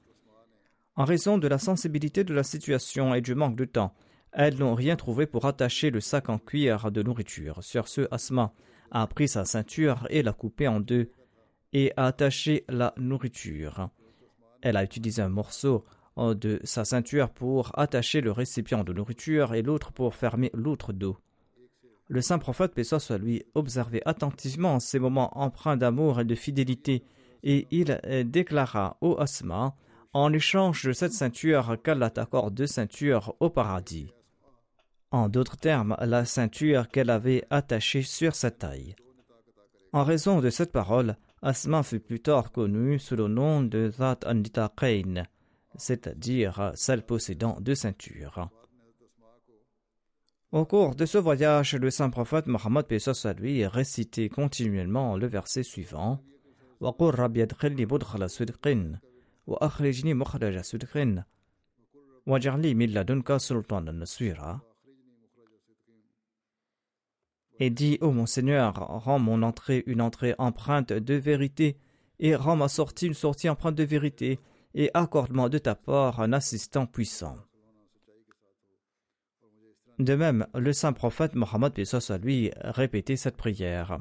En 0.96 1.06
raison 1.06 1.40
de 1.40 1.48
la 1.48 1.58
sensibilité 1.58 2.24
de 2.24 2.34
la 2.34 2.44
situation 2.44 3.16
et 3.16 3.22
du 3.22 3.34
manque 3.34 3.56
de 3.56 3.66
temps, 3.66 3.96
elles 4.32 4.60
n'ont 4.60 4.76
rien 4.76 4.96
trouvé 4.96 5.26
pour 5.26 5.46
attacher 5.46 5.90
le 5.90 6.00
sac 6.00 6.30
en 6.30 6.38
cuir 6.38 6.92
de 6.92 7.02
nourriture. 7.02 7.64
Sur 7.64 7.88
ce, 7.88 8.08
Asma 8.12 8.54
a 8.92 9.08
pris 9.08 9.28
sa 9.28 9.46
ceinture 9.46 10.06
et 10.12 10.22
l'a 10.22 10.34
coupée 10.34 10.68
en 10.68 10.80
deux 10.80 11.10
et 11.72 11.92
a 11.98 12.06
attaché 12.06 12.64
la 12.70 12.94
nourriture. 12.98 13.90
Elle 14.62 14.78
a 14.78 14.84
utilisé 14.84 15.22
un 15.22 15.30
morceau 15.30 15.84
de 16.16 16.60
sa 16.64 16.86
ceinture 16.86 17.32
pour 17.32 17.72
attacher 17.78 18.22
le 18.22 18.32
récipient 18.32 18.84
de 18.84 18.94
nourriture 18.94 19.56
et 19.56 19.64
l'autre 19.64 19.92
pour 19.92 20.14
fermer 20.14 20.52
l'autre 20.54 20.94
dos. 20.94 21.18
Le 22.08 22.22
saint 22.22 22.38
prophète, 22.38 22.80
soit 22.84 23.18
lui, 23.18 23.44
observait 23.56 24.04
attentivement 24.06 24.80
ces 24.80 25.00
moments 25.00 25.36
empreints 25.40 25.78
d'amour 25.78 26.20
et 26.20 26.26
de 26.26 26.36
fidélité, 26.36 27.04
et 27.42 27.68
il 27.72 28.00
déclara 28.26 28.98
au 29.02 29.20
Asma, 29.20 29.76
en 30.14 30.32
échange 30.32 30.86
de 30.86 30.94
cette 30.94 31.14
ceinture, 31.14 31.78
qu'Allah 31.84 32.10
t'accorde 32.10 32.54
deux 32.54 32.68
ceintures 32.68 33.36
au 33.40 33.50
paradis. 33.50 34.14
En 35.12 35.30
d'autres 35.30 35.58
termes, 35.58 35.96
la 36.00 36.26
ceinture 36.26 36.88
qu'elle 36.88 37.10
avait 37.10 37.46
attachée 37.50 38.04
sur 38.04 38.36
sa 38.36 38.52
taille. 38.52 38.96
En 39.92 40.04
raison 40.04 40.40
de 40.40 40.50
cette 40.50 40.72
parole, 40.72 41.16
Asma 41.42 41.84
fut 41.84 42.00
plus 42.00 42.20
tard 42.20 42.52
connue 42.52 43.00
sous 43.00 43.16
le 43.16 43.28
nom 43.28 43.62
de 43.62 43.90
Zat 43.90 44.20
Anditaqain, 44.26 45.26
c'est-à-dire 45.76 46.72
celle 46.76 47.06
possédant 47.06 47.58
deux 47.60 47.76
ceintures. 47.76 48.50
Au 50.52 50.66
cours 50.66 50.96
de 50.96 51.06
ce 51.06 51.18
voyage, 51.18 51.76
le 51.76 51.90
saint 51.90 52.12
prophète 52.12 52.46
Mohammed 52.46 52.86
à 53.24 53.34
lui 53.34 53.66
récitait 53.66 54.30
continuellement 54.30 55.18
le 55.18 55.28
verset 55.28 55.64
suivant 55.64 56.22
et 67.60 67.70
dit 67.70 67.98
Ô 68.02 68.12
mon 68.12 68.26
Seigneur, 68.26 68.74
rends 68.76 69.20
mon 69.20 69.42
entrée 69.42 69.84
une 69.88 70.02
entrée 70.02 70.36
empreinte 70.38 70.92
de 70.94 71.14
vérité, 71.14 71.78
et 72.20 72.36
rends 72.36 72.56
ma 72.56 72.68
sortie 72.68 73.08
une 73.08 73.14
sortie 73.14 73.50
empreinte 73.50 73.76
de 73.76 73.84
vérité, 73.84 74.40
et 74.76 74.90
accorde-moi 74.94 75.50
de 75.50 75.58
ta 75.58 75.76
part 75.76 76.20
un 76.20 76.34
assistant 76.34 76.86
puissant. 76.86 77.38
De 80.00 80.16
même, 80.16 80.48
le 80.56 80.74
saint 80.74 80.94
prophète 80.94 81.36
Mohammed 81.36 81.74
lui 82.22 82.52
répétait 82.62 83.16
cette 83.16 83.38
prière. 83.38 84.00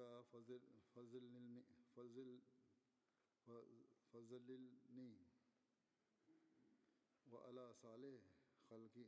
کا 0.00 0.20
فضل 0.30 0.68
فضل 0.94 1.24
فضل 1.94 2.28
فضل 4.12 4.50
النی 4.50 5.10
و 7.26 7.36
علا 7.38 7.72
صالح 7.72 8.20
خلقی 8.70 9.04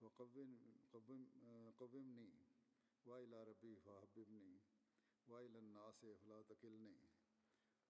فقبن 0.00 0.56
قبم 0.92 1.24
قبم 1.78 2.10
نی 2.10 2.30
و 3.06 3.10
الا 3.12 3.42
ربی 3.44 3.74
فحبب 3.76 4.30
نی 4.30 4.60
و 5.28 5.34
الناس 5.34 6.04
فلا 6.16 6.42
تکلنی 6.44 6.96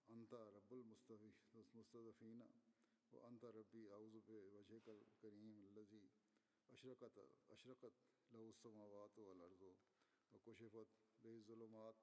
انت 0.09 0.33
رب 0.33 0.73
المستفین 0.73 2.41
و 3.13 3.19
انت 3.21 3.45
ربی 3.45 3.87
اعظب 3.89 4.29
وجہ 4.29 4.79
کل 4.85 5.03
کریم 5.21 5.65
الزی 5.67 6.07
اشرکت 6.69 7.19
اشرکت 7.49 8.01
لہ 8.31 8.45
السماوات 8.45 9.19
والارض 9.19 9.61
و 10.33 10.37
کشفت 10.45 10.95
به 11.27 11.33
الظلمات 11.33 11.95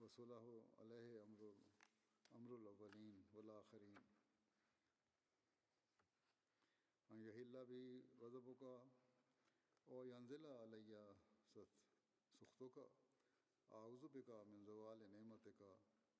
وصلاه 0.00 0.46
عليه 0.78 1.24
امر 1.24 1.54
امر 2.34 2.54
الاولين 2.54 3.24
والاخرين 3.34 3.96
ان 7.10 7.18
ہاں، 7.18 7.26
يهلا 7.26 7.62
بي 7.62 8.04
غضبك 8.20 8.62
او 9.88 10.04
ينزل 10.04 10.46
علي 10.46 11.14
ست 11.52 11.68
سخطك 12.40 12.76
اعوذ 13.72 14.08
بك 14.14 14.30
من 14.50 14.64
زوال 14.64 15.00
نعمتك 15.12 15.60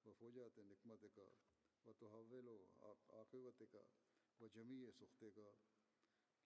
وفوجات 0.04 0.58
نقمتك 0.58 1.18
وتحول 1.86 2.48
عاقبتك 3.10 3.74
وجميع 4.40 4.90
سخطك 4.90 5.38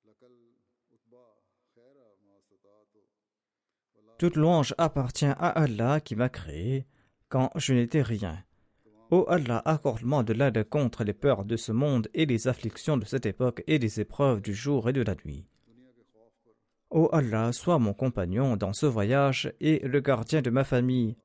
لقل 0.04 0.54
اتبا 0.92 1.26
خیر 1.74 1.96
ماستطاعت 2.28 2.96
و 2.96 3.29
Toute 4.18 4.36
louange 4.36 4.74
appartient 4.76 5.24
à 5.24 5.48
Allah 5.48 6.00
qui 6.00 6.14
m'a 6.14 6.28
créé 6.28 6.86
quand 7.28 7.50
je 7.56 7.72
n'étais 7.72 8.02
rien. 8.02 8.38
Ô 9.10 9.24
Allah, 9.28 9.62
accorde-moi 9.64 10.22
de 10.22 10.32
l'aide 10.32 10.68
contre 10.68 11.04
les 11.04 11.14
peurs 11.14 11.44
de 11.44 11.56
ce 11.56 11.72
monde 11.72 12.08
et 12.14 12.26
les 12.26 12.46
afflictions 12.46 12.96
de 12.96 13.04
cette 13.04 13.26
époque 13.26 13.64
et 13.66 13.78
les 13.78 14.00
épreuves 14.00 14.40
du 14.40 14.54
jour 14.54 14.88
et 14.88 14.92
de 14.92 15.02
la 15.02 15.14
nuit. 15.24 15.46
Ô 16.90 17.08
Allah, 17.12 17.52
sois 17.52 17.78
mon 17.78 17.94
compagnon 17.94 18.56
dans 18.56 18.72
ce 18.72 18.86
voyage 18.86 19.52
et 19.60 19.78
le 19.80 20.00
gardien 20.00 20.42
de 20.42 20.50
ma 20.50 20.64
famille. 20.64 21.16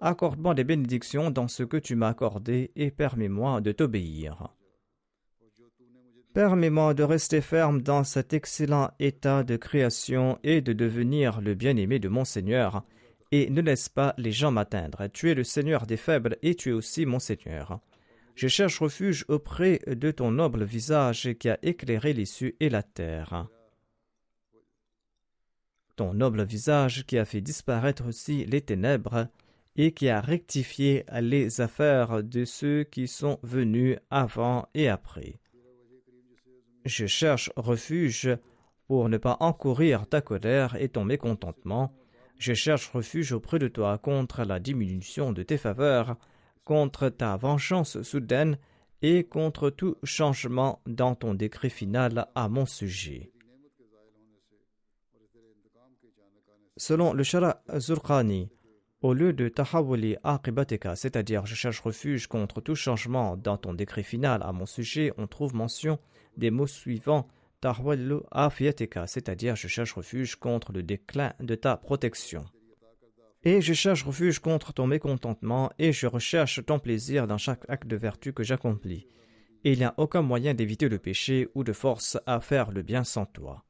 Accorde-moi 0.00 0.54
des 0.54 0.64
bénédictions 0.64 1.30
dans 1.30 1.48
ce 1.48 1.62
que 1.62 1.76
tu 1.76 1.94
m'as 1.94 2.08
accordé 2.08 2.72
et 2.74 2.90
permets-moi 2.90 3.60
de 3.60 3.72
t'obéir. 3.72 4.56
Permets-moi 6.36 6.92
de 6.92 7.02
rester 7.02 7.40
ferme 7.40 7.80
dans 7.80 8.04
cet 8.04 8.34
excellent 8.34 8.90
état 9.00 9.42
de 9.42 9.56
création 9.56 10.38
et 10.42 10.60
de 10.60 10.74
devenir 10.74 11.40
le 11.40 11.54
bien-aimé 11.54 11.98
de 11.98 12.10
mon 12.10 12.26
Seigneur, 12.26 12.84
et 13.32 13.48
ne 13.48 13.62
laisse 13.62 13.88
pas 13.88 14.12
les 14.18 14.32
gens 14.32 14.50
m'atteindre. 14.50 15.06
Tu 15.14 15.30
es 15.30 15.34
le 15.34 15.44
Seigneur 15.44 15.86
des 15.86 15.96
faibles 15.96 16.36
et 16.42 16.54
tu 16.54 16.68
es 16.68 16.72
aussi 16.72 17.06
mon 17.06 17.20
Seigneur. 17.20 17.80
Je 18.34 18.48
cherche 18.48 18.80
refuge 18.80 19.24
auprès 19.28 19.80
de 19.86 20.10
ton 20.10 20.30
noble 20.30 20.64
visage 20.64 21.32
qui 21.38 21.48
a 21.48 21.58
éclairé 21.62 22.12
les 22.12 22.26
cieux 22.26 22.54
et 22.60 22.68
la 22.68 22.82
terre. 22.82 23.46
Ton 25.96 26.12
noble 26.12 26.44
visage 26.44 27.06
qui 27.06 27.16
a 27.16 27.24
fait 27.24 27.40
disparaître 27.40 28.06
aussi 28.06 28.44
les 28.44 28.60
ténèbres 28.60 29.28
et 29.76 29.92
qui 29.92 30.10
a 30.10 30.20
rectifié 30.20 31.06
les 31.18 31.62
affaires 31.62 32.22
de 32.22 32.44
ceux 32.44 32.84
qui 32.84 33.08
sont 33.08 33.38
venus 33.42 33.96
avant 34.10 34.68
et 34.74 34.90
après. 34.90 35.40
Je 36.86 37.06
cherche 37.06 37.50
refuge 37.56 38.30
pour 38.86 39.08
ne 39.08 39.18
pas 39.18 39.38
encourir 39.40 40.06
ta 40.06 40.20
colère 40.20 40.76
et 40.76 40.88
ton 40.88 41.04
mécontentement. 41.04 41.92
Je 42.38 42.54
cherche 42.54 42.88
refuge 42.90 43.32
auprès 43.32 43.58
de 43.58 43.66
toi 43.66 43.98
contre 43.98 44.44
la 44.44 44.60
diminution 44.60 45.32
de 45.32 45.42
tes 45.42 45.58
faveurs, 45.58 46.16
contre 46.62 47.08
ta 47.08 47.36
vengeance 47.36 48.02
soudaine 48.02 48.56
et 49.02 49.24
contre 49.24 49.68
tout 49.68 49.96
changement 50.04 50.80
dans 50.86 51.16
ton 51.16 51.34
décret 51.34 51.70
final 51.70 52.28
à 52.36 52.48
mon 52.48 52.66
sujet. 52.66 53.32
Selon 56.76 57.14
le 57.14 57.24
Shara 57.24 57.64
Zurqani, 57.78 58.48
au 59.00 59.12
lieu 59.12 59.32
de 59.32 59.48
Tahawuli 59.48 60.18
Aqibatika, 60.22 60.94
c'est-à-dire 60.94 61.46
je 61.46 61.56
cherche 61.56 61.80
refuge 61.80 62.28
contre 62.28 62.60
tout 62.60 62.76
changement 62.76 63.36
dans 63.36 63.56
ton 63.56 63.74
décret 63.74 64.04
final 64.04 64.40
à 64.44 64.52
mon 64.52 64.66
sujet, 64.66 65.12
on 65.18 65.26
trouve 65.26 65.52
mention 65.52 65.98
des 66.36 66.50
mots 66.50 66.66
suivants 66.66 67.28
Tahwallu 67.60 68.20
afiyatika, 68.30 69.06
c'est-à-dire 69.06 69.56
je 69.56 69.68
cherche 69.68 69.94
refuge 69.94 70.36
contre 70.36 70.72
le 70.72 70.82
déclin 70.82 71.32
de 71.40 71.54
ta 71.54 71.76
protection. 71.76 72.44
Et 73.42 73.60
je 73.60 73.72
cherche 73.72 74.02
refuge 74.02 74.40
contre 74.40 74.72
ton 74.72 74.86
mécontentement, 74.86 75.70
et 75.78 75.92
je 75.92 76.06
recherche 76.06 76.64
ton 76.64 76.78
plaisir 76.78 77.26
dans 77.26 77.38
chaque 77.38 77.68
acte 77.68 77.86
de 77.86 77.96
vertu 77.96 78.32
que 78.32 78.42
j'accomplis. 78.42 79.06
et 79.64 79.72
il 79.72 79.78
n'y 79.78 79.84
a 79.84 79.94
aucun 79.96 80.22
moyen 80.22 80.54
d'éviter 80.54 80.88
le 80.88 80.98
péché 80.98 81.48
ou 81.54 81.64
de 81.64 81.72
force 81.72 82.18
à 82.26 82.40
faire 82.40 82.70
le 82.70 82.82
bien 82.82 83.02
sans 83.02 83.26
toi. 83.26 83.64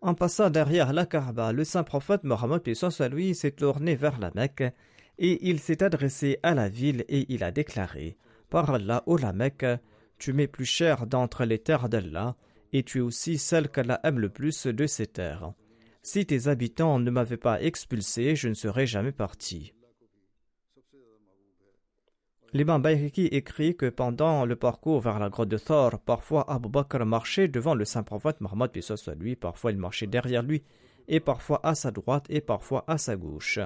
En 0.00 0.14
passant 0.14 0.50
derrière 0.50 0.92
la 0.92 1.06
Kaaba, 1.06 1.52
le 1.52 1.64
saint 1.64 1.84
prophète 1.84 2.24
Mohammed 2.24 2.62
lui 3.12 3.34
s'est 3.34 3.52
tourné 3.52 3.94
vers 3.94 4.18
la 4.18 4.30
Mecque 4.34 4.64
et 5.18 5.48
il 5.48 5.60
s'est 5.60 5.82
adressé 5.82 6.38
à 6.42 6.54
la 6.54 6.68
ville 6.68 7.04
et 7.08 7.26
il 7.28 7.44
a 7.44 7.50
déclaré 7.50 8.16
Par 8.50 8.70
Allah, 8.70 9.02
ô 9.06 9.16
la 9.16 9.32
Mecque, 9.32 9.66
tu 10.18 10.32
m'es 10.32 10.46
plus 10.46 10.64
cher 10.64 11.06
d'entre 11.06 11.44
les 11.44 11.58
terres 11.58 11.88
d'Allah 11.88 12.36
et 12.72 12.82
tu 12.82 12.98
es 12.98 13.02
aussi 13.02 13.38
celle 13.38 13.68
qu'Allah 13.68 14.00
aime 14.02 14.18
le 14.18 14.28
plus 14.28 14.66
de 14.66 14.86
ces 14.86 15.06
terres. 15.06 15.52
Si 16.02 16.26
tes 16.26 16.48
habitants 16.48 16.98
ne 16.98 17.10
m'avaient 17.10 17.36
pas 17.36 17.62
expulsé, 17.62 18.36
je 18.36 18.48
ne 18.48 18.54
serais 18.54 18.86
jamais 18.86 19.12
parti. 19.12 19.72
L'imam 22.52 22.82
Bayhiki 22.82 23.26
écrit 23.26 23.76
que 23.76 23.86
pendant 23.86 24.44
le 24.44 24.54
parcours 24.54 25.00
vers 25.00 25.18
la 25.18 25.28
grotte 25.28 25.48
de 25.48 25.58
Thor, 25.58 25.98
parfois 25.98 26.48
Abu 26.48 26.68
Bakr 26.68 27.04
marchait 27.04 27.48
devant 27.48 27.74
le 27.74 27.84
saint 27.84 28.04
prophète 28.04 28.40
Mohammed 28.40 28.70
lui, 29.18 29.34
parfois 29.34 29.72
il 29.72 29.78
marchait 29.78 30.06
derrière 30.06 30.42
lui, 30.42 30.62
et 31.08 31.20
parfois 31.20 31.60
à 31.64 31.74
sa 31.74 31.90
droite 31.90 32.26
et 32.28 32.40
parfois 32.40 32.84
à 32.86 32.96
sa 32.96 33.16
gauche. 33.16 33.58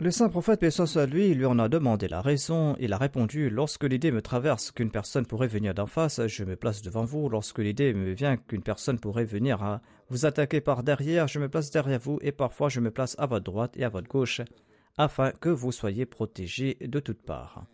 Le 0.00 0.12
saint 0.12 0.28
prophète 0.28 0.60
paix 0.60 0.70
soit 0.70 1.06
lui 1.06 1.34
lui 1.34 1.44
en 1.44 1.58
a 1.58 1.68
demandé 1.68 2.06
la 2.06 2.20
raison. 2.20 2.76
Il 2.78 2.92
a 2.92 2.98
répondu 2.98 3.50
Lorsque 3.50 3.82
l'idée 3.82 4.12
me 4.12 4.22
traverse 4.22 4.70
qu'une 4.70 4.92
personne 4.92 5.26
pourrait 5.26 5.48
venir 5.48 5.74
d'en 5.74 5.88
face, 5.88 6.24
je 6.28 6.44
me 6.44 6.54
place 6.54 6.82
devant 6.82 7.04
vous. 7.04 7.28
Lorsque 7.28 7.58
l'idée 7.58 7.92
me 7.92 8.12
vient 8.12 8.36
qu'une 8.36 8.62
personne 8.62 9.00
pourrait 9.00 9.24
venir 9.24 9.60
à 9.60 9.80
vous 10.08 10.24
attaquer 10.24 10.60
par 10.60 10.84
derrière, 10.84 11.26
je 11.26 11.40
me 11.40 11.48
place 11.48 11.72
derrière 11.72 11.98
vous 11.98 12.20
et 12.22 12.30
parfois 12.30 12.68
je 12.68 12.78
me 12.78 12.92
place 12.92 13.16
à 13.18 13.26
votre 13.26 13.42
droite 13.42 13.76
et 13.76 13.82
à 13.82 13.88
votre 13.88 14.06
gauche 14.06 14.40
afin 14.98 15.32
que 15.32 15.48
vous 15.48 15.72
soyez 15.72 16.06
protégés 16.06 16.76
de 16.80 17.00
toutes 17.00 17.22
parts. 17.22 17.64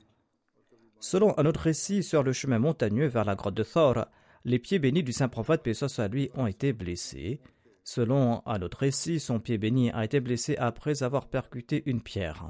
Selon 1.00 1.38
un 1.38 1.44
autre 1.44 1.60
récit 1.60 2.02
sur 2.02 2.22
le 2.22 2.32
chemin 2.32 2.58
montagneux 2.58 3.06
vers 3.06 3.26
la 3.26 3.34
grotte 3.34 3.54
de 3.54 3.64
Thor, 3.64 4.06
les 4.46 4.58
pieds 4.58 4.78
bénis 4.78 5.02
du 5.02 5.12
saint 5.12 5.28
prophète 5.28 5.62
paix 5.62 5.74
à 5.98 6.08
lui 6.08 6.30
ont 6.34 6.46
été 6.46 6.72
blessés. 6.72 7.42
Selon 7.84 8.42
un 8.46 8.62
autre 8.62 8.78
récit, 8.78 9.20
son 9.20 9.40
pied 9.40 9.58
béni 9.58 9.90
a 9.90 10.04
été 10.04 10.18
blessé 10.20 10.56
après 10.56 11.02
avoir 11.02 11.28
percuté 11.28 11.82
une 11.86 12.00
pierre. 12.00 12.48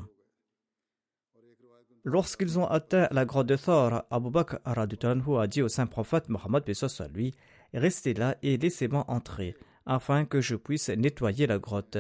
Lorsqu'ils 2.05 2.59
ont 2.59 2.66
atteint 2.66 3.09
la 3.11 3.24
grotte 3.24 3.49
de 3.49 3.57
Thor, 3.57 4.05
Abu 4.11 4.30
Bakr 4.30 4.59
a 4.64 5.47
dit 5.47 5.62
au 5.62 5.68
saint 5.68 5.87
prophète 5.87 6.28
Mohammed 6.28 6.62
à 6.68 7.09
lui 7.09 7.35
Restez 7.72 8.14
là 8.14 8.37
et 8.43 8.57
laissez-moi 8.57 9.05
entrer, 9.09 9.57
afin 9.87 10.24
que 10.24 10.41
je 10.41 10.55
puisse 10.55 10.91
nettoyer 10.91 11.47
la 11.47 11.59
grotte 11.59 11.99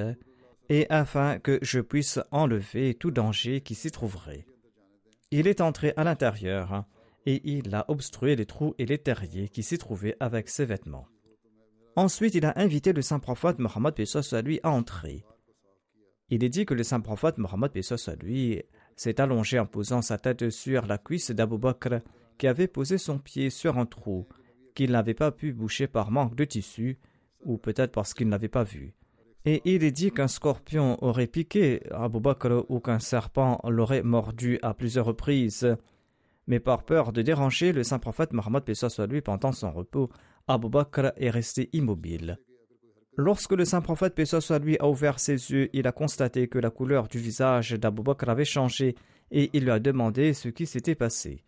et 0.68 0.86
afin 0.88 1.38
que 1.38 1.58
je 1.62 1.80
puisse 1.80 2.20
enlever 2.30 2.94
tout 2.94 3.10
danger 3.10 3.60
qui 3.62 3.74
s'y 3.74 3.90
trouverait. 3.90 4.46
Il 5.30 5.48
est 5.48 5.60
entré 5.60 5.92
à 5.96 6.04
l'intérieur 6.04 6.84
et 7.26 7.40
il 7.44 7.74
a 7.74 7.90
obstrué 7.90 8.36
les 8.36 8.46
trous 8.46 8.74
et 8.78 8.86
les 8.86 8.98
terriers 8.98 9.48
qui 9.48 9.62
s'y 9.62 9.78
trouvaient 9.78 10.16
avec 10.20 10.48
ses 10.48 10.66
vêtements. 10.66 11.08
Ensuite, 11.96 12.34
il 12.34 12.44
a 12.44 12.58
invité 12.58 12.92
le 12.92 13.02
saint 13.02 13.20
prophète 13.20 13.58
Mohammed 13.58 13.94
à 14.32 14.42
lui 14.42 14.60
à 14.62 14.70
entrer. 14.70 15.24
Il 16.30 16.42
est 16.42 16.48
dit 16.48 16.66
que 16.66 16.74
le 16.74 16.82
saint 16.82 17.00
prophète 17.00 17.38
Mohammed 17.38 17.70
à 17.76 18.14
lui 18.16 18.62
s'est 18.96 19.20
allongé 19.20 19.58
en 19.58 19.66
posant 19.66 20.02
sa 20.02 20.18
tête 20.18 20.50
sur 20.50 20.86
la 20.86 20.98
cuisse 20.98 21.30
d'Abu 21.30 21.58
Bakr 21.58 22.00
qui 22.38 22.48
avait 22.48 22.66
posé 22.66 22.98
son 22.98 23.18
pied 23.18 23.50
sur 23.50 23.78
un 23.78 23.86
trou 23.86 24.26
qu'il 24.74 24.90
n'avait 24.90 25.14
pas 25.14 25.30
pu 25.30 25.52
boucher 25.52 25.86
par 25.86 26.10
manque 26.10 26.34
de 26.34 26.44
tissu 26.44 26.98
ou 27.44 27.58
peut-être 27.58 27.92
parce 27.92 28.14
qu'il 28.14 28.28
n'avait 28.28 28.48
pas 28.48 28.64
vu. 28.64 28.94
Et 29.44 29.60
il 29.64 29.84
est 29.84 29.92
dit 29.92 30.10
qu'un 30.10 30.26
scorpion 30.26 30.96
aurait 31.04 31.26
piqué 31.26 31.82
Abu 31.92 32.18
Bakr 32.18 32.64
ou 32.68 32.80
qu'un 32.80 32.98
serpent 32.98 33.60
l'aurait 33.68 34.02
mordu 34.02 34.58
à 34.62 34.72
plusieurs 34.74 35.06
reprises. 35.06 35.76
Mais 36.46 36.60
par 36.60 36.84
peur 36.84 37.12
de 37.12 37.22
déranger 37.22 37.72
le 37.72 37.84
saint 37.84 37.98
prophète 37.98 38.32
Mohammed 38.32 38.64
lui 39.08 39.20
pendant 39.20 39.52
son 39.52 39.70
repos, 39.70 40.10
Abu 40.46 40.68
Bakr 40.68 41.12
est 41.16 41.30
resté 41.30 41.70
immobile. 41.72 42.38
Lorsque 43.16 43.52
le 43.52 43.64
saint 43.64 43.80
prophète 43.80 44.22
soit 44.24 44.58
lui 44.58 44.76
a 44.78 44.88
ouvert 44.88 45.18
ses 45.18 45.50
yeux, 45.50 45.70
il 45.72 45.86
a 45.86 45.92
constaté 45.92 46.48
que 46.48 46.58
la 46.58 46.70
couleur 46.70 47.08
du 47.08 47.18
visage 47.18 47.72
d'Abu 47.72 48.02
Bakr 48.02 48.28
avait 48.28 48.44
changé 48.44 48.94
et 49.30 49.50
il 49.54 49.64
lui 49.64 49.70
a 49.70 49.78
demandé 49.78 50.34
ce 50.34 50.48
qui 50.48 50.66
s'était 50.66 50.94
passé. 50.94 51.44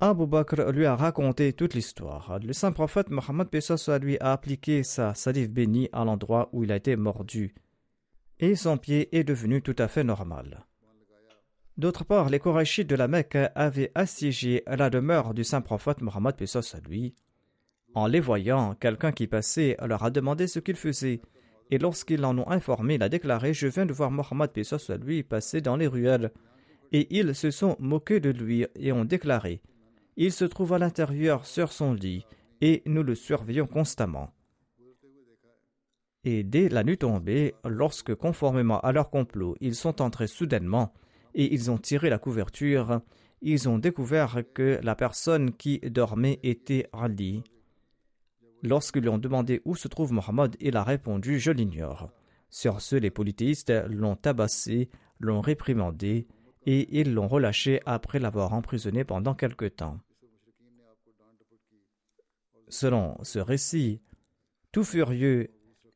Abu 0.00 0.26
Bakr 0.26 0.72
lui 0.72 0.86
a 0.86 0.96
raconté 0.96 1.52
toute 1.52 1.74
l'histoire. 1.74 2.40
Le 2.42 2.52
saint 2.52 2.72
prophète 2.72 3.10
Mohammed 3.10 3.48
soit 3.60 3.98
lui 4.00 4.18
a 4.18 4.32
appliqué 4.32 4.82
sa 4.82 5.14
salive 5.14 5.52
bénie 5.52 5.88
à 5.92 6.04
l'endroit 6.04 6.48
où 6.52 6.64
il 6.64 6.72
a 6.72 6.76
été 6.76 6.96
mordu, 6.96 7.54
et 8.40 8.56
son 8.56 8.76
pied 8.76 9.16
est 9.16 9.22
devenu 9.22 9.62
tout 9.62 9.76
à 9.78 9.86
fait 9.86 10.02
normal. 10.02 10.66
D'autre 11.76 12.04
part, 12.04 12.28
les 12.28 12.40
Korachites 12.40 12.88
de 12.88 12.96
la 12.96 13.06
Mecque 13.06 13.38
avaient 13.54 13.92
assiégé 13.94 14.64
la 14.66 14.90
demeure 14.90 15.32
du 15.32 15.44
saint 15.44 15.60
prophète 15.60 16.00
Mohammed 16.00 16.44
soit 16.44 16.80
lui. 16.88 17.14
En 17.94 18.06
les 18.06 18.20
voyant, 18.20 18.74
quelqu'un 18.74 19.12
qui 19.12 19.26
passait 19.26 19.76
leur 19.84 20.02
a 20.02 20.10
demandé 20.10 20.46
ce 20.46 20.58
qu'ils 20.58 20.76
faisaient, 20.76 21.20
et 21.70 21.78
lorsqu'ils 21.78 22.24
en 22.24 22.38
ont 22.38 22.50
informé, 22.50 22.94
il 22.94 23.02
a 23.02 23.08
déclaré 23.08 23.54
Je 23.54 23.66
viens 23.66 23.86
de 23.86 23.92
voir 23.92 24.10
Mohammed 24.10 24.50
soit 24.62 24.96
lui 24.98 25.22
passer 25.22 25.60
dans 25.60 25.76
les 25.76 25.86
ruelles. 25.86 26.30
Et 26.92 27.06
ils 27.16 27.34
se 27.34 27.50
sont 27.50 27.76
moqués 27.78 28.20
de 28.20 28.30
lui 28.30 28.66
et 28.76 28.92
ont 28.92 29.06
déclaré 29.06 29.62
il 30.16 30.32
se 30.32 30.44
trouve 30.44 30.72
à 30.72 30.78
l'intérieur 30.78 31.46
sur 31.46 31.72
son 31.72 31.94
lit 31.94 32.26
et 32.60 32.82
nous 32.86 33.02
le 33.02 33.14
surveillons 33.14 33.66
constamment. 33.66 34.30
Et 36.24 36.44
dès 36.44 36.68
la 36.68 36.84
nuit 36.84 36.98
tombée, 36.98 37.54
lorsque, 37.64 38.14
conformément 38.14 38.80
à 38.80 38.92
leur 38.92 39.10
complot, 39.10 39.56
ils 39.60 39.74
sont 39.74 40.00
entrés 40.00 40.28
soudainement 40.28 40.92
et 41.34 41.52
ils 41.52 41.70
ont 41.70 41.78
tiré 41.78 42.10
la 42.10 42.18
couverture, 42.18 43.00
ils 43.40 43.68
ont 43.68 43.78
découvert 43.78 44.42
que 44.54 44.78
la 44.82 44.94
personne 44.94 45.52
qui 45.52 45.80
dormait 45.80 46.38
était 46.44 46.86
Ali. 46.92 47.42
Lorsqu'ils 48.62 49.02
lui 49.02 49.08
ont 49.08 49.18
demandé 49.18 49.60
où 49.64 49.74
se 49.74 49.88
trouve 49.88 50.12
Mohammed, 50.12 50.56
il 50.60 50.76
a 50.76 50.84
répondu 50.84 51.38
Je 51.38 51.50
l'ignore. 51.50 52.10
Sur 52.48 52.80
ce, 52.80 52.96
les 52.96 53.10
polythéistes 53.10 53.72
l'ont 53.88 54.14
tabassé, 54.14 54.88
l'ont 55.18 55.40
réprimandé 55.40 56.26
et 56.64 57.00
ils 57.00 57.12
l'ont 57.12 57.28
relâché 57.28 57.80
après 57.86 58.18
l'avoir 58.18 58.52
emprisonné 58.52 59.04
pendant 59.04 59.34
quelque 59.34 59.64
temps. 59.64 59.98
Selon 62.68 63.18
ce 63.22 63.38
récit, 63.38 64.00
tout 64.70 64.84
furieux, 64.84 65.48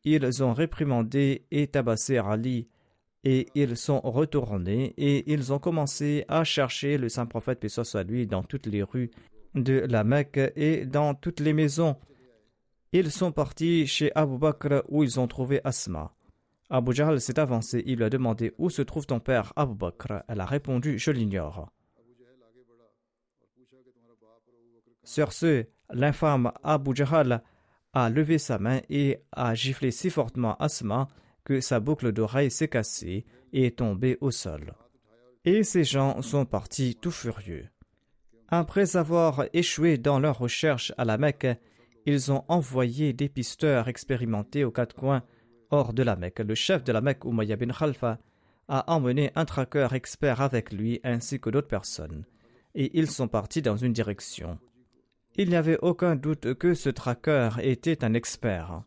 ils 0.04 0.42
ont 0.42 0.52
réprimandé 0.52 1.46
et 1.50 1.66
tabassé 1.68 2.18
Ali, 2.18 2.68
et 3.24 3.48
ils 3.54 3.76
sont 3.76 4.00
retournés 4.00 4.94
et 4.96 5.32
ils 5.32 5.52
ont 5.52 5.58
commencé 5.58 6.24
à 6.28 6.44
chercher 6.44 6.96
le 6.96 7.08
saint 7.08 7.26
prophète, 7.26 7.66
soit 7.68 8.04
lui, 8.04 8.26
dans 8.26 8.44
toutes 8.44 8.66
les 8.66 8.82
rues 8.82 9.10
de 9.54 9.84
la 9.88 10.04
Mecque 10.04 10.52
et 10.54 10.84
dans 10.84 11.14
toutes 11.14 11.40
les 11.40 11.52
maisons. 11.52 11.96
Ils 12.92 13.10
sont 13.10 13.32
partis 13.32 13.86
chez 13.86 14.12
Abu 14.14 14.38
Bakr 14.38 14.82
où 14.88 15.02
ils 15.02 15.18
ont 15.18 15.26
trouvé 15.26 15.60
Asma. 15.64 16.14
Abu 16.70 16.92
Jahl 16.94 17.20
s'est 17.20 17.38
avancé, 17.38 17.82
il 17.86 17.96
lui 17.96 18.04
a 18.04 18.10
demandé 18.10 18.54
Où 18.58 18.70
se 18.70 18.82
trouve 18.82 19.06
ton 19.06 19.20
père 19.20 19.52
Abu 19.56 19.74
Bakr 19.74 20.22
Elle 20.28 20.40
a 20.40 20.46
répondu 20.46 20.98
Je 20.98 21.10
l'ignore. 21.10 21.70
Sur 25.04 25.32
ce, 25.32 25.66
l'infâme 25.90 26.52
Abu 26.62 26.94
Jahl 26.94 27.42
a 27.92 28.10
levé 28.10 28.38
sa 28.38 28.58
main 28.58 28.80
et 28.90 29.20
a 29.32 29.54
giflé 29.54 29.90
si 29.90 30.10
fortement 30.10 30.56
Asma 30.56 31.08
que 31.44 31.60
sa 31.60 31.80
boucle 31.80 32.12
d'oreille 32.12 32.50
s'est 32.50 32.68
cassée 32.68 33.24
et 33.52 33.66
est 33.66 33.78
tombée 33.78 34.18
au 34.20 34.30
sol. 34.30 34.74
Et 35.44 35.62
ces 35.62 35.84
gens 35.84 36.20
sont 36.22 36.44
partis 36.44 36.96
tout 37.00 37.12
furieux. 37.12 37.68
Après 38.48 38.96
avoir 38.96 39.44
échoué 39.52 39.96
dans 39.96 40.18
leur 40.18 40.38
recherche 40.38 40.92
à 40.98 41.04
la 41.04 41.18
Mecque, 41.18 41.46
ils 42.06 42.30
ont 42.30 42.44
envoyé 42.48 43.12
des 43.12 43.28
pisteurs 43.28 43.88
expérimentés 43.88 44.64
aux 44.64 44.70
quatre 44.70 44.94
coins 44.94 45.24
hors 45.70 45.92
de 45.92 46.04
la 46.04 46.16
Mecque. 46.16 46.38
Le 46.38 46.54
chef 46.54 46.84
de 46.84 46.92
la 46.92 47.00
Mecque, 47.00 47.24
Umayya 47.24 47.56
bin 47.56 47.72
Khalfa, 47.72 48.18
a 48.68 48.92
emmené 48.92 49.32
un 49.34 49.44
traqueur 49.44 49.92
expert 49.92 50.40
avec 50.40 50.72
lui 50.72 51.00
ainsi 51.04 51.40
que 51.40 51.50
d'autres 51.50 51.68
personnes, 51.68 52.24
et 52.74 52.96
ils 52.98 53.10
sont 53.10 53.28
partis 53.28 53.62
dans 53.62 53.76
une 53.76 53.92
direction. 53.92 54.58
Il 55.34 55.50
n'y 55.50 55.56
avait 55.56 55.78
aucun 55.82 56.16
doute 56.16 56.54
que 56.54 56.74
ce 56.74 56.88
traqueur 56.88 57.58
était 57.60 58.04
un 58.04 58.14
expert. 58.14 58.82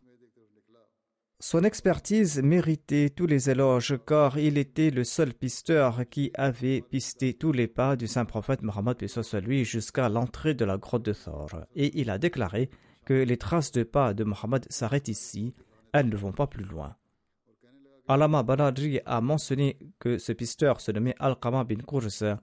Son 1.42 1.64
expertise 1.64 2.42
méritait 2.42 3.08
tous 3.08 3.26
les 3.26 3.48
éloges 3.48 3.98
car 4.06 4.38
il 4.38 4.58
était 4.58 4.90
le 4.90 5.04
seul 5.04 5.32
pisteur 5.32 6.02
qui 6.10 6.30
avait 6.34 6.82
pisté 6.82 7.32
tous 7.32 7.52
les 7.52 7.66
pas 7.66 7.96
du 7.96 8.06
saint 8.06 8.26
prophète 8.26 8.60
Mohammed 8.60 8.96
lui 9.42 9.64
jusqu'à 9.64 10.10
l'entrée 10.10 10.52
de 10.52 10.66
la 10.66 10.76
grotte 10.76 11.04
de 11.04 11.14
Thor 11.14 11.48
et 11.74 11.98
il 11.98 12.10
a 12.10 12.18
déclaré 12.18 12.68
les 13.14 13.36
traces 13.36 13.72
de 13.72 13.82
pas 13.82 14.14
de 14.14 14.24
Mohammed 14.24 14.66
s'arrêtent 14.70 15.08
ici 15.08 15.54
elles 15.92 16.08
ne 16.08 16.16
vont 16.16 16.32
pas 16.32 16.46
plus 16.46 16.64
loin. 16.64 16.96
Alama 18.08 18.42
Baladri 18.42 19.00
a 19.06 19.20
mentionné 19.20 19.78
que 19.98 20.18
ce 20.18 20.32
pisteur 20.32 20.80
se 20.80 20.90
nommait 20.90 21.14
Al-Qama 21.18 21.64
bin 21.64 21.76
Qurs 21.86 22.38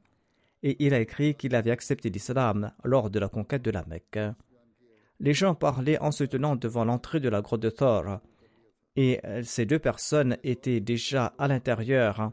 et 0.64 0.86
il 0.86 0.94
a 0.94 1.00
écrit 1.00 1.36
qu'il 1.36 1.56
avait 1.56 1.72
accepté 1.72 2.10
l'islam 2.10 2.72
lors 2.84 3.10
de 3.10 3.20
la 3.20 3.28
conquête 3.28 3.64
de 3.64 3.72
la 3.72 3.86
Mecque. 3.86 4.20
Les 5.20 5.34
gens 5.34 5.56
parlaient 5.56 6.00
en 6.00 6.12
se 6.12 6.24
tenant 6.24 6.56
devant 6.56 6.86
l'entrée 6.86 7.20
de 7.20 7.30
la 7.30 7.42
grotte 7.42 7.62
de 7.62 7.70
Thor 7.70 8.20
et 8.96 9.20
ces 9.44 9.66
deux 9.66 9.80
personnes 9.80 10.38
étaient 10.44 10.80
déjà 10.80 11.34
à 11.38 11.48
l'intérieur 11.48 12.32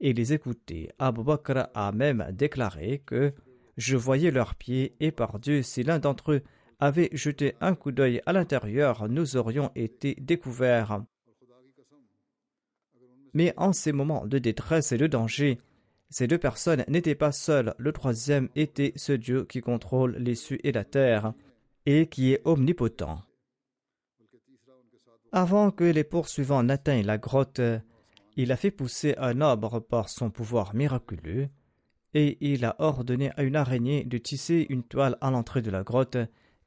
et 0.00 0.12
les 0.12 0.32
écouter. 0.32 0.90
Abu 0.98 1.24
Bakr 1.24 1.68
a 1.74 1.92
même 1.92 2.26
déclaré 2.32 3.02
que 3.04 3.34
je 3.76 3.96
voyais 3.96 4.30
leurs 4.30 4.54
pieds 4.54 4.94
et 5.00 5.10
par 5.10 5.38
Dieu, 5.38 5.62
si 5.62 5.82
l'un 5.82 5.98
d'entre 5.98 6.32
eux 6.32 6.42
avait 6.78 7.10
jeté 7.12 7.54
un 7.60 7.74
coup 7.74 7.92
d'œil 7.92 8.20
à 8.26 8.32
l'intérieur, 8.32 9.08
nous 9.08 9.36
aurions 9.36 9.70
été 9.74 10.14
découverts. 10.20 11.02
Mais 13.34 13.52
en 13.56 13.72
ces 13.72 13.92
moments 13.92 14.26
de 14.26 14.38
détresse 14.38 14.92
et 14.92 14.98
de 14.98 15.06
danger, 15.06 15.58
ces 16.08 16.26
deux 16.26 16.38
personnes 16.38 16.84
n'étaient 16.88 17.14
pas 17.14 17.32
seules. 17.32 17.74
Le 17.78 17.92
troisième 17.92 18.48
était 18.54 18.92
ce 18.96 19.12
Dieu 19.12 19.44
qui 19.44 19.60
contrôle 19.60 20.16
les 20.16 20.34
cieux 20.34 20.58
et 20.66 20.72
la 20.72 20.84
terre 20.84 21.34
et 21.84 22.08
qui 22.08 22.32
est 22.32 22.42
omnipotent. 22.44 23.22
Avant 25.32 25.70
que 25.70 25.84
les 25.84 26.04
poursuivants 26.04 26.62
n'atteignent 26.62 27.06
la 27.06 27.18
grotte, 27.18 27.60
il 28.36 28.52
a 28.52 28.56
fait 28.56 28.70
pousser 28.70 29.14
un 29.18 29.40
arbre 29.40 29.80
par 29.80 30.08
son 30.08 30.30
pouvoir 30.30 30.74
miraculeux, 30.74 31.48
et 32.14 32.38
il 32.40 32.64
a 32.64 32.76
ordonné 32.78 33.30
à 33.36 33.42
une 33.42 33.56
araignée 33.56 34.04
de 34.04 34.18
tisser 34.18 34.66
une 34.70 34.82
toile 34.82 35.18
à 35.20 35.30
l'entrée 35.30 35.62
de 35.62 35.70
la 35.70 35.82
grotte, 35.82 36.16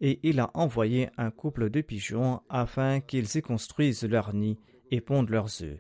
et 0.01 0.19
il 0.23 0.39
a 0.39 0.51
envoyé 0.53 1.09
un 1.17 1.31
couple 1.31 1.69
de 1.69 1.81
pigeons 1.81 2.41
afin 2.49 2.99
qu'ils 3.01 3.35
y 3.35 3.41
construisent 3.41 4.03
leur 4.03 4.33
nid 4.33 4.57
et 4.91 5.01
pondent 5.01 5.29
leurs 5.29 5.61
œufs. 5.63 5.79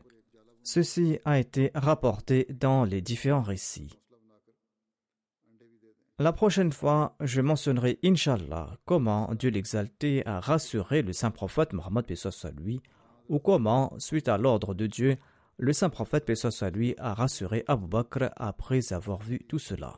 Ceci 0.63 1.19
a 1.25 1.39
été 1.39 1.71
rapporté 1.73 2.45
dans 2.49 2.83
les 2.83 3.01
différents 3.01 3.41
récits. 3.41 3.99
La 6.21 6.33
prochaine 6.33 6.73
fois, 6.73 7.15
je 7.21 7.39
mentionnerai, 7.39 7.97
Inshallah, 8.03 8.77
comment 8.83 9.33
Dieu 9.35 9.49
l'exalté 9.51 10.21
a 10.25 10.41
rassuré 10.41 11.01
le 11.01 11.13
saint 11.13 11.31
prophète 11.31 11.71
Mohammed 11.71 12.05
à 12.43 12.51
lui, 12.51 12.81
ou 13.29 13.39
comment, 13.39 13.93
suite 13.99 14.27
à 14.27 14.37
l'ordre 14.37 14.73
de 14.73 14.85
Dieu, 14.85 15.17
le 15.57 15.71
saint 15.71 15.89
prophète 15.89 16.29
à 16.61 16.69
lui 16.69 16.93
a 16.97 17.13
rassuré 17.13 17.63
Abu 17.67 17.87
Bakr 17.87 18.31
après 18.35 18.91
avoir 18.91 19.21
vu 19.21 19.39
tout 19.39 19.59
cela. 19.59 19.97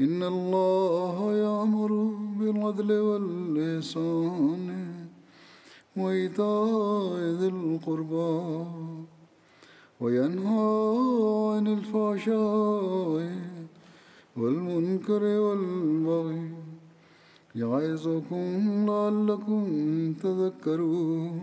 إن 0.00 0.22
الله 0.22 1.32
يأمر 1.32 1.92
بالعدل 2.38 2.92
والإحسان 2.92 4.68
وإيتاء 5.96 7.16
ذي 7.40 7.48
القربى 7.48 8.36
وينهى 10.00 10.68
عن 11.52 11.66
الفحشاء 11.66 13.24
والمنكر 14.36 15.22
والبغي 15.24 16.50
يعظكم 17.54 18.46
لعلكم 18.88 19.62
تذكرون 20.22 21.40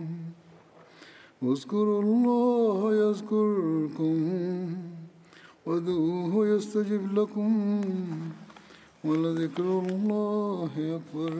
اذكروا 1.42 2.02
الله 2.02 2.94
يذكركم 2.94 4.16
وادعوه 5.66 6.48
يستجب 6.48 7.18
لكم 7.18 7.80
ولذكر 9.04 9.62
الله 9.62 10.70
أكبر. 10.78 11.32